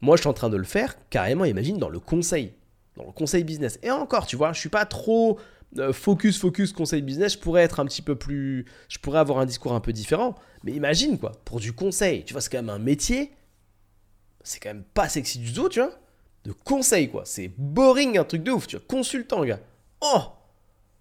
Moi, 0.00 0.16
je 0.16 0.22
suis 0.22 0.28
en 0.28 0.32
train 0.32 0.50
de 0.50 0.56
le 0.56 0.64
faire 0.64 0.96
carrément, 1.10 1.44
imagine, 1.44 1.78
dans 1.78 1.88
le 1.88 2.00
conseil, 2.00 2.54
dans 2.96 3.04
le 3.04 3.12
conseil 3.12 3.44
business. 3.44 3.78
Et 3.82 3.90
encore, 3.90 4.26
tu 4.26 4.36
vois, 4.36 4.52
je 4.52 4.58
suis 4.58 4.68
pas 4.68 4.84
trop 4.84 5.38
euh, 5.78 5.92
focus, 5.92 6.38
focus, 6.38 6.72
conseil 6.72 7.02
business. 7.02 7.34
Je 7.34 7.38
pourrais 7.38 7.62
être 7.62 7.78
un 7.78 7.84
petit 7.84 8.02
peu 8.02 8.16
plus, 8.16 8.66
je 8.88 8.98
pourrais 8.98 9.20
avoir 9.20 9.38
un 9.38 9.46
discours 9.46 9.72
un 9.72 9.80
peu 9.80 9.92
différent. 9.92 10.34
Mais 10.64 10.72
imagine 10.72 11.18
quoi, 11.18 11.32
pour 11.44 11.60
du 11.60 11.72
conseil, 11.72 12.24
tu 12.24 12.32
vois, 12.32 12.40
c'est 12.40 12.50
quand 12.50 12.58
même 12.58 12.70
un 12.70 12.78
métier. 12.78 13.32
C'est 14.42 14.58
quand 14.58 14.70
même 14.70 14.84
pas 14.94 15.08
sexy 15.08 15.38
du 15.38 15.52
tout, 15.52 15.68
tu 15.68 15.80
vois. 15.80 15.92
De 16.44 16.52
conseil 16.52 17.08
quoi, 17.08 17.22
c'est 17.24 17.52
boring, 17.56 18.18
un 18.18 18.24
truc 18.24 18.42
de 18.42 18.50
ouf, 18.50 18.66
tu 18.66 18.76
vois, 18.76 18.84
consultant, 18.88 19.44
gars. 19.44 19.60
Oh 20.04 20.22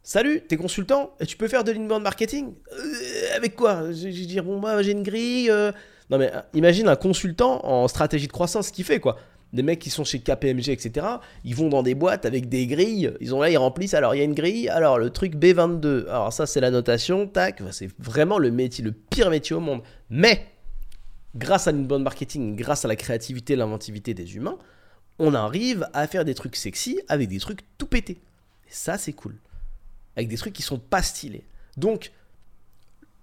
Salut, 0.03 0.41
t'es 0.47 0.57
consultant 0.57 1.15
et 1.19 1.25
tu 1.25 1.35
peux 1.35 1.47
faire 1.47 1.63
de 1.63 1.71
l'inbound 1.71 2.03
marketing? 2.03 2.53
Euh, 2.71 3.35
Avec 3.35 3.55
quoi? 3.55 3.91
Je 3.91 4.41
bah, 4.59 4.83
j'ai 4.83 4.91
une 4.91 5.01
grille. 5.01 5.49
Euh. 5.49 5.71
Non, 6.11 6.19
mais 6.19 6.31
euh, 6.33 6.41
imagine 6.53 6.87
un 6.87 6.95
consultant 6.95 7.65
en 7.65 7.87
stratégie 7.87 8.27
de 8.27 8.31
croissance, 8.31 8.67
ce 8.67 8.71
qu'il 8.71 8.85
fait, 8.85 8.99
quoi? 8.99 9.17
Des 9.53 9.63
mecs 9.63 9.79
qui 9.79 9.89
sont 9.89 10.03
chez 10.03 10.19
KPMG, 10.19 10.69
etc. 10.69 11.05
Ils 11.43 11.55
vont 11.55 11.69
dans 11.69 11.81
des 11.81 11.95
boîtes 11.95 12.25
avec 12.25 12.47
des 12.47 12.67
grilles. 12.67 13.11
Ils 13.21 13.33
ont 13.33 13.41
là, 13.41 13.49
ils 13.49 13.57
remplissent. 13.57 13.95
Alors, 13.95 14.13
il 14.13 14.19
y 14.19 14.21
a 14.21 14.23
une 14.23 14.35
grille. 14.35 14.69
Alors, 14.69 14.99
le 14.99 15.09
truc 15.09 15.35
B22. 15.35 16.07
Alors, 16.07 16.31
ça, 16.31 16.45
c'est 16.45 16.61
la 16.61 16.69
notation. 16.69 17.27
Tac. 17.27 17.61
C'est 17.71 17.89
vraiment 17.99 18.37
le 18.37 18.51
métier, 18.51 18.83
le 18.83 18.91
pire 18.91 19.31
métier 19.31 19.55
au 19.55 19.59
monde. 19.59 19.81
Mais, 20.11 20.45
grâce 21.35 21.67
à 21.67 21.71
l'inbound 21.71 22.03
marketing, 22.03 22.55
grâce 22.55 22.85
à 22.85 22.87
la 22.87 22.95
créativité, 22.95 23.55
l'inventivité 23.55 24.13
des 24.13 24.35
humains, 24.35 24.57
on 25.19 25.33
arrive 25.33 25.87
à 25.93 26.07
faire 26.07 26.23
des 26.23 26.35
trucs 26.35 26.55
sexy 26.55 26.99
avec 27.07 27.29
des 27.29 27.39
trucs 27.39 27.61
tout 27.77 27.87
pétés 27.87 28.21
ça, 28.73 28.97
c'est 28.97 29.13
cool. 29.13 29.35
Avec 30.15 30.27
des 30.27 30.37
trucs 30.37 30.53
qui 30.53 30.61
sont 30.61 30.79
pas 30.79 31.01
stylés. 31.01 31.45
Donc, 31.77 32.11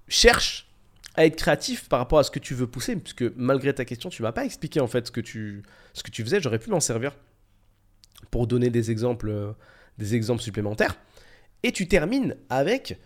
cherche 0.08 0.68
à 1.14 1.26
être 1.26 1.37
créatif 1.37 1.88
par 1.88 1.98
rapport 1.98 2.18
à 2.18 2.24
ce 2.24 2.30
que 2.30 2.38
tu 2.38 2.54
veux 2.54 2.66
pousser, 2.66 2.94
puisque 2.96 3.24
malgré 3.37 3.74
ta 3.74 3.84
question, 3.84 4.08
tu 4.08 4.22
m'as 4.22 4.32
pas 4.32 4.44
expliqué 4.44 4.80
en 4.80 4.87
fait 4.87 5.06
ce 5.06 5.11
que 5.11 5.20
tu, 5.20 5.62
ce 5.92 6.02
que 6.02 6.11
tu 6.11 6.22
faisais. 6.22 6.40
J'aurais 6.40 6.58
pu 6.58 6.70
m'en 6.70 6.80
servir 6.80 7.16
pour 8.30 8.46
donner 8.46 8.70
des 8.70 8.90
exemples, 8.90 9.28
euh, 9.28 9.52
des 9.98 10.14
exemples 10.14 10.42
supplémentaires. 10.42 10.96
Et 11.62 11.72
tu 11.72 11.88
termines 11.88 12.37
avec 12.48 12.98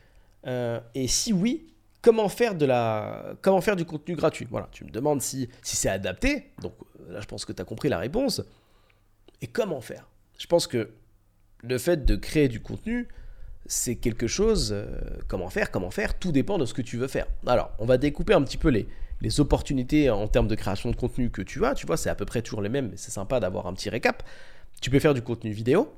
euh, 0.46 0.80
et 0.94 1.08
si 1.08 1.32
oui, 1.32 1.72
comment 2.02 2.28
faire 2.28 2.54
de 2.54 2.66
la, 2.66 3.34
comment 3.40 3.60
faire 3.60 3.76
du 3.76 3.84
contenu 3.84 4.14
gratuit? 4.14 4.46
Voilà, 4.50 4.68
tu 4.72 4.84
me 4.84 4.90
demandes 4.90 5.22
si, 5.22 5.48
si 5.62 5.76
c'est 5.76 5.88
adapté. 5.88 6.50
Donc 6.60 6.74
là, 7.08 7.20
je 7.20 7.26
pense 7.26 7.44
que 7.44 7.52
tu 7.52 7.62
as 7.62 7.64
compris 7.64 7.88
la 7.88 7.98
réponse. 7.98 8.42
Et 9.40 9.46
comment 9.46 9.80
faire? 9.80 10.08
Je 10.38 10.46
pense 10.46 10.66
que 10.66 10.90
le 11.62 11.78
fait 11.78 12.04
de 12.04 12.16
créer 12.16 12.48
du 12.48 12.60
contenu, 12.60 13.08
c'est 13.66 13.96
quelque 13.96 14.26
chose, 14.26 14.70
euh, 14.72 14.86
comment 15.28 15.48
faire, 15.48 15.70
comment 15.70 15.90
faire, 15.90 16.18
tout 16.18 16.32
dépend 16.32 16.58
de 16.58 16.66
ce 16.66 16.74
que 16.74 16.82
tu 16.82 16.96
veux 16.96 17.06
faire. 17.06 17.26
Alors, 17.46 17.72
on 17.78 17.86
va 17.86 17.98
découper 17.98 18.34
un 18.34 18.42
petit 18.42 18.58
peu 18.58 18.68
les, 18.68 18.86
opportunités 19.38 20.10
en 20.10 20.26
termes 20.26 20.48
de 20.48 20.56
création 20.56 20.90
de 20.90 20.96
contenu 20.96 21.30
que 21.30 21.42
tu 21.42 21.64
as, 21.64 21.74
tu 21.74 21.86
vois, 21.86 21.96
c'est 21.96 22.10
à 22.10 22.16
peu 22.16 22.24
près 22.24 22.42
toujours 22.42 22.60
les 22.60 22.68
mêmes, 22.68 22.88
mais 22.90 22.96
c'est 22.96 23.12
sympa 23.12 23.38
d'avoir 23.38 23.68
un 23.68 23.72
petit 23.72 23.88
récap. 23.88 24.24
Tu 24.80 24.90
peux 24.90 24.98
faire 24.98 25.14
du 25.14 25.22
contenu 25.22 25.52
vidéo, 25.52 25.94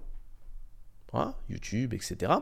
YouTube, 1.49 1.95
etc. 1.95 2.33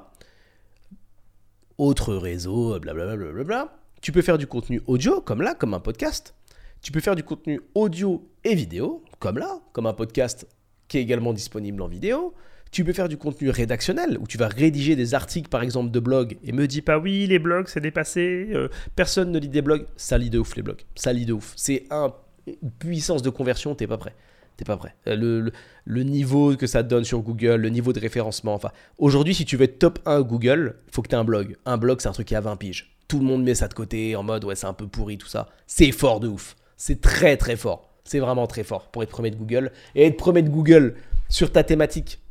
Autres 1.79 2.15
réseaux, 2.17 2.81
blablabla. 2.81 3.45
Bla 3.45 3.79
tu 4.01 4.11
peux 4.11 4.23
faire 4.23 4.39
du 4.39 4.49
contenu 4.49 4.83
audio, 4.89 5.21
comme 5.21 5.43
là, 5.43 5.55
comme 5.55 5.75
un 5.75 5.81
podcast. 5.81 6.35
Tu 6.81 6.91
peux 6.91 6.99
faire 6.99 7.15
du 7.15 7.23
contenu 7.23 7.61
audio 7.77 8.29
et 8.43 8.57
vidéo, 8.57 9.05
comme 9.21 9.39
là, 9.39 9.61
comme 9.73 9.87
un 9.87 9.93
podcast 9.93 10.49
qui 10.89 10.99
est 10.99 11.03
également 11.03 11.33
disponible 11.33 11.81
en 11.81 11.87
vidéo. 11.87 12.35
Tu 12.73 12.85
peux 12.85 12.95
faire 12.95 13.11
du 13.11 13.19
contenu 13.19 13.51
rédactionnel 13.51 14.17
où 14.19 14.27
tu 14.27 14.39
vas 14.39 14.49
rédiger 14.49 14.97
des 14.97 15.13
articles 15.13 15.51
par 15.51 15.63
exemple 15.63 15.91
de 15.91 16.01
blog 16.01 16.39
et 16.43 16.53
me 16.53 16.67
dis 16.67 16.81
pas 16.81 16.99
oui 16.99 17.27
les 17.27 17.39
blogs 17.39 17.69
c'est 17.69 17.83
dépassé, 17.83 18.49
euh, 18.55 18.69
personne 18.97 19.31
ne 19.31 19.39
lit 19.39 19.51
des 19.51 19.61
blogs, 19.61 19.85
ça 19.97 20.17
lit 20.17 20.31
de 20.31 20.39
ouf 20.39 20.57
les 20.57 20.63
blogs, 20.63 20.81
ça 20.95 21.13
lit 21.13 21.27
de 21.27 21.35
ouf. 21.35 21.53
C'est 21.55 21.85
un 21.91 22.15
une 22.47 22.71
puissance 22.71 23.21
de 23.21 23.29
conversion, 23.29 23.75
t'es 23.75 23.87
pas 23.87 23.99
prêt. 23.99 24.15
T'es 24.57 24.65
pas 24.65 24.79
prêt. 24.79 24.95
Euh, 25.07 25.51
le, 25.85 26.03
niveau 26.03 26.57
que 26.57 26.67
ça 26.67 26.83
donne 26.83 27.05
sur 27.05 27.21
Google, 27.21 27.57
le 27.57 27.69
niveau 27.69 27.93
de 27.93 28.01
référencement, 28.01 28.55
enfin 28.55 28.71
aujourd'hui 28.97 29.35
si 29.35 29.45
tu 29.45 29.59
veux 29.59 29.65
être 29.65 29.79
top 29.79 29.99
1 30.07 30.23
Google, 30.23 30.77
faut 30.91 31.03
que 31.03 31.09
tu 31.09 31.15
un 31.15 31.25
blog. 31.25 31.59
Un 31.67 31.77
blog 31.77 32.01
c'est 32.01 32.09
un 32.09 32.13
truc 32.13 32.29
qui 32.29 32.35
a 32.35 32.41
20 32.41 32.57
piges. 32.57 32.97
Tout 33.07 33.19
le 33.19 33.27
monde 33.27 33.45
met 33.45 33.55
ça 33.55 33.69
de 33.69 33.75
côté 33.75 34.17
en 34.17 34.23
mode 34.23 34.47
ouais 34.47 34.57
c'est 34.57 34.67
un 34.67 34.73
peu 34.73 34.87
pourri 34.87 35.19
tout 35.19 35.29
ça. 35.29 35.51
C'est 35.67 35.93
fort 35.93 36.21
de 36.21 36.29
ouf. 36.29 36.57
C'est 36.79 37.03
très 37.03 37.37
très 37.37 37.57
fort. 37.57 37.91
C'est 38.05 38.19
vraiment 38.19 38.47
très 38.47 38.65
fort 38.65 38.89
pour 38.91 39.03
être 39.03 39.11
premier 39.11 39.31
de 39.31 39.37
Google. 39.37 39.73
Et 39.95 40.07
être 40.07 40.17
premier 40.17 40.41
de 40.41 40.49
Google 40.49 40.95
sur 41.29 41.53
ta 41.53 41.65
thématique 41.65 42.22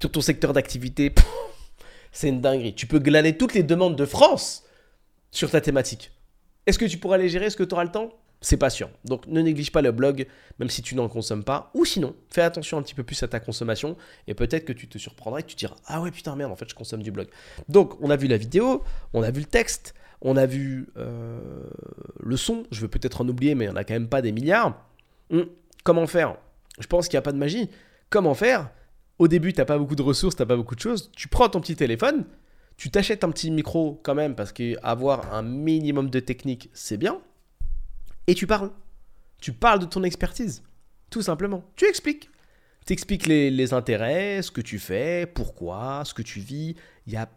sur 0.00 0.10
ton 0.10 0.20
secteur 0.20 0.52
d'activité. 0.52 1.14
C'est 2.12 2.28
une 2.28 2.40
dinguerie. 2.40 2.74
Tu 2.74 2.86
peux 2.86 2.98
glaner 2.98 3.36
toutes 3.36 3.54
les 3.54 3.62
demandes 3.62 3.96
de 3.96 4.04
France 4.04 4.64
sur 5.30 5.50
ta 5.50 5.60
thématique. 5.60 6.10
Est-ce 6.66 6.78
que 6.78 6.84
tu 6.86 6.98
pourras 6.98 7.18
les 7.18 7.28
gérer? 7.28 7.46
Est-ce 7.46 7.56
que 7.56 7.62
tu 7.62 7.74
auras 7.74 7.84
le 7.84 7.92
temps? 7.92 8.10
C'est 8.40 8.56
pas 8.56 8.70
sûr. 8.70 8.88
Donc 9.04 9.26
ne 9.26 9.40
néglige 9.42 9.70
pas 9.70 9.82
le 9.82 9.92
blog, 9.92 10.26
même 10.58 10.70
si 10.70 10.80
tu 10.80 10.94
n'en 10.94 11.08
consommes 11.08 11.44
pas. 11.44 11.70
Ou 11.74 11.84
sinon, 11.84 12.16
fais 12.30 12.40
attention 12.40 12.78
un 12.78 12.82
petit 12.82 12.94
peu 12.94 13.02
plus 13.02 13.22
à 13.22 13.28
ta 13.28 13.38
consommation. 13.38 13.96
Et 14.26 14.34
peut-être 14.34 14.64
que 14.64 14.72
tu 14.72 14.88
te 14.88 14.96
surprendras 14.96 15.40
et 15.40 15.42
que 15.42 15.48
tu 15.48 15.56
diras 15.56 15.76
Ah 15.86 16.00
ouais, 16.00 16.10
putain, 16.10 16.34
merde, 16.34 16.50
en 16.50 16.56
fait, 16.56 16.68
je 16.68 16.74
consomme 16.74 17.02
du 17.02 17.12
blog. 17.12 17.28
Donc, 17.68 18.00
on 18.00 18.08
a 18.08 18.16
vu 18.16 18.28
la 18.28 18.38
vidéo, 18.38 18.82
on 19.12 19.22
a 19.22 19.30
vu 19.30 19.40
le 19.40 19.46
texte, 19.46 19.94
on 20.22 20.36
a 20.36 20.46
vu 20.46 20.88
euh, 20.96 21.38
le 22.18 22.36
son. 22.36 22.64
Je 22.70 22.80
veux 22.80 22.88
peut-être 22.88 23.20
en 23.20 23.28
oublier, 23.28 23.54
mais 23.54 23.66
il 23.66 23.68
n'y 23.68 23.74
en 23.74 23.76
a 23.76 23.84
quand 23.84 23.94
même 23.94 24.08
pas 24.08 24.22
des 24.22 24.32
milliards. 24.32 24.86
Hum, 25.30 25.46
comment 25.84 26.06
faire? 26.06 26.36
Je 26.78 26.86
pense 26.86 27.08
qu'il 27.08 27.16
n'y 27.16 27.18
a 27.18 27.22
pas 27.22 27.32
de 27.32 27.38
magie. 27.38 27.68
Comment 28.08 28.34
faire 28.34 28.70
Au 29.20 29.28
début, 29.28 29.52
tu 29.52 29.58
n'as 29.58 29.66
pas 29.66 29.76
beaucoup 29.76 29.96
de 29.96 30.02
ressources, 30.02 30.34
tu 30.34 30.40
n'as 30.40 30.46
pas 30.46 30.56
beaucoup 30.56 30.74
de 30.74 30.80
choses. 30.80 31.10
Tu 31.14 31.28
prends 31.28 31.50
ton 31.50 31.60
petit 31.60 31.76
téléphone, 31.76 32.24
tu 32.78 32.90
t'achètes 32.90 33.22
un 33.22 33.30
petit 33.30 33.50
micro 33.50 34.00
quand 34.02 34.14
même, 34.14 34.34
parce 34.34 34.50
qu'avoir 34.50 35.34
un 35.34 35.42
minimum 35.42 36.08
de 36.08 36.20
technique, 36.20 36.70
c'est 36.72 36.96
bien. 36.96 37.20
Et 38.26 38.34
tu 38.34 38.46
parles. 38.46 38.70
Tu 39.38 39.52
parles 39.52 39.78
de 39.78 39.84
ton 39.84 40.04
expertise. 40.04 40.62
Tout 41.10 41.20
simplement. 41.20 41.62
Tu 41.76 41.84
expliques. 41.86 42.30
Tu 42.86 42.94
expliques 42.94 43.26
les, 43.26 43.50
les 43.50 43.74
intérêts, 43.74 44.40
ce 44.40 44.50
que 44.50 44.62
tu 44.62 44.78
fais, 44.78 45.26
pourquoi, 45.26 46.02
ce 46.06 46.14
que 46.14 46.22
tu 46.22 46.40
vis. 46.40 46.74
Il 47.06 47.12
y 47.12 47.16
a 47.16 47.28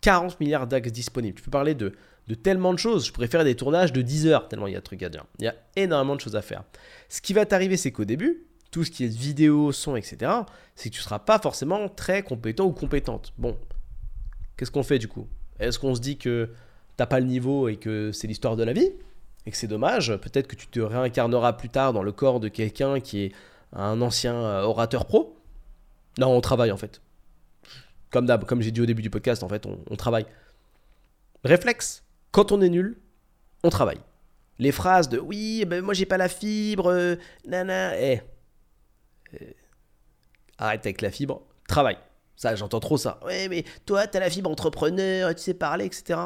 40 0.00 0.40
milliards 0.40 0.66
d'axes 0.66 0.90
disponibles. 0.90 1.36
Tu 1.36 1.44
peux 1.44 1.52
parler 1.52 1.76
de, 1.76 1.92
de 2.26 2.34
tellement 2.34 2.72
de 2.72 2.80
choses. 2.80 3.06
Je 3.06 3.12
pourrais 3.12 3.28
faire 3.28 3.44
des 3.44 3.54
tournages 3.54 3.92
de 3.92 4.02
10 4.02 4.26
heures, 4.26 4.48
tellement 4.48 4.66
il 4.66 4.72
y 4.72 4.76
a 4.76 4.80
de 4.80 4.84
trucs 4.84 5.04
à 5.04 5.08
dire. 5.08 5.24
Il 5.38 5.44
y 5.44 5.48
a 5.48 5.54
énormément 5.76 6.16
de 6.16 6.20
choses 6.20 6.34
à 6.34 6.42
faire. 6.42 6.64
Ce 7.08 7.20
qui 7.20 7.32
va 7.32 7.46
t'arriver, 7.46 7.76
c'est 7.76 7.92
qu'au 7.92 8.04
début, 8.04 8.47
tout 8.70 8.84
ce 8.84 8.90
qui 8.90 9.04
est 9.04 9.08
vidéo, 9.08 9.72
son, 9.72 9.96
etc., 9.96 10.32
c'est 10.74 10.90
que 10.90 10.94
tu 10.94 11.00
ne 11.00 11.04
seras 11.04 11.18
pas 11.18 11.38
forcément 11.38 11.88
très 11.88 12.22
compétent 12.22 12.64
ou 12.64 12.72
compétente. 12.72 13.32
Bon, 13.38 13.56
qu'est-ce 14.56 14.70
qu'on 14.70 14.82
fait 14.82 14.98
du 14.98 15.08
coup? 15.08 15.26
Est-ce 15.58 15.78
qu'on 15.78 15.94
se 15.94 16.00
dit 16.00 16.18
que 16.18 16.50
t'as 16.96 17.06
pas 17.06 17.20
le 17.20 17.26
niveau 17.26 17.68
et 17.68 17.76
que 17.76 18.12
c'est 18.12 18.26
l'histoire 18.26 18.56
de 18.56 18.64
la 18.64 18.72
vie 18.72 18.92
et 19.46 19.50
que 19.50 19.56
c'est 19.56 19.66
dommage? 19.66 20.16
Peut-être 20.18 20.46
que 20.46 20.56
tu 20.56 20.66
te 20.66 20.80
réincarneras 20.80 21.54
plus 21.54 21.68
tard 21.68 21.92
dans 21.92 22.02
le 22.02 22.12
corps 22.12 22.40
de 22.40 22.48
quelqu'un 22.48 23.00
qui 23.00 23.24
est 23.24 23.32
un 23.72 24.00
ancien 24.02 24.34
euh, 24.34 24.62
orateur 24.62 25.06
pro? 25.06 25.36
Non, 26.18 26.28
on 26.28 26.40
travaille 26.40 26.72
en 26.72 26.76
fait. 26.76 27.00
Comme 28.10 28.26
comme 28.46 28.62
j'ai 28.62 28.70
dit 28.70 28.80
au 28.80 28.86
début 28.86 29.02
du 29.02 29.10
podcast, 29.10 29.42
en 29.42 29.48
fait, 29.48 29.66
on, 29.66 29.96
travaille. 29.96 30.26
Réflexe. 31.44 32.04
Quand 32.30 32.52
on 32.52 32.60
est 32.60 32.70
nul, 32.70 32.98
on 33.64 33.68
travaille. 33.68 34.00
Les 34.58 34.72
phrases 34.72 35.08
de 35.08 35.18
oui, 35.18 35.64
ben 35.66 35.84
moi 35.84 35.94
j'ai 35.94 36.06
pas 36.06 36.16
la 36.16 36.28
fibre, 36.28 36.90
euh, 36.90 37.16
nana, 37.46 38.00
eh, 38.00 38.22
arrête 40.58 40.84
avec 40.86 41.00
la 41.00 41.10
fibre, 41.10 41.42
travaille. 41.68 41.98
Ça, 42.36 42.54
j'entends 42.54 42.80
trop 42.80 42.96
ça. 42.96 43.18
Ouais, 43.24 43.48
mais 43.48 43.64
toi, 43.84 44.06
t'as 44.06 44.20
la 44.20 44.30
fibre 44.30 44.48
entrepreneur, 44.48 45.34
tu 45.34 45.42
sais 45.42 45.54
parler, 45.54 45.86
etc. 45.86 46.20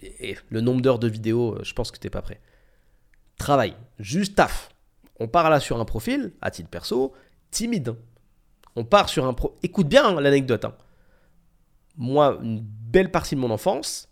Et, 0.00 0.36
le 0.48 0.60
nombre 0.60 0.80
d'heures 0.80 0.98
de 0.98 1.08
vidéo, 1.08 1.54
euh, 1.54 1.64
je 1.64 1.72
pense 1.74 1.90
que 1.90 1.98
t'es 1.98 2.10
pas 2.10 2.22
prêt. 2.22 2.40
Travaille, 3.36 3.74
juste 3.98 4.36
taf. 4.36 4.70
On 5.18 5.28
part 5.28 5.50
là 5.50 5.58
sur 5.58 5.80
un 5.80 5.84
profil, 5.84 6.32
à 6.40 6.50
titre 6.50 6.68
perso, 6.68 7.14
timide. 7.50 7.96
On 8.76 8.84
part 8.84 9.08
sur 9.08 9.24
un 9.26 9.34
pro. 9.34 9.58
Écoute 9.62 9.88
bien 9.88 10.06
hein, 10.06 10.20
l'anecdote. 10.20 10.64
Hein. 10.64 10.74
Moi, 11.96 12.38
une 12.42 12.60
belle 12.60 13.10
partie 13.10 13.34
de 13.34 13.40
mon 13.40 13.50
enfance, 13.50 14.08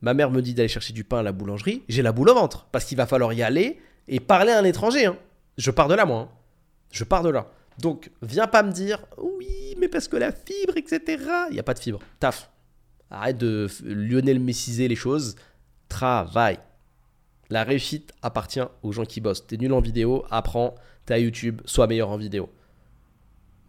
ma 0.00 0.14
mère 0.14 0.30
me 0.30 0.40
dit 0.40 0.54
d'aller 0.54 0.68
chercher 0.68 0.92
du 0.92 1.04
pain 1.04 1.18
à 1.18 1.22
la 1.22 1.32
boulangerie. 1.32 1.84
J'ai 1.88 2.02
la 2.02 2.12
boule 2.12 2.30
au 2.30 2.34
ventre 2.34 2.66
parce 2.72 2.84
qu'il 2.86 2.96
va 2.96 3.06
falloir 3.06 3.32
y 3.32 3.42
aller 3.42 3.78
et 4.08 4.18
parler 4.18 4.52
à 4.52 4.58
un 4.58 4.64
étranger. 4.64 5.06
Hein. 5.06 5.18
Je 5.58 5.70
pars 5.70 5.88
de 5.88 5.94
là, 5.94 6.06
moi. 6.06 6.32
Je 6.90 7.04
pars 7.04 7.22
de 7.22 7.28
là. 7.28 7.50
Donc, 7.78 8.10
viens 8.22 8.46
pas 8.46 8.62
me 8.62 8.72
dire 8.72 9.04
oui, 9.18 9.74
mais 9.78 9.88
parce 9.88 10.08
que 10.08 10.16
la 10.16 10.32
fibre, 10.32 10.76
etc. 10.76 11.00
Il 11.50 11.54
n'y 11.54 11.60
a 11.60 11.62
pas 11.62 11.74
de 11.74 11.78
fibre. 11.78 12.00
Taf. 12.20 12.50
Arrête 13.10 13.38
de 13.38 13.68
Lionel 13.84 14.40
Messiser 14.40 14.88
les 14.88 14.96
choses. 14.96 15.36
Travaille. 15.88 16.58
La 17.50 17.62
réussite 17.62 18.12
appartient 18.22 18.62
aux 18.82 18.92
gens 18.92 19.04
qui 19.04 19.20
bossent. 19.20 19.46
T'es 19.46 19.56
nul 19.56 19.72
en 19.72 19.80
vidéo, 19.80 20.24
apprends, 20.30 20.74
t'es 21.04 21.14
à 21.14 21.18
YouTube, 21.18 21.60
sois 21.64 21.86
meilleur 21.86 22.10
en 22.10 22.16
vidéo. 22.16 22.50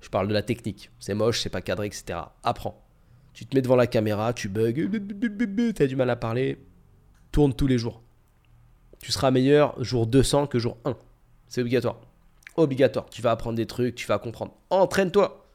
Je 0.02 0.10
parle 0.10 0.28
de 0.28 0.34
la 0.34 0.42
technique. 0.42 0.90
C'est 1.00 1.14
moche, 1.14 1.42
c'est 1.42 1.50
pas 1.50 1.62
cadré, 1.62 1.88
etc. 1.88 2.20
Apprends. 2.44 2.84
Tu 3.34 3.46
te 3.46 3.56
mets 3.56 3.62
devant 3.62 3.76
la 3.76 3.86
caméra, 3.86 4.34
tu 4.34 4.50
bugs, 4.50 4.74
t'as 5.76 5.86
du 5.86 5.96
mal 5.96 6.10
à 6.10 6.16
parler. 6.16 6.58
Tourne 7.32 7.54
tous 7.54 7.68
les 7.68 7.78
jours. 7.78 8.02
Tu 9.00 9.12
seras 9.12 9.30
meilleur 9.30 9.82
jour 9.84 10.08
200 10.08 10.48
que 10.48 10.58
jour 10.58 10.78
1. 10.86 10.98
C'est 11.48 11.62
obligatoire 11.62 12.00
obligatoire. 12.58 13.10
Tu 13.10 13.22
vas 13.22 13.32
apprendre 13.32 13.56
des 13.56 13.66
trucs, 13.66 13.96
tu 13.96 14.08
vas 14.08 14.20
comprendre. 14.20 14.54
Entraîne-toi. 14.70 15.46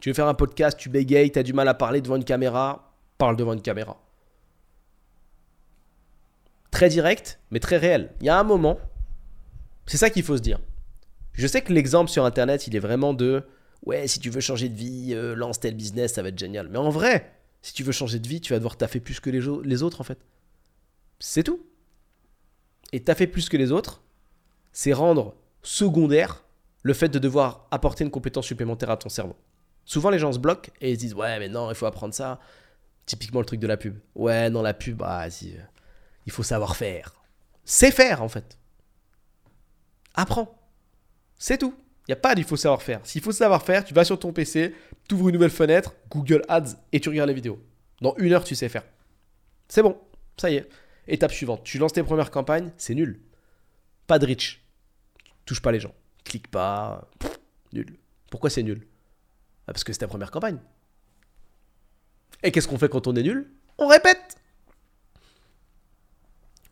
Tu 0.00 0.10
veux 0.10 0.14
faire 0.14 0.28
un 0.28 0.34
podcast, 0.34 0.78
tu 0.78 0.88
bégayes, 0.88 1.30
tu 1.30 1.38
as 1.38 1.42
du 1.42 1.52
mal 1.52 1.68
à 1.68 1.74
parler 1.74 2.00
devant 2.00 2.16
une 2.16 2.24
caméra, 2.24 2.94
parle 3.18 3.36
devant 3.36 3.52
une 3.52 3.62
caméra. 3.62 4.00
Très 6.70 6.88
direct, 6.88 7.40
mais 7.50 7.60
très 7.60 7.76
réel. 7.76 8.12
Il 8.20 8.26
y 8.26 8.30
a 8.30 8.38
un 8.38 8.44
moment, 8.44 8.78
c'est 9.86 9.98
ça 9.98 10.08
qu'il 10.08 10.22
faut 10.22 10.36
se 10.36 10.42
dire. 10.42 10.58
Je 11.32 11.46
sais 11.46 11.62
que 11.62 11.72
l'exemple 11.72 12.10
sur 12.10 12.24
Internet, 12.24 12.66
il 12.66 12.76
est 12.76 12.80
vraiment 12.80 13.12
de 13.12 13.44
ouais, 13.84 14.06
si 14.06 14.20
tu 14.20 14.30
veux 14.30 14.40
changer 14.40 14.68
de 14.68 14.76
vie, 14.76 15.12
euh, 15.14 15.34
lance 15.34 15.60
tel 15.60 15.74
business, 15.74 16.14
ça 16.14 16.22
va 16.22 16.28
être 16.28 16.38
génial. 16.38 16.68
Mais 16.68 16.78
en 16.78 16.90
vrai, 16.90 17.32
si 17.62 17.72
tu 17.72 17.82
veux 17.82 17.92
changer 17.92 18.18
de 18.18 18.28
vie, 18.28 18.40
tu 18.40 18.52
vas 18.52 18.58
devoir 18.58 18.76
taffer 18.76 19.00
plus 19.00 19.20
que 19.20 19.30
les, 19.30 19.40
les 19.64 19.82
autres 19.82 20.00
en 20.00 20.04
fait. 20.04 20.18
C'est 21.18 21.42
tout. 21.42 21.60
Et 22.92 23.02
taffer 23.02 23.26
plus 23.26 23.48
que 23.48 23.56
les 23.56 23.72
autres, 23.72 24.02
c'est 24.72 24.92
rendre 24.92 25.34
secondaire 25.62 26.44
le 26.82 26.94
fait 26.94 27.08
de 27.08 27.18
devoir 27.18 27.66
apporter 27.70 28.04
une 28.04 28.10
compétence 28.10 28.46
supplémentaire 28.46 28.90
à 28.90 28.96
ton 28.96 29.08
cerveau. 29.08 29.36
Souvent, 29.84 30.10
les 30.10 30.18
gens 30.18 30.32
se 30.32 30.38
bloquent 30.38 30.70
et 30.80 30.90
ils 30.90 30.94
se 30.94 31.00
disent 31.00 31.14
Ouais, 31.14 31.38
mais 31.38 31.48
non, 31.48 31.70
il 31.70 31.74
faut 31.74 31.86
apprendre 31.86 32.14
ça. 32.14 32.38
Typiquement, 33.06 33.40
le 33.40 33.46
truc 33.46 33.60
de 33.60 33.66
la 33.66 33.76
pub. 33.76 33.98
Ouais, 34.14 34.50
non, 34.50 34.62
la 34.62 34.74
pub, 34.74 34.98
bah, 34.98 35.24
euh, 35.24 35.58
il 36.26 36.32
faut 36.32 36.42
savoir 36.42 36.76
faire. 36.76 37.14
C'est 37.64 37.90
faire, 37.90 38.22
en 38.22 38.28
fait. 38.28 38.56
Apprends. 40.14 40.56
C'est 41.38 41.58
tout. 41.58 41.74
Il 42.06 42.10
n'y 42.10 42.14
a 42.14 42.16
pas 42.16 42.34
d'il 42.34 42.44
faut 42.44 42.56
savoir 42.56 42.82
faire. 42.82 43.00
S'il 43.04 43.22
faut 43.22 43.32
savoir 43.32 43.62
faire, 43.62 43.84
tu 43.84 43.94
vas 43.94 44.04
sur 44.04 44.18
ton 44.18 44.32
PC, 44.32 44.74
tu 45.08 45.14
ouvres 45.14 45.28
une 45.28 45.34
nouvelle 45.34 45.50
fenêtre, 45.50 45.94
Google 46.10 46.42
Ads, 46.48 46.76
et 46.92 47.00
tu 47.00 47.08
regardes 47.08 47.28
les 47.28 47.34
vidéos. 47.34 47.62
Dans 48.00 48.14
une 48.16 48.32
heure, 48.32 48.44
tu 48.44 48.54
sais 48.54 48.68
faire. 48.68 48.84
C'est 49.68 49.82
bon. 49.82 49.98
Ça 50.36 50.50
y 50.50 50.56
est. 50.56 50.68
Étape 51.06 51.32
suivante. 51.32 51.62
Tu 51.64 51.78
lances 51.78 51.92
tes 51.92 52.02
premières 52.02 52.30
campagnes, 52.30 52.72
c'est 52.76 52.94
nul. 52.94 53.20
Pas 54.06 54.18
de 54.18 54.26
reach 54.26 54.60
touche 55.50 55.60
pas 55.60 55.72
les 55.72 55.80
gens. 55.80 55.92
Clique 56.24 56.48
pas. 56.48 57.08
nul. 57.72 57.98
Pourquoi 58.30 58.50
c'est 58.50 58.62
nul? 58.62 58.86
Ah, 59.66 59.72
Parce 59.72 59.82
que 59.82 59.92
c'est 59.92 59.98
ta 59.98 60.06
première 60.06 60.30
campagne. 60.30 60.60
Et 62.44 62.52
qu'est-ce 62.52 62.68
qu'on 62.68 62.78
fait 62.78 62.88
quand 62.88 63.08
on 63.08 63.16
est 63.16 63.22
nul? 63.24 63.52
On 63.76 63.88
répète 63.88 64.36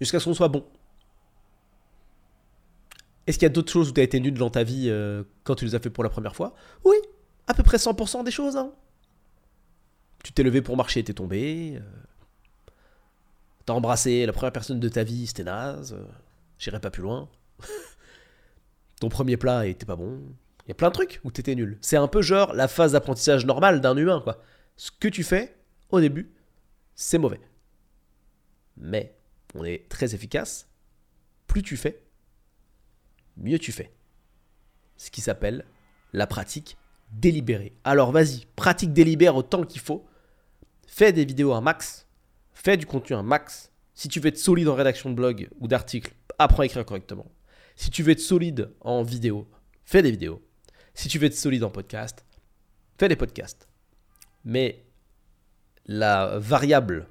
Jusqu'à 0.01 0.21
ce 0.21 0.27
qu'on 0.27 0.35
soit 0.35 0.47
bon. 0.47 0.64
Est-ce 3.27 3.37
qu'il 3.37 3.47
y 3.47 3.51
a 3.51 3.53
d'autres 3.53 3.73
choses 3.73 3.91
où 3.91 3.93
tu 3.93 4.01
as 4.01 4.05
été 4.05 4.21
nul 4.21 4.35
dans 4.35 4.49
ta 4.49 4.62
vie 4.62 4.88
euh, 4.88 5.25
quand 5.43 5.57
tu 5.57 5.64
les 5.64 5.75
as 5.75 5.81
fait 5.81 5.91
pour 5.91 6.05
la 6.05 6.11
première 6.11 6.37
fois? 6.37 6.55
Oui, 6.85 6.97
à 7.49 7.55
peu 7.55 7.64
près 7.64 7.79
100% 7.79 8.23
des 8.23 8.31
choses. 8.31 8.57
Hein. 8.57 8.73
Tu 10.23 10.33
t'es 10.33 10.45
levé 10.45 10.62
pour 10.62 10.77
marcher 10.77 11.03
t'es 11.03 11.14
tombé. 11.14 11.75
Euh, 11.77 12.71
t'as 13.67 13.73
embrassé 13.73 14.25
la 14.25 14.33
première 14.33 14.53
personne 14.53 14.79
de 14.79 14.88
ta 14.88 15.03
vie, 15.03 15.27
c'était 15.27 15.43
naze. 15.43 15.95
Euh, 15.95 16.07
j'irai 16.61 16.79
pas 16.79 16.91
plus 16.91 17.03
loin. 17.03 17.29
Ton 19.01 19.09
premier 19.09 19.36
plat 19.36 19.66
était 19.66 19.86
pas 19.86 19.96
bon. 19.96 20.20
Il 20.64 20.68
y 20.68 20.72
a 20.72 20.74
plein 20.74 20.88
de 20.88 20.94
trucs 20.94 21.20
où 21.24 21.30
t'étais 21.30 21.55
nul. 21.55 21.78
C'est 21.80 21.96
un 21.96 22.09
peu 22.09 22.22
genre 22.22 22.53
la 22.53 22.68
phase 22.68 22.92
d'apprentissage 22.92 23.46
normale 23.46 23.80
d'un 23.80 23.96
humain, 23.96 24.20
quoi. 24.22 24.42
Ce 24.76 24.90
que 24.90 25.09
tu 25.09 25.22
fais 25.22 25.57
au 25.90 26.01
début, 26.01 26.32
c'est 26.94 27.18
mauvais. 27.18 27.40
Mais 28.76 29.16
on 29.55 29.64
est 29.64 29.88
très 29.88 30.14
efficace. 30.14 30.68
Plus 31.46 31.62
tu 31.62 31.76
fais, 31.76 32.03
mieux 33.36 33.59
tu 33.59 33.72
fais. 33.72 33.92
Ce 34.96 35.11
qui 35.11 35.20
s'appelle 35.20 35.64
la 36.12 36.26
pratique 36.26 36.76
délibérée. 37.11 37.74
Alors 37.84 38.12
vas-y, 38.12 38.46
pratique 38.57 38.92
délibère 38.92 39.36
autant 39.36 39.64
qu'il 39.64 39.80
faut. 39.80 40.07
Fais 40.86 41.12
des 41.12 41.24
vidéos 41.24 41.55
un 41.55 41.61
max. 41.61 42.07
Fais 42.53 42.76
du 42.76 42.86
contenu 42.86 43.16
un 43.16 43.22
max. 43.22 43.72
Si 43.94 44.09
tu 44.09 44.20
veux 44.20 44.28
être 44.28 44.38
solide 44.38 44.68
en 44.68 44.74
rédaction 44.74 45.11
de 45.11 45.14
blog 45.14 45.49
ou 45.61 45.68
d'article, 45.68 46.12
apprends 46.38 46.62
à 46.62 46.66
écrire 46.66 46.84
correctement. 46.84 47.26
Si 47.79 47.91
tu 47.91 48.03
veux 48.03 48.11
être 48.11 48.20
solide 48.20 48.72
en 48.81 49.05
vidéo, 49.05 49.47
fais 49.85 50.03
des 50.03 50.11
vidéos. 50.11 50.43
Si 50.95 51.09
tu 51.09 51.20
veux 51.20 51.26
être 51.26 51.37
solide 51.37 51.62
en 51.62 51.70
podcast, 51.70 52.26
fais 52.99 53.07
des 53.07 53.14
podcasts. 53.14 53.68
Mais 54.45 54.83
la 55.87 56.41
variable 56.41 57.07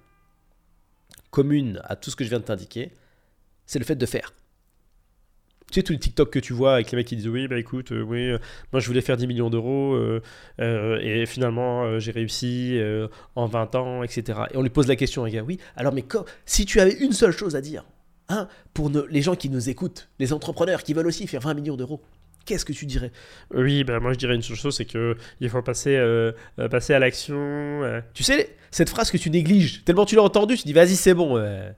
commune 1.32 1.80
à 1.86 1.96
tout 1.96 2.12
ce 2.12 2.18
que 2.18 2.26
je 2.26 2.30
viens 2.30 2.40
de 2.40 2.44
t'indiquer, 2.44 2.92
c'est 3.66 3.80
le 3.80 3.86
fait 3.86 3.96
de 3.96 4.06
faire. 4.06 4.34
Tu 5.72 5.76
sais, 5.76 5.84
tous 5.84 5.94
les 5.94 6.00
TikTok 6.00 6.32
que 6.34 6.40
tu 6.40 6.52
vois 6.52 6.74
avec 6.74 6.92
les 6.92 6.98
mecs 6.98 7.08
qui 7.08 7.16
disent 7.16 7.30
Oui, 7.30 7.48
bah 7.48 7.58
écoute, 7.58 7.94
euh, 7.94 8.02
oui, 8.02 8.30
euh, 8.30 8.38
moi 8.74 8.82
je 8.82 8.88
voulais 8.88 9.00
faire 9.00 9.16
10 9.16 9.26
millions 9.26 9.50
d'euros 9.50 9.96
euh, 9.96 11.00
et 11.00 11.26
finalement 11.26 11.98
j'ai 11.98 12.12
réussi 12.12 12.78
en 13.36 13.46
20 13.46 13.76
ans, 13.76 14.04
etc. 14.04 14.42
Et 14.52 14.58
on 14.58 14.64
lui 14.64 14.70
pose 14.70 14.88
la 14.88 14.98
question, 14.98 15.24
les 15.24 15.32
gars 15.32 15.44
Oui, 15.44 15.60
alors 15.78 15.94
mais 15.94 16.04
si 16.46 16.66
tu 16.66 16.82
avais 16.82 16.94
une 16.96 17.14
seule 17.14 17.32
chose 17.32 17.56
à 17.56 17.62
dire, 17.62 17.86
Hein, 18.30 18.48
pour 18.74 18.90
les 19.10 19.22
gens 19.22 19.36
qui 19.36 19.50
nous 19.50 19.70
écoutent, 19.70 20.10
les 20.20 20.34
entrepreneurs 20.34 20.84
qui 20.84 20.94
veulent 20.94 21.08
aussi 21.08 21.28
faire 21.28 21.42
20 21.42 21.54
millions 21.54 21.78
d'euros, 21.78 22.02
qu'est-ce 22.46 22.66
que 22.66 22.74
tu 22.74 22.86
dirais? 22.86 23.12
Oui, 23.54 23.86
bah 23.86 24.02
moi 24.02 24.12
je 24.12 24.18
dirais 24.18 24.36
une 24.36 24.42
seule 24.42 24.58
chose, 24.58 24.76
c'est 24.76 24.86
que 24.86 25.16
il 25.40 25.50
faut 25.50 25.62
passer, 25.62 25.96
euh, 25.96 26.34
euh, 26.60 26.68
passer 26.68 26.94
à 26.94 27.00
l'action. 27.00 27.38
euh. 27.38 28.02
Tu 28.14 28.24
sais, 28.24 28.56
cette 28.70 28.90
phrase 28.90 29.12
que 29.12 29.18
tu 29.18 29.30
négliges, 29.30 29.86
tellement 29.86 30.06
tu 30.06 30.16
l'as 30.16 30.24
entendue, 30.24 30.58
tu 30.58 30.64
dis 30.66 30.74
vas-y, 30.74 30.98
c'est 30.98 31.14
bon. 31.14 31.38
euh. 31.38 31.72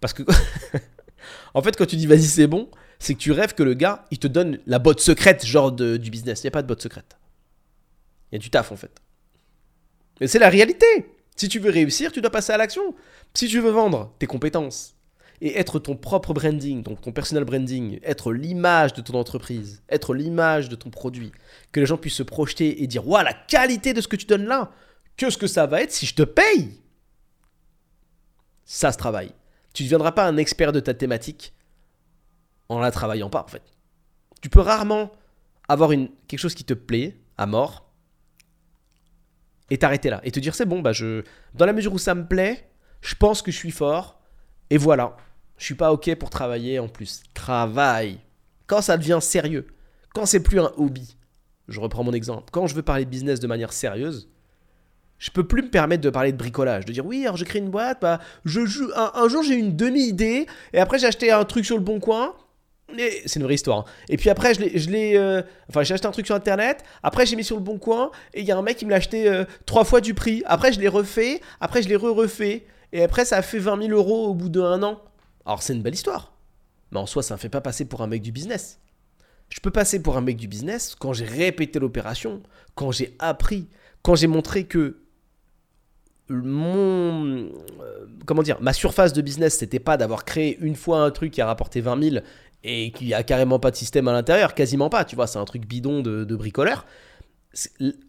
Parce 0.00 0.14
que. 0.14 0.22
en 1.54 1.62
fait, 1.62 1.76
quand 1.76 1.86
tu 1.86 1.96
dis 1.96 2.06
vas-y, 2.06 2.22
c'est 2.24 2.46
bon, 2.46 2.70
c'est 2.98 3.14
que 3.14 3.18
tu 3.18 3.32
rêves 3.32 3.54
que 3.54 3.62
le 3.62 3.74
gars, 3.74 4.06
il 4.10 4.18
te 4.18 4.26
donne 4.26 4.58
la 4.66 4.78
botte 4.78 5.00
secrète, 5.00 5.44
genre 5.44 5.72
de- 5.72 5.98
du 5.98 6.10
business. 6.10 6.42
Il 6.42 6.46
n'y 6.46 6.48
a 6.48 6.52
pas 6.52 6.62
de 6.62 6.68
botte 6.68 6.82
secrète. 6.82 7.18
Il 8.32 8.36
y 8.36 8.36
a 8.36 8.38
du 8.38 8.48
taf, 8.50 8.72
en 8.72 8.76
fait. 8.76 8.92
Mais 10.20 10.26
c'est 10.26 10.38
la 10.38 10.48
réalité. 10.48 10.86
Si 11.36 11.48
tu 11.50 11.58
veux 11.58 11.70
réussir, 11.70 12.12
tu 12.12 12.22
dois 12.22 12.30
passer 12.30 12.52
à 12.52 12.56
l'action. 12.56 12.94
Si 13.34 13.46
tu 13.48 13.60
veux 13.60 13.70
vendre 13.70 14.14
tes 14.18 14.26
compétences 14.26 14.95
et 15.40 15.58
être 15.58 15.78
ton 15.78 15.96
propre 15.96 16.32
branding, 16.32 16.82
donc 16.82 17.00
ton 17.00 17.12
personal 17.12 17.44
branding, 17.44 17.98
être 18.02 18.32
l'image 18.32 18.94
de 18.94 19.02
ton 19.02 19.18
entreprise, 19.18 19.82
être 19.88 20.14
l'image 20.14 20.68
de 20.68 20.76
ton 20.76 20.90
produit, 20.90 21.32
que 21.72 21.80
les 21.80 21.86
gens 21.86 21.96
puissent 21.96 22.14
se 22.14 22.22
projeter 22.22 22.82
et 22.82 22.86
dire 22.86 23.06
Waouh, 23.06 23.24
la 23.24 23.32
qualité 23.32 23.92
de 23.92 24.00
ce 24.00 24.08
que 24.08 24.16
tu 24.16 24.26
donnes 24.26 24.46
là, 24.46 24.70
qu'est-ce 25.16 25.38
que 25.38 25.46
ça 25.46 25.66
va 25.66 25.82
être 25.82 25.92
si 25.92 26.06
je 26.06 26.14
te 26.14 26.22
paye 26.22 26.80
Ça 28.64 28.92
se 28.92 28.98
travaille. 28.98 29.32
Tu 29.74 29.82
ne 29.82 29.88
deviendras 29.88 30.12
pas 30.12 30.26
un 30.26 30.36
expert 30.36 30.72
de 30.72 30.80
ta 30.80 30.94
thématique 30.94 31.52
en 32.68 32.78
la 32.78 32.90
travaillant 32.90 33.30
pas, 33.30 33.42
en 33.42 33.48
fait. 33.48 33.62
Tu 34.40 34.48
peux 34.48 34.60
rarement 34.60 35.12
avoir 35.68 35.92
une, 35.92 36.08
quelque 36.28 36.40
chose 36.40 36.54
qui 36.54 36.64
te 36.64 36.74
plaît 36.74 37.16
à 37.36 37.46
mort 37.46 37.86
et 39.70 39.78
t'arrêter 39.78 40.10
là 40.10 40.20
et 40.24 40.30
te 40.30 40.40
dire 40.40 40.54
c'est 40.54 40.66
bon 40.66 40.80
bah 40.80 40.92
je 40.92 41.24
dans 41.54 41.66
la 41.66 41.72
mesure 41.72 41.92
où 41.92 41.98
ça 41.98 42.14
me 42.14 42.26
plaît 42.26 42.70
je 43.00 43.14
pense 43.14 43.42
que 43.42 43.50
je 43.50 43.56
suis 43.56 43.70
fort 43.70 44.20
et 44.70 44.78
voilà 44.78 45.16
je 45.58 45.64
suis 45.64 45.74
pas 45.74 45.92
ok 45.92 46.14
pour 46.16 46.30
travailler 46.30 46.78
en 46.78 46.88
plus 46.88 47.22
travaille 47.34 48.18
quand 48.66 48.82
ça 48.82 48.96
devient 48.96 49.18
sérieux 49.20 49.66
quand 50.14 50.26
c'est 50.26 50.40
plus 50.40 50.60
un 50.60 50.72
hobby 50.76 51.16
je 51.68 51.80
reprends 51.80 52.04
mon 52.04 52.12
exemple 52.12 52.50
quand 52.52 52.66
je 52.66 52.74
veux 52.74 52.82
parler 52.82 53.04
de 53.04 53.10
business 53.10 53.40
de 53.40 53.46
manière 53.46 53.72
sérieuse 53.72 54.28
je 55.18 55.30
peux 55.30 55.46
plus 55.46 55.62
me 55.62 55.70
permettre 55.70 56.02
de 56.02 56.10
parler 56.10 56.32
de 56.32 56.36
bricolage 56.36 56.84
de 56.84 56.92
dire 56.92 57.06
oui 57.06 57.24
alors 57.24 57.36
je 57.36 57.44
crée 57.44 57.58
une 57.58 57.70
boîte 57.70 58.00
bah 58.02 58.20
un, 58.46 59.12
un 59.14 59.28
jour 59.28 59.42
j'ai 59.42 59.54
une 59.54 59.76
demi 59.76 60.02
idée 60.06 60.46
et 60.72 60.78
après 60.78 60.98
j'ai 60.98 61.06
acheté 61.06 61.30
un 61.30 61.44
truc 61.44 61.64
sur 61.64 61.76
le 61.76 61.82
bon 61.82 62.00
coin 62.00 62.34
c'est 63.26 63.36
une 63.36 63.42
vraie 63.42 63.54
histoire. 63.54 63.78
hein. 63.78 63.84
Et 64.08 64.16
puis 64.16 64.30
après, 64.30 64.54
je 64.54 64.90
l'ai, 64.90 65.16
euh, 65.16 65.42
j'ai 65.82 65.94
acheté 65.94 66.06
un 66.06 66.12
truc 66.12 66.26
sur 66.26 66.34
internet. 66.34 66.84
Après, 67.02 67.26
j'ai 67.26 67.36
mis 67.36 67.44
sur 67.44 67.56
le 67.56 67.62
bon 67.62 67.78
coin. 67.78 68.10
Et 68.34 68.40
il 68.40 68.46
y 68.46 68.52
a 68.52 68.56
un 68.56 68.62
mec 68.62 68.76
qui 68.76 68.84
me 68.84 68.90
l'a 68.90 68.96
acheté 68.96 69.28
euh, 69.28 69.44
trois 69.66 69.84
fois 69.84 70.00
du 70.00 70.14
prix. 70.14 70.42
Après, 70.46 70.72
je 70.72 70.80
l'ai 70.80 70.88
refait. 70.88 71.40
Après, 71.60 71.82
je 71.82 71.88
l'ai 71.88 71.96
re-refait. 71.96 72.64
Et 72.92 73.02
après, 73.02 73.24
ça 73.24 73.38
a 73.38 73.42
fait 73.42 73.58
20 73.58 73.88
000 73.88 73.92
euros 73.92 74.26
au 74.28 74.34
bout 74.34 74.48
d'un 74.48 74.82
an. 74.82 75.00
Alors, 75.46 75.62
c'est 75.62 75.72
une 75.72 75.82
belle 75.82 75.94
histoire. 75.94 76.32
Mais 76.90 76.98
en 76.98 77.06
soi, 77.06 77.22
ça 77.22 77.34
ne 77.34 77.38
fait 77.38 77.48
pas 77.48 77.60
passer 77.60 77.84
pour 77.84 78.02
un 78.02 78.06
mec 78.06 78.20
du 78.20 78.32
business. 78.32 78.80
Je 79.48 79.60
peux 79.60 79.70
passer 79.70 80.02
pour 80.02 80.16
un 80.16 80.20
mec 80.20 80.36
du 80.36 80.48
business 80.48 80.96
quand 80.98 81.12
j'ai 81.12 81.24
répété 81.24 81.78
l'opération, 81.78 82.42
quand 82.74 82.90
j'ai 82.90 83.14
appris, 83.20 83.68
quand 84.02 84.16
j'ai 84.16 84.26
montré 84.26 84.64
que 84.64 84.98
mon 86.28 87.24
euh, 87.26 88.06
comment 88.24 88.42
dire 88.42 88.60
ma 88.60 88.72
surface 88.72 89.12
de 89.12 89.22
business 89.22 89.58
c'était 89.58 89.78
pas 89.78 89.96
d'avoir 89.96 90.24
créé 90.24 90.58
une 90.60 90.74
fois 90.74 91.02
un 91.02 91.12
truc 91.12 91.30
qui 91.30 91.40
a 91.40 91.46
rapporté 91.46 91.80
20 91.80 92.02
000 92.10 92.24
et 92.64 92.90
qui 92.90 93.14
a 93.14 93.22
carrément 93.22 93.60
pas 93.60 93.70
de 93.70 93.76
système 93.76 94.08
à 94.08 94.12
l'intérieur 94.12 94.54
quasiment 94.54 94.90
pas 94.90 95.04
tu 95.04 95.14
vois 95.14 95.28
c'est 95.28 95.38
un 95.38 95.44
truc 95.44 95.66
bidon 95.66 96.00
de, 96.00 96.24
de 96.24 96.36
bricoleur 96.36 96.84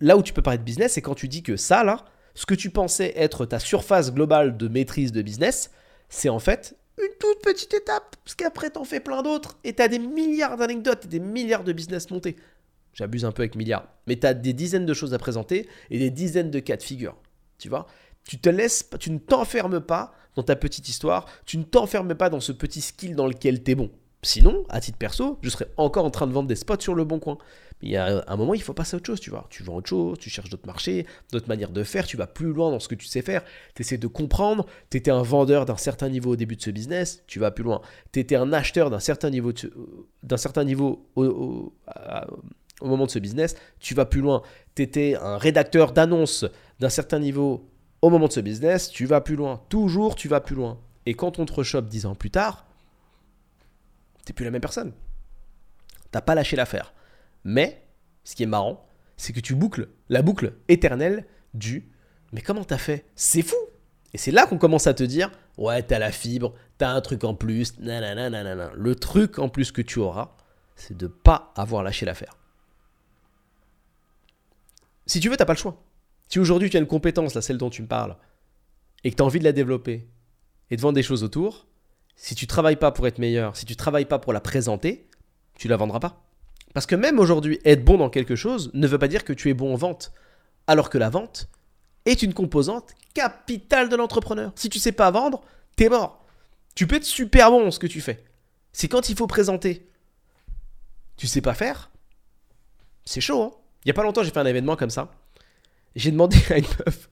là 0.02 0.18
où 0.18 0.24
tu 0.24 0.34
peux 0.34 0.42
parler 0.42 0.58
de 0.58 0.64
business 0.64 0.94
c'est 0.94 1.02
quand 1.04 1.14
tu 1.14 1.28
dis 1.28 1.44
que 1.44 1.58
ça 1.58 1.84
là 1.84 2.06
ce 2.34 2.48
que 2.48 2.56
tu 2.56 2.72
pensais 2.72 3.14
être 3.16 3.46
ta 3.46 3.60
surface 3.60 4.12
globale 4.12 4.58
de 4.58 4.68
maîtrise 4.68 5.12
de 5.12 5.22
business 5.22 5.70
c'est 6.10 6.30
en 6.30 6.40
fait 6.40 6.76
une 6.98 7.18
toute 7.20 7.42
petite 7.42 7.74
étape 7.74 8.16
parce 8.24 8.36
qu'après 8.36 8.70
t'en 8.70 8.84
fais 8.84 9.00
plein 9.00 9.22
d'autres 9.22 9.58
et 9.64 9.74
t'as 9.74 9.88
des 9.88 10.00
milliards 10.00 10.58
d'anecdotes 10.58 11.06
et 11.06 11.08
des 11.08 11.20
milliards 11.20 11.64
de 11.64 11.74
business 11.74 12.10
montés 12.10 12.36
j'abuse 12.94 13.26
un 13.26 13.32
peu 13.32 13.44
avec 13.44 13.56
milliards 13.56 13.88
mais 14.08 14.16
t'as 14.16 14.34
des 14.34 14.54
dizaines 14.54 14.86
de 14.86 14.94
choses 14.94 15.14
à 15.14 15.18
présenter 15.18 15.68
et 15.90 16.00
des 16.00 16.10
dizaines 16.10 16.52
de 16.52 16.60
cas 16.60 16.78
de 16.78 16.84
figure 16.84 17.16
tu 17.58 17.70
vois 17.70 17.88
tu 18.28 18.38
te 18.38 18.50
laisses, 18.50 18.90
tu 19.00 19.12
ne 19.12 19.18
t'enfermes 19.18 19.80
pas 19.80 20.14
dans 20.36 20.44
ta 20.44 20.56
petite 20.56 20.88
histoire, 20.90 21.26
tu 21.46 21.58
ne 21.58 21.64
t'enfermes 21.64 22.14
pas 22.14 22.30
dans 22.30 22.42
ce 22.42 22.52
petit 22.52 22.82
skill 22.82 23.16
dans 23.16 23.26
lequel 23.26 23.64
tu 23.64 23.72
es 23.72 23.76
bon. 23.76 23.90
Sinon, 24.22 24.66
à 24.70 24.82
titre 24.82 24.98
perso, 24.98 25.40
je 25.42 25.50
serais 25.50 25.68
encore 25.78 26.04
en 26.04 26.10
train 26.10 26.28
de 26.28 26.34
vendre 26.34 26.48
des 26.48 26.56
spots 26.56 26.82
sur 26.82 26.94
le 26.94 27.06
bon 27.06 27.20
coin. 27.20 27.38
Il 27.84 27.90
y 27.90 27.96
a 27.96 28.24
un 28.28 28.36
moment, 28.36 28.56
il 28.56 28.62
faut 28.62 28.74
passer 28.74 28.96
à 28.96 28.98
autre 28.98 29.06
chose, 29.06 29.20
tu 29.20 29.30
vois. 29.30 29.46
Tu 29.52 29.62
vends 29.62 29.76
autre 29.76 29.90
chose, 29.90 30.18
tu 30.18 30.32
cherches 30.32 30.50
d'autres 30.50 30.66
marchés, 30.66 31.06
d'autres 31.32 31.48
manières 31.48 31.70
de 31.70 31.84
faire, 31.84 32.08
tu 32.08 32.18
vas 32.18 32.26
plus 32.26 32.52
loin 32.52 32.72
dans 32.72 32.80
ce 32.80 32.88
que 32.88 32.96
tu 32.96 33.06
sais 33.06 33.22
faire, 33.22 33.44
tu 33.76 33.84
essaies 33.84 34.00
de 34.00 34.08
comprendre, 34.08 34.66
tu 34.90 34.98
étais 34.98 35.12
un 35.12 35.22
vendeur 35.22 35.66
d'un 35.66 35.78
certain 35.78 36.10
niveau 36.10 36.32
au 36.32 36.36
début 36.36 36.56
de 36.56 36.62
ce 36.62 36.72
business, 36.72 37.24
tu 37.28 37.40
vas 37.40 37.52
plus 37.52 37.64
loin. 37.64 37.82
Tu 38.12 38.20
étais 38.20 38.36
un 38.36 38.52
acheteur 38.52 38.90
d'un 38.90 39.00
certain 39.00 39.30
niveau, 39.30 39.54
d'un 40.24 40.38
certain 40.38 40.64
niveau 40.64 41.08
au, 41.16 41.72
moment 42.82 43.06
de 43.06 43.12
ce 43.12 43.20
business, 43.20 43.56
tu 43.80 43.94
vas 43.94 44.06
plus 44.06 44.22
loin. 44.22 44.42
Tu 44.74 44.82
étais 44.82 45.16
un 45.16 45.38
rédacteur 45.38 45.92
d'annonces 45.92 46.46
d'un 46.80 46.90
certain 46.90 47.20
niveau 47.20 47.70
au 48.02 48.10
moment 48.10 48.28
de 48.28 48.34
ce 48.34 48.40
business, 48.40 48.90
tu 48.90 49.06
vas 49.06 49.22
plus 49.22 49.36
loin. 49.36 49.62
Toujours, 49.70 50.16
tu 50.16 50.28
vas 50.28 50.42
plus 50.42 50.56
loin. 50.56 50.80
Et 51.06 51.14
quand 51.14 51.38
on 51.38 51.46
te 51.46 51.54
rechoppe 51.54 51.88
10 51.88 52.08
ans 52.08 52.16
plus 52.16 52.32
tard, 52.32 52.66
t'es 54.26 54.34
plus 54.34 54.46
la 54.46 54.52
même 54.52 54.62
personne. 54.62 54.94
T'as 56.12 56.22
pas 56.22 56.34
lâché 56.34 56.56
l'affaire. 56.56 56.94
Mais, 57.48 57.82
ce 58.26 58.36
qui 58.36 58.44
est 58.44 58.48
marrant, 58.48 58.86
c'est 59.16 59.32
que 59.32 59.40
tu 59.40 59.56
boucles 59.56 59.88
la 60.10 60.22
boucle 60.22 60.56
éternelle 60.68 61.26
du 61.54 61.90
Mais 62.34 62.42
comment 62.42 62.66
t'as 62.66 62.78
fait? 62.78 63.06
C'est 63.16 63.42
fou 63.42 63.56
Et 64.14 64.18
c'est 64.18 64.32
là 64.32 64.46
qu'on 64.46 64.58
commence 64.58 64.86
à 64.86 64.94
te 64.94 65.04
dire 65.04 65.32
Ouais, 65.58 65.82
t'as 65.82 65.98
la 65.98 66.12
fibre, 66.12 66.54
t'as 66.78 66.90
un 66.90 67.00
truc 67.00 67.24
en 67.24 67.36
plus, 67.36 67.80
nanana, 67.80 68.30
nanana. 68.30 68.72
Le 68.76 68.96
truc 68.96 69.40
en 69.40 69.48
plus 69.48 69.72
que 69.72 69.82
tu 69.82 70.00
auras, 70.00 70.36
c'est 70.76 70.98
de 70.98 71.08
pas 71.08 71.54
avoir 71.56 71.84
lâché 71.84 72.06
l'affaire. 72.06 72.36
Si 75.06 75.22
tu 75.22 75.30
veux, 75.30 75.38
t'as 75.38 75.46
pas 75.46 75.54
le 75.54 75.60
choix. 75.60 75.82
Si 76.28 76.40
aujourd'hui 76.40 76.70
tu 76.70 76.76
as 76.76 76.82
une 76.82 76.86
compétence, 76.86 77.34
là, 77.34 77.42
celle 77.42 77.58
dont 77.58 77.70
tu 77.70 77.82
me 77.82 77.88
parles, 77.88 78.18
et 79.06 79.12
que 79.12 79.16
tu 79.16 79.24
as 79.24 79.26
envie 79.26 79.40
de 79.40 79.46
la 79.46 79.54
développer 79.54 80.06
et 80.70 80.76
de 80.76 80.82
vendre 80.82 80.96
des 80.96 81.04
choses 81.04 81.24
autour, 81.24 81.66
si 82.18 82.36
tu 82.36 82.46
travailles 82.46 82.76
pas 82.76 82.92
pour 82.92 83.08
être 83.08 83.20
meilleur, 83.20 83.56
si 83.56 83.66
tu 83.66 83.78
travailles 83.78 84.06
pas 84.06 84.20
pour 84.20 84.34
la 84.34 84.42
présenter, 84.42 85.08
tu 85.56 85.70
la 85.70 85.78
vendras 85.78 86.02
pas. 86.02 86.27
Parce 86.78 86.86
que 86.86 86.96
même 86.96 87.18
aujourd'hui, 87.18 87.60
être 87.66 87.84
bon 87.84 87.98
dans 87.98 88.12
quelque 88.12 88.36
chose 88.36 88.70
ne 88.76 88.86
veut 88.86 89.00
pas 89.00 89.08
dire 89.08 89.24
que 89.24 89.34
tu 89.34 89.50
es 89.50 89.56
bon 89.56 89.74
en 89.74 89.78
vente. 89.78 90.12
Alors 90.68 90.92
que 90.92 91.00
la 91.00 91.10
vente 91.10 91.50
est 92.06 92.22
une 92.22 92.36
composante 92.36 92.92
capitale 93.16 93.90
de 93.90 93.96
l'entrepreneur. 93.96 94.52
Si 94.54 94.70
tu 94.70 94.78
sais 94.78 94.92
pas 94.92 95.10
vendre, 95.10 95.42
t'es 95.76 95.90
mort. 95.90 96.24
Tu 96.76 96.86
peux 96.86 96.98
être 96.98 97.04
super 97.04 97.50
bon 97.50 97.64
dans 97.64 97.72
ce 97.72 97.80
que 97.80 97.88
tu 97.88 98.00
fais. 98.00 98.24
C'est 98.74 98.88
quand 98.88 99.10
il 99.10 99.18
faut 99.18 99.26
présenter. 99.26 99.90
Tu 101.16 101.26
sais 101.26 101.42
pas 101.42 101.56
faire, 101.56 101.90
c'est 103.06 103.22
chaud. 103.22 103.42
Hein 103.42 103.52
il 103.84 103.88
y 103.88 103.90
a 103.90 103.96
pas 103.96 104.04
longtemps, 104.04 104.22
j'ai 104.22 104.30
fait 104.30 104.40
un 104.40 104.46
événement 104.46 104.76
comme 104.76 104.92
ça. 104.92 105.12
J'ai 105.96 106.12
demandé 106.12 106.38
à 106.52 106.60
une 106.60 106.68
meuf. 106.86 107.10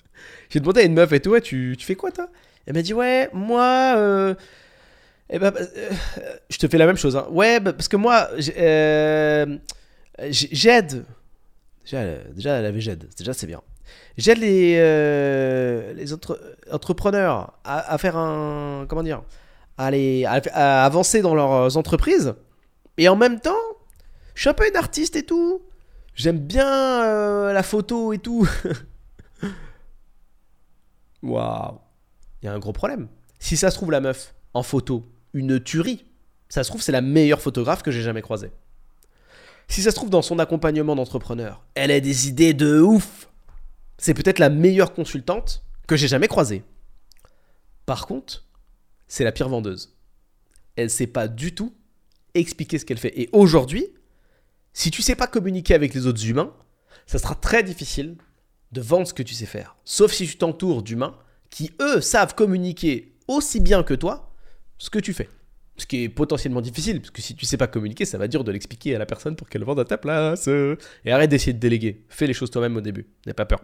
J'ai 0.52 0.60
demandé 0.60 0.82
à 0.82 0.84
une 0.84 0.94
meuf 0.94 1.12
et 1.12 1.22
toi, 1.22 1.42
tu, 1.42 1.76
tu 1.76 1.88
fais 1.88 1.96
quoi 1.96 2.12
toi? 2.12 2.30
Elle 2.68 2.76
m'a 2.76 2.84
dit 2.84 2.94
ouais, 2.94 3.32
moi. 3.34 3.96
euh, 3.98 4.36
eh 5.30 5.40
ben, 5.40 5.54
euh, 5.58 5.90
je 6.50 6.58
te 6.58 6.68
fais 6.68 6.78
la 6.78 6.86
même 6.86 6.98
chose. 6.98 7.16
hein. 7.16 7.28
Ouais, 7.32 7.60
bah, 7.60 7.74
parce 7.74 7.88
que 7.88 7.98
moi, 7.98 8.30
euh, 8.58 9.58
j'ai- 10.30 10.50
j'aide. 10.52 11.06
Déjà, 11.84 12.00
elle- 12.02 12.34
déjà, 12.34 12.58
avait 12.58 12.80
j'aide. 12.82 13.10
Déjà, 13.18 13.34
c'est 13.34 13.48
bien. 13.48 13.62
J'aide 14.18 14.40
les, 14.40 14.76
euh, 14.80 15.94
les 15.94 16.14
entre- 16.14 16.40
entrepreneurs 16.72 17.54
à, 17.64 17.98
faire 17.98 18.18
un. 18.18 18.86
Comment 18.88 19.04
dire 19.04 19.24
à, 19.78 19.88
à- 20.54 20.86
avancer 20.86 21.22
dans 21.22 21.36
leurs 21.36 21.76
entreprises. 21.78 22.34
Et 22.98 23.10
en 23.10 23.16
même 23.18 23.40
temps, 23.42 23.54
je 24.36 24.42
suis 24.42 24.50
un 24.50 24.54
peu 24.54 24.68
une 24.70 24.78
artiste 24.78 25.16
et 25.18 25.24
tout. 25.24 25.62
J'aime 26.16 26.40
bien 26.40 27.04
euh, 27.04 27.52
la 27.52 27.62
photo 27.62 28.14
et 28.14 28.20
tout. 28.20 28.48
Waouh. 31.24 31.78
Il 32.42 32.46
y 32.46 32.50
a 32.50 32.54
un 32.54 32.60
gros 32.60 32.74
problème. 32.74 33.08
Si 33.40 33.58
ça 33.58 33.72
se 33.72 33.76
trouve, 33.76 33.92
la 33.92 34.02
meuf, 34.02 34.34
en 34.54 34.64
photo, 34.64 35.06
une 35.36 35.60
tuerie. 35.60 36.06
Ça 36.50 36.64
se 36.64 36.70
trouve, 36.70 36.82
c'est 36.82 36.92
la 36.92 37.02
meilleure 37.02 37.42
photographe 37.42 37.84
que 37.84 37.92
j'ai 37.92 38.02
jamais 38.02 38.22
croisée. 38.22 38.52
Si 39.68 39.82
ça 39.82 39.92
se 39.92 39.96
trouve, 39.96 40.10
dans 40.10 40.22
son 40.22 40.40
accompagnement 40.40 40.96
d'entrepreneur, 40.96 41.64
elle 41.76 41.92
a 41.92 42.00
des 42.00 42.28
idées 42.28 42.54
de 42.54 42.80
ouf. 42.80 43.30
C'est 43.98 44.14
peut-être 44.14 44.40
la 44.40 44.50
meilleure 44.50 44.94
consultante 44.94 45.64
que 45.88 45.98
j'ai 45.98 46.08
jamais 46.08 46.28
croisée. 46.28 46.64
Par 47.86 48.08
contre, 48.08 48.46
c'est 49.08 49.24
la 49.24 49.32
pire 49.32 49.50
vendeuse. 49.50 49.96
Elle 50.76 50.90
sait 50.90 51.08
pas 51.08 51.28
du 51.28 51.54
tout 51.54 51.74
expliquer 52.34 52.80
ce 52.80 52.86
qu'elle 52.86 52.98
fait. 52.98 53.20
Et 53.20 53.30
aujourd'hui, 53.32 53.88
si 54.74 54.92
tu 54.92 55.02
sais 55.02 55.16
pas 55.16 55.28
communiquer 55.28 55.74
avec 55.74 55.94
les 55.94 56.08
autres 56.08 56.26
humains, 56.26 56.54
ça 57.06 57.18
sera 57.18 57.36
très 57.36 57.64
difficile 57.64 58.18
de 58.72 58.82
vendre 58.82 59.08
ce 59.08 59.14
que 59.14 59.24
tu 59.24 59.34
sais 59.34 59.46
faire. 59.46 59.76
Sauf 59.84 60.12
si 60.12 60.28
tu 60.28 60.38
t'entoures 60.38 60.84
d'humains 60.84 61.18
qui, 61.50 61.72
eux, 61.82 62.02
savent 62.02 62.36
communiquer 62.36 63.16
aussi 63.28 63.60
bien 63.60 63.84
que 63.84 63.94
toi 63.94 64.25
ce 64.78 64.90
que 64.90 65.00
tu 65.00 65.14
fais. 65.14 65.30
Ce 65.78 65.86
qui 65.86 66.04
est 66.04 66.10
potentiellement 66.10 66.62
difficile, 66.62 67.02
parce 67.02 67.12
que 67.12 67.22
si 67.22 67.36
tu 67.36 67.46
sais 67.46 67.58
pas 67.58 67.68
communiquer, 67.68 68.06
ça 68.06 68.18
va 68.18 68.30
dur 68.30 68.46
de 68.46 68.52
l'expliquer 68.52 68.96
à 68.96 69.00
la 69.00 69.06
personne 69.06 69.36
pour 69.36 69.50
qu'elle 69.50 69.64
vende 69.66 69.80
à 69.80 69.86
ta 69.86 69.98
place. 69.98 70.48
Et 70.48 71.12
arrête 71.12 71.30
d'essayer 71.30 71.54
de 71.54 71.60
déléguer. 71.60 72.06
Fais 72.08 72.28
les 72.28 72.34
choses 72.34 72.50
toi-même 72.50 72.78
au 72.78 72.82
début. 72.82 73.08
N'aie 73.26 73.34
pas 73.34 73.46
peur. 73.46 73.62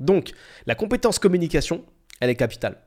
Donc, 0.00 0.32
la 0.66 0.74
compétence 0.74 1.18
communication, 1.18 1.84
elle 2.20 2.30
est 2.30 2.36
capitale. 2.36 2.78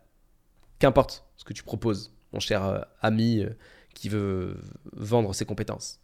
Qu'importe 0.77 1.25
ce 1.35 1.43
que 1.43 1.53
tu 1.53 1.63
proposes, 1.63 2.13
mon 2.31 2.39
cher 2.39 2.63
euh, 2.63 2.79
ami 3.01 3.39
euh, 3.39 3.49
qui 3.95 4.09
veut 4.09 4.57
vendre 4.91 5.33
ses 5.33 5.45
compétences. 5.45 5.99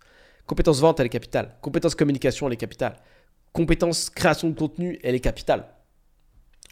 Compétence 0.45 0.79
vente, 0.79 0.99
elle 0.99 1.07
est 1.07 1.09
capitale. 1.09 1.55
Compétence 1.61 1.95
communication, 1.95 2.47
elle 2.47 2.53
est 2.53 2.57
capitale. 2.57 2.95
Compétence 3.53 4.09
création 4.09 4.49
de 4.49 4.57
contenu, 4.57 4.99
elle 5.03 5.15
est 5.15 5.19
capitale. 5.19 5.67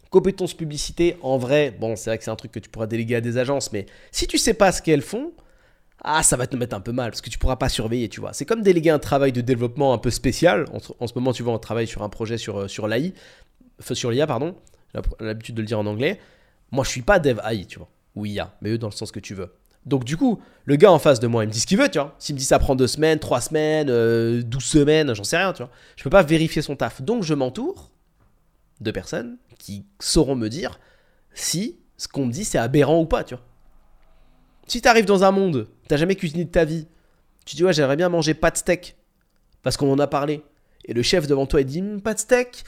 Compétence 0.10 0.54
publicité, 0.54 1.18
en 1.22 1.38
vrai, 1.38 1.76
bon, 1.80 1.96
c'est 1.96 2.10
vrai 2.10 2.18
que 2.18 2.24
c'est 2.24 2.32
un 2.32 2.36
truc 2.36 2.52
que 2.52 2.60
tu 2.60 2.70
pourras 2.70 2.88
déléguer 2.88 3.16
à 3.16 3.22
des 3.22 3.38
agences, 3.38 3.72
mais 3.74 3.86
si 4.12 4.28
tu 4.28 4.38
sais 4.38 4.54
pas 4.54 4.72
ce 4.72 4.82
qu'elles 4.82 5.02
font, 5.02 5.34
ah, 6.04 6.24
ça 6.24 6.38
va 6.38 6.48
te 6.48 6.56
mettre 6.56 6.76
un 6.76 6.80
peu 6.80 6.92
mal 6.92 7.12
parce 7.12 7.22
que 7.22 7.30
tu 7.30 7.38
pourras 7.38 7.56
pas 7.56 7.70
surveiller, 7.70 8.08
tu 8.08 8.20
vois. 8.20 8.34
C'est 8.34 8.46
comme 8.46 8.62
déléguer 8.62 8.92
un 8.92 9.00
travail 9.00 9.32
de 9.32 9.42
développement 9.42 9.94
un 9.94 9.98
peu 9.98 10.12
spécial. 10.12 10.66
En, 11.00 11.08
ce 11.08 11.14
moment, 11.16 11.34
tu 11.34 11.44
vois, 11.44 11.54
on 11.54 11.60
travaille 11.60 11.88
sur 11.88 12.04
un 12.04 12.10
projet 12.10 12.38
sur, 12.38 12.60
euh, 12.60 12.68
sur 12.68 12.88
l'AI, 12.88 13.14
sur 13.80 14.12
l'IA, 14.12 14.28
pardon. 14.28 14.56
J'ai 14.94 15.02
l'habitude 15.20 15.56
de 15.56 15.62
le 15.62 15.68
dire 15.68 15.80
en 15.80 15.86
anglais. 15.86 16.20
Moi, 16.72 16.84
je 16.84 16.90
suis 16.90 17.02
pas 17.02 17.20
dev 17.20 17.40
AI, 17.44 17.66
tu 17.66 17.80
vois, 17.80 17.90
ou 18.16 18.26
IA, 18.26 18.54
mais 18.62 18.72
eux 18.72 18.78
dans 18.78 18.88
le 18.88 18.94
sens 18.94 19.12
que 19.12 19.20
tu 19.20 19.34
veux. 19.34 19.54
Donc, 19.86 20.04
du 20.04 20.18
coup, 20.18 20.40
le 20.66 20.76
gars 20.76 20.92
en 20.92 21.00
face 21.00 21.20
de 21.20 21.28
moi, 21.28 21.44
il 21.44 21.48
me 21.48 21.52
dit 21.52 21.62
ce 21.62 21.68
qu'il 21.68 21.78
veut, 21.78 21.90
tu 21.90 21.98
vois. 21.98 22.14
S'il 22.20 22.36
me 22.36 22.40
dit 22.40 22.46
ça 22.46 22.60
prend 22.60 22.76
deux 22.76 22.88
semaines, 22.88 23.20
trois 23.20 23.42
semaines, 23.42 23.90
euh, 23.90 24.42
douze 24.44 24.66
semaines, 24.66 25.14
j'en 25.14 25.24
sais 25.24 25.38
rien, 25.38 25.54
tu 25.54 25.64
vois. 25.64 25.72
Je 25.96 26.04
peux 26.04 26.10
pas 26.10 26.24
vérifier 26.24 26.62
son 26.62 26.76
taf. 26.76 27.02
Donc, 27.02 27.24
je 27.24 27.34
m'entoure 27.34 27.92
de 28.80 28.92
personnes 28.92 29.38
qui 29.58 29.86
sauront 30.00 30.36
me 30.36 30.50
dire 30.50 30.80
si 31.34 31.80
ce 31.98 32.08
qu'on 32.08 32.26
me 32.26 32.32
dit 32.32 32.46
c'est 32.46 32.58
aberrant 32.58 33.00
ou 33.02 33.06
pas, 33.06 33.24
tu 33.24 33.36
vois. 33.36 33.44
Si 34.68 34.82
tu 34.82 34.88
arrives 34.88 35.06
dans 35.06 35.24
un 35.24 35.32
monde, 35.32 35.68
t'as 35.88 35.98
jamais 35.98 36.16
cuisiné 36.16 36.46
de 36.46 36.52
ta 36.52 36.66
vie, 36.66 36.88
tu 37.46 37.56
dis 37.56 37.64
ouais 37.64 37.74
j'aimerais 37.74 37.96
bien 37.96 38.10
manger 38.10 38.34
pas 38.34 38.52
de 38.52 38.58
steak 38.58 38.98
parce 39.64 39.78
qu'on 39.78 39.92
en 39.92 40.00
a 40.00 40.08
parlé. 40.08 40.44
Et 40.86 40.94
le 40.94 41.02
chef 41.02 41.28
devant 41.28 41.46
toi 41.46 41.62
il 41.62 41.66
dit 41.66 41.82
Hum, 41.82 42.02
pas 42.02 42.14
de 42.14 42.20
steak 42.20 42.64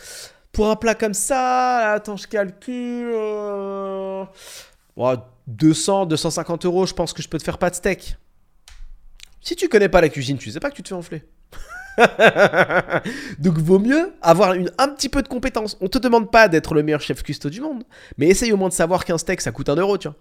pour 0.51 0.69
un 0.69 0.75
plat 0.75 0.95
comme 0.95 1.13
ça. 1.13 1.93
Attends 1.93 2.17
je 2.17 2.27
calcule. 2.27 3.11
euh, 3.13 4.25
ouais, 4.95 5.15
200, 5.47 6.05
250 6.07 6.65
euros, 6.65 6.85
je 6.85 6.93
pense 6.93 7.13
que 7.13 7.21
je 7.21 7.29
peux 7.29 7.37
te 7.37 7.43
faire 7.43 7.57
pas 7.57 7.69
de 7.69 7.75
steak. 7.75 8.17
Si 9.41 9.55
tu 9.55 9.69
connais 9.69 9.89
pas 9.89 10.01
la 10.01 10.09
cuisine, 10.09 10.37
tu 10.37 10.51
sais 10.51 10.59
pas 10.59 10.69
que 10.69 10.75
tu 10.75 10.83
te 10.83 10.89
fais 10.89 10.95
enfler. 10.95 11.23
Donc 13.39 13.57
vaut 13.57 13.79
mieux 13.79 14.11
avoir 14.21 14.51
un 14.51 14.87
petit 14.89 15.09
peu 15.09 15.21
de 15.21 15.27
compétence. 15.27 15.77
On 15.81 15.87
te 15.87 15.97
demande 15.97 16.31
pas 16.31 16.47
d'être 16.47 16.73
le 16.73 16.83
meilleur 16.83 17.01
chef 17.01 17.23
cuistot 17.23 17.49
du 17.49 17.61
monde, 17.61 17.83
mais 18.17 18.27
essaye 18.27 18.51
au 18.51 18.57
moins 18.57 18.69
de 18.69 18.73
savoir 18.73 19.05
qu'un 19.05 19.17
steak 19.17 19.41
ça 19.41 19.51
coûte 19.51 19.69
un 19.69 19.75
euro, 19.75 19.97
tu 19.97 20.07
vois. 20.07 20.17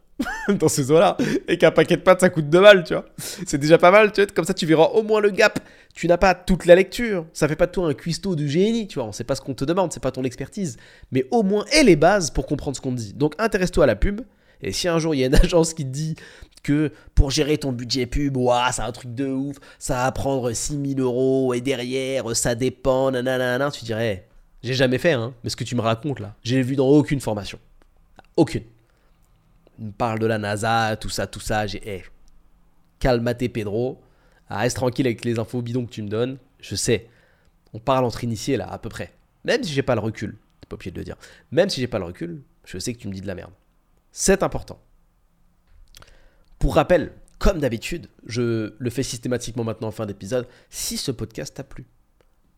Dans 0.55 0.69
ces 0.69 0.91
eaux-là. 0.91 1.17
Et 1.47 1.59
qu'un 1.59 1.71
paquet 1.71 1.97
de 1.97 2.03
pâtes 2.03 2.21
ça 2.21 2.31
coûte 2.31 2.49
2 2.49 2.61
balles, 2.61 2.85
tu 2.85 2.95
vois. 2.95 3.05
C'est 3.19 3.59
déjà 3.59 3.79
pas 3.79 3.91
mal, 3.91 4.13
tu 4.13 4.23
vois. 4.23 4.31
Comme 4.35 4.45
ça 4.45 4.55
tu 4.55 4.67
verras 4.67 4.87
au 4.87 5.03
moins 5.03 5.21
le 5.21 5.31
gap. 5.31 5.59
Tu 5.95 6.07
n'as 6.07 6.19
pas 6.19 6.35
toute 6.35 6.67
la 6.67 6.75
lecture. 6.75 7.27
Ça 7.33 7.49
fait 7.49 7.57
pas 7.57 7.67
de 7.67 7.73
toi 7.73 7.89
un 7.89 7.95
cuistot 7.95 8.37
du 8.37 8.49
génie, 8.49 8.87
tu 8.87 8.99
vois. 8.99 9.09
On 9.09 9.13
sait 9.13 9.25
pas 9.25 9.35
ce 9.35 9.41
qu'on 9.41 9.55
te 9.55 9.65
demande, 9.65 9.93
c'est 9.93 10.03
pas 10.03 10.13
ton 10.13 10.25
expertise. 10.25 10.77
Mais 11.13 11.27
au 11.31 11.43
moins 11.43 11.65
aie 11.73 11.85
les 11.85 11.97
bases 11.97 12.31
pour 12.31 12.47
comprendre 12.47 12.77
ce 12.77 12.81
qu'on 12.81 12.93
te 12.93 12.97
dit. 13.01 13.13
Donc 13.15 13.35
intéresse-toi 13.39 13.85
à 13.85 13.87
la 13.87 13.97
pub. 13.97 14.21
Et 14.63 14.73
si 14.73 14.89
un 14.89 14.99
jour 14.99 15.15
il 15.15 15.19
y 15.19 15.25
a 15.25 15.27
une 15.27 15.35
agence 15.43 15.75
qui 15.75 15.85
te 15.85 15.91
dit 15.91 16.17
que 16.63 16.93
pour 17.15 17.31
gérer 17.31 17.59
ton 17.59 17.73
budget 17.73 18.07
pub, 18.07 18.37
ouah, 18.37 18.73
c'est 18.73 18.83
un 18.83 18.93
truc 18.93 19.15
de 19.15 19.27
ouf, 19.27 19.57
ça 19.79 20.05
va 20.05 20.13
prendre 20.13 20.53
6000 20.53 21.01
euros 21.01 21.55
et 21.55 21.61
derrière 21.61 22.35
ça 22.37 22.55
dépend, 22.55 23.11
nanana, 23.11 23.71
tu 23.71 23.85
dirais, 23.85 24.27
j'ai 24.63 24.75
jamais 24.75 24.99
fait, 24.99 25.13
hein, 25.13 25.35
mais 25.45 25.51
ce 25.51 25.57
que 25.57 25.65
tu 25.65 25.77
me 25.77 25.81
racontes 25.81 26.21
là, 26.21 26.35
j'ai 26.43 26.63
vu 26.63 26.77
dans 26.77 26.89
aucune 26.89 27.21
formation. 27.21 27.59
Aucune. 28.37 28.65
On 29.81 29.87
me 29.87 29.93
parle 29.93 30.19
de 30.19 30.27
la 30.27 30.39
NASA, 30.39 30.97
tout 30.97 31.09
ça, 31.09 31.27
tout 31.27 31.41
ça, 31.41 31.67
j'ai. 31.67 31.87
Hey, 31.89 32.03
calmate 32.99 33.49
Pedro, 33.49 34.01
Ah, 34.49 34.59
reste 34.59 34.77
tranquille 34.77 35.07
avec 35.07 35.25
les 35.25 35.39
infos 35.39 35.63
bidons 35.63 35.87
que 35.87 35.91
tu 35.93 36.03
me 36.03 36.09
donnes, 36.09 36.39
je 36.61 36.75
sais. 36.75 37.09
On 37.73 37.79
parle 37.79 38.05
entre 38.05 38.25
initiés 38.25 38.57
là, 38.57 38.69
à 38.69 38.79
peu 38.79 38.89
près. 38.89 39.13
Même 39.45 39.63
si 39.63 39.73
j'ai 39.73 39.83
pas 39.83 39.95
le 39.95 40.01
recul, 40.01 40.37
t'es 40.61 40.67
pas 40.69 40.75
obligé 40.75 40.91
de 40.91 40.99
le 40.99 41.05
dire. 41.05 41.17
Même 41.53 41.69
si 41.69 41.81
j'ai 41.81 41.87
pas 41.87 41.99
le 41.99 42.07
recul, 42.07 42.43
je 42.65 42.79
sais 42.79 42.93
que 42.93 42.99
tu 42.99 43.09
me 43.09 43.13
dis 43.13 43.21
de 43.21 43.27
la 43.27 43.35
merde. 43.35 43.53
C'est 44.13 44.43
important. 44.43 44.81
Pour 46.59 46.75
rappel, 46.75 47.13
comme 47.39 47.61
d'habitude, 47.61 48.09
je 48.27 48.75
le 48.77 48.91
fais 48.91 49.03
systématiquement 49.03 49.65
maintenant 49.65 49.89
en 49.89 49.93
fin 49.93 50.07
d'épisode, 50.07 50.49
si 50.71 50.97
ce 50.97 51.13
podcast 51.13 51.55
t'a 51.55 51.65
plu. 51.65 51.87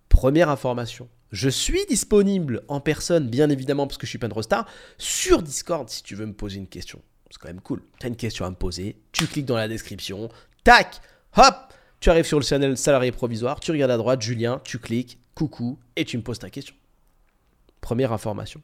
Première 0.08 0.48
information, 0.48 1.08
je 1.32 1.48
suis 1.48 1.84
disponible 1.86 2.62
en 2.68 2.80
personne, 2.80 3.28
bien 3.28 3.50
évidemment, 3.50 3.86
parce 3.86 3.98
que 3.98 4.06
je 4.06 4.10
suis 4.10 4.42
Star, 4.42 4.66
sur 4.98 5.42
Discord 5.42 5.88
si 5.88 6.02
tu 6.02 6.14
veux 6.14 6.26
me 6.26 6.32
poser 6.32 6.58
une 6.58 6.66
question. 6.66 7.00
C'est 7.30 7.38
quand 7.38 7.48
même 7.48 7.60
cool. 7.60 7.82
Tu 8.00 8.06
as 8.06 8.08
une 8.08 8.16
question 8.16 8.44
à 8.44 8.50
me 8.50 8.56
poser, 8.56 8.96
tu 9.12 9.26
cliques 9.26 9.46
dans 9.46 9.56
la 9.56 9.68
description, 9.68 10.28
tac, 10.64 11.00
hop, 11.36 11.54
tu 12.00 12.10
arrives 12.10 12.24
sur 12.24 12.40
le 12.40 12.44
channel 12.44 12.76
salarié 12.76 13.12
provisoire, 13.12 13.60
tu 13.60 13.70
regardes 13.70 13.92
à 13.92 13.98
droite, 13.98 14.22
Julien, 14.22 14.60
tu 14.64 14.78
cliques, 14.78 15.18
coucou, 15.34 15.78
et 15.94 16.04
tu 16.04 16.16
me 16.16 16.22
poses 16.22 16.38
ta 16.38 16.50
question. 16.50 16.74
Première 17.80 18.12
information. 18.12 18.60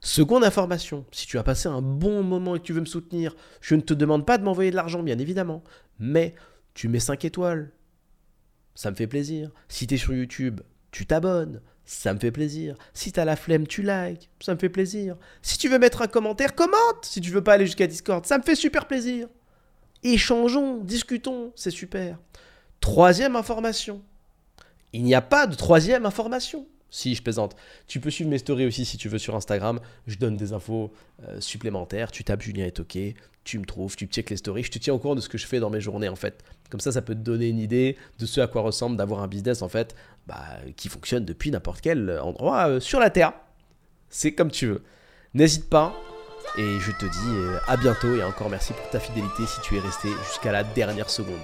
Seconde 0.00 0.44
information, 0.44 1.04
si 1.12 1.26
tu 1.26 1.38
as 1.38 1.42
passé 1.42 1.68
un 1.68 1.82
bon 1.82 2.22
moment 2.22 2.56
et 2.56 2.58
que 2.58 2.64
tu 2.64 2.72
veux 2.72 2.80
me 2.80 2.86
soutenir, 2.86 3.36
je 3.60 3.74
ne 3.74 3.82
te 3.82 3.92
demande 3.92 4.24
pas 4.24 4.38
de 4.38 4.44
m'envoyer 4.44 4.70
de 4.70 4.76
l'argent, 4.76 5.02
bien 5.02 5.18
évidemment, 5.18 5.62
mais 5.98 6.34
tu 6.72 6.88
mets 6.88 7.00
5 7.00 7.24
étoiles. 7.26 7.70
Ça 8.74 8.90
me 8.90 8.96
fait 8.96 9.06
plaisir. 9.06 9.50
Si 9.68 9.86
tu 9.86 9.94
es 9.94 9.98
sur 9.98 10.14
YouTube, 10.14 10.62
tu 10.90 11.04
t'abonnes. 11.04 11.60
Ça 11.84 12.14
me 12.14 12.18
fait 12.18 12.30
plaisir. 12.30 12.76
Si 12.94 13.12
tu 13.12 13.20
as 13.20 13.24
la 13.24 13.36
flemme, 13.36 13.66
tu 13.66 13.82
likes. 13.82 14.30
Ça 14.40 14.54
me 14.54 14.58
fait 14.58 14.68
plaisir. 14.68 15.16
Si 15.42 15.58
tu 15.58 15.68
veux 15.68 15.78
mettre 15.78 16.02
un 16.02 16.06
commentaire, 16.06 16.54
commente. 16.54 17.04
Si 17.04 17.20
tu 17.20 17.30
veux 17.30 17.42
pas 17.42 17.54
aller 17.54 17.66
jusqu'à 17.66 17.86
Discord, 17.86 18.24
ça 18.24 18.38
me 18.38 18.42
fait 18.42 18.54
super 18.54 18.86
plaisir. 18.86 19.28
Échangeons, 20.02 20.78
discutons, 20.78 21.52
c'est 21.56 21.70
super. 21.70 22.18
Troisième 22.80 23.36
information. 23.36 24.02
Il 24.92 25.02
n'y 25.02 25.14
a 25.14 25.20
pas 25.20 25.46
de 25.46 25.54
troisième 25.54 26.06
information. 26.06 26.66
Si, 26.90 27.14
je 27.14 27.22
plaisante. 27.22 27.56
Tu 27.86 28.00
peux 28.00 28.10
suivre 28.10 28.30
mes 28.30 28.38
stories 28.38 28.66
aussi 28.66 28.84
si 28.84 28.96
tu 28.96 29.08
veux 29.08 29.18
sur 29.18 29.36
Instagram. 29.36 29.80
Je 30.06 30.16
donne 30.16 30.36
des 30.36 30.52
infos 30.52 30.92
euh, 31.24 31.40
supplémentaires. 31.40 32.10
Tu 32.10 32.24
tapes 32.24 32.42
Julien 32.42 32.66
est 32.66 32.80
OK. 32.80 32.98
Tu 33.44 33.58
me 33.58 33.64
trouves, 33.64 33.96
tu 33.96 34.06
checkes 34.06 34.30
les 34.30 34.36
stories. 34.36 34.64
Je 34.64 34.70
te 34.70 34.78
tiens 34.78 34.94
au 34.94 34.98
courant 34.98 35.14
de 35.14 35.20
ce 35.20 35.28
que 35.28 35.38
je 35.38 35.46
fais 35.46 35.60
dans 35.60 35.70
mes 35.70 35.80
journées 35.80 36.08
en 36.08 36.16
fait. 36.16 36.42
Comme 36.68 36.80
ça, 36.80 36.92
ça 36.92 37.02
peut 37.02 37.14
te 37.14 37.20
donner 37.20 37.48
une 37.48 37.58
idée 37.58 37.96
de 38.18 38.26
ce 38.26 38.40
à 38.40 38.46
quoi 38.46 38.62
ressemble 38.62 38.96
d'avoir 38.96 39.22
un 39.22 39.28
business 39.28 39.62
en 39.62 39.68
fait 39.68 39.94
bah, 40.26 40.44
qui 40.76 40.88
fonctionne 40.88 41.24
depuis 41.24 41.50
n'importe 41.50 41.80
quel 41.80 42.18
endroit 42.22 42.68
euh, 42.68 42.80
sur 42.80 43.00
la 43.00 43.10
Terre. 43.10 43.32
C'est 44.08 44.32
comme 44.32 44.50
tu 44.50 44.66
veux. 44.66 44.82
N'hésite 45.34 45.70
pas. 45.70 45.94
Et 46.58 46.80
je 46.80 46.90
te 46.90 47.04
dis 47.06 47.36
euh, 47.36 47.58
à 47.68 47.76
bientôt 47.76 48.16
et 48.16 48.24
encore 48.24 48.50
merci 48.50 48.72
pour 48.72 48.88
ta 48.90 48.98
fidélité 48.98 49.46
si 49.46 49.60
tu 49.62 49.76
es 49.76 49.80
resté 49.80 50.08
jusqu'à 50.28 50.50
la 50.50 50.64
dernière 50.64 51.08
seconde. 51.08 51.38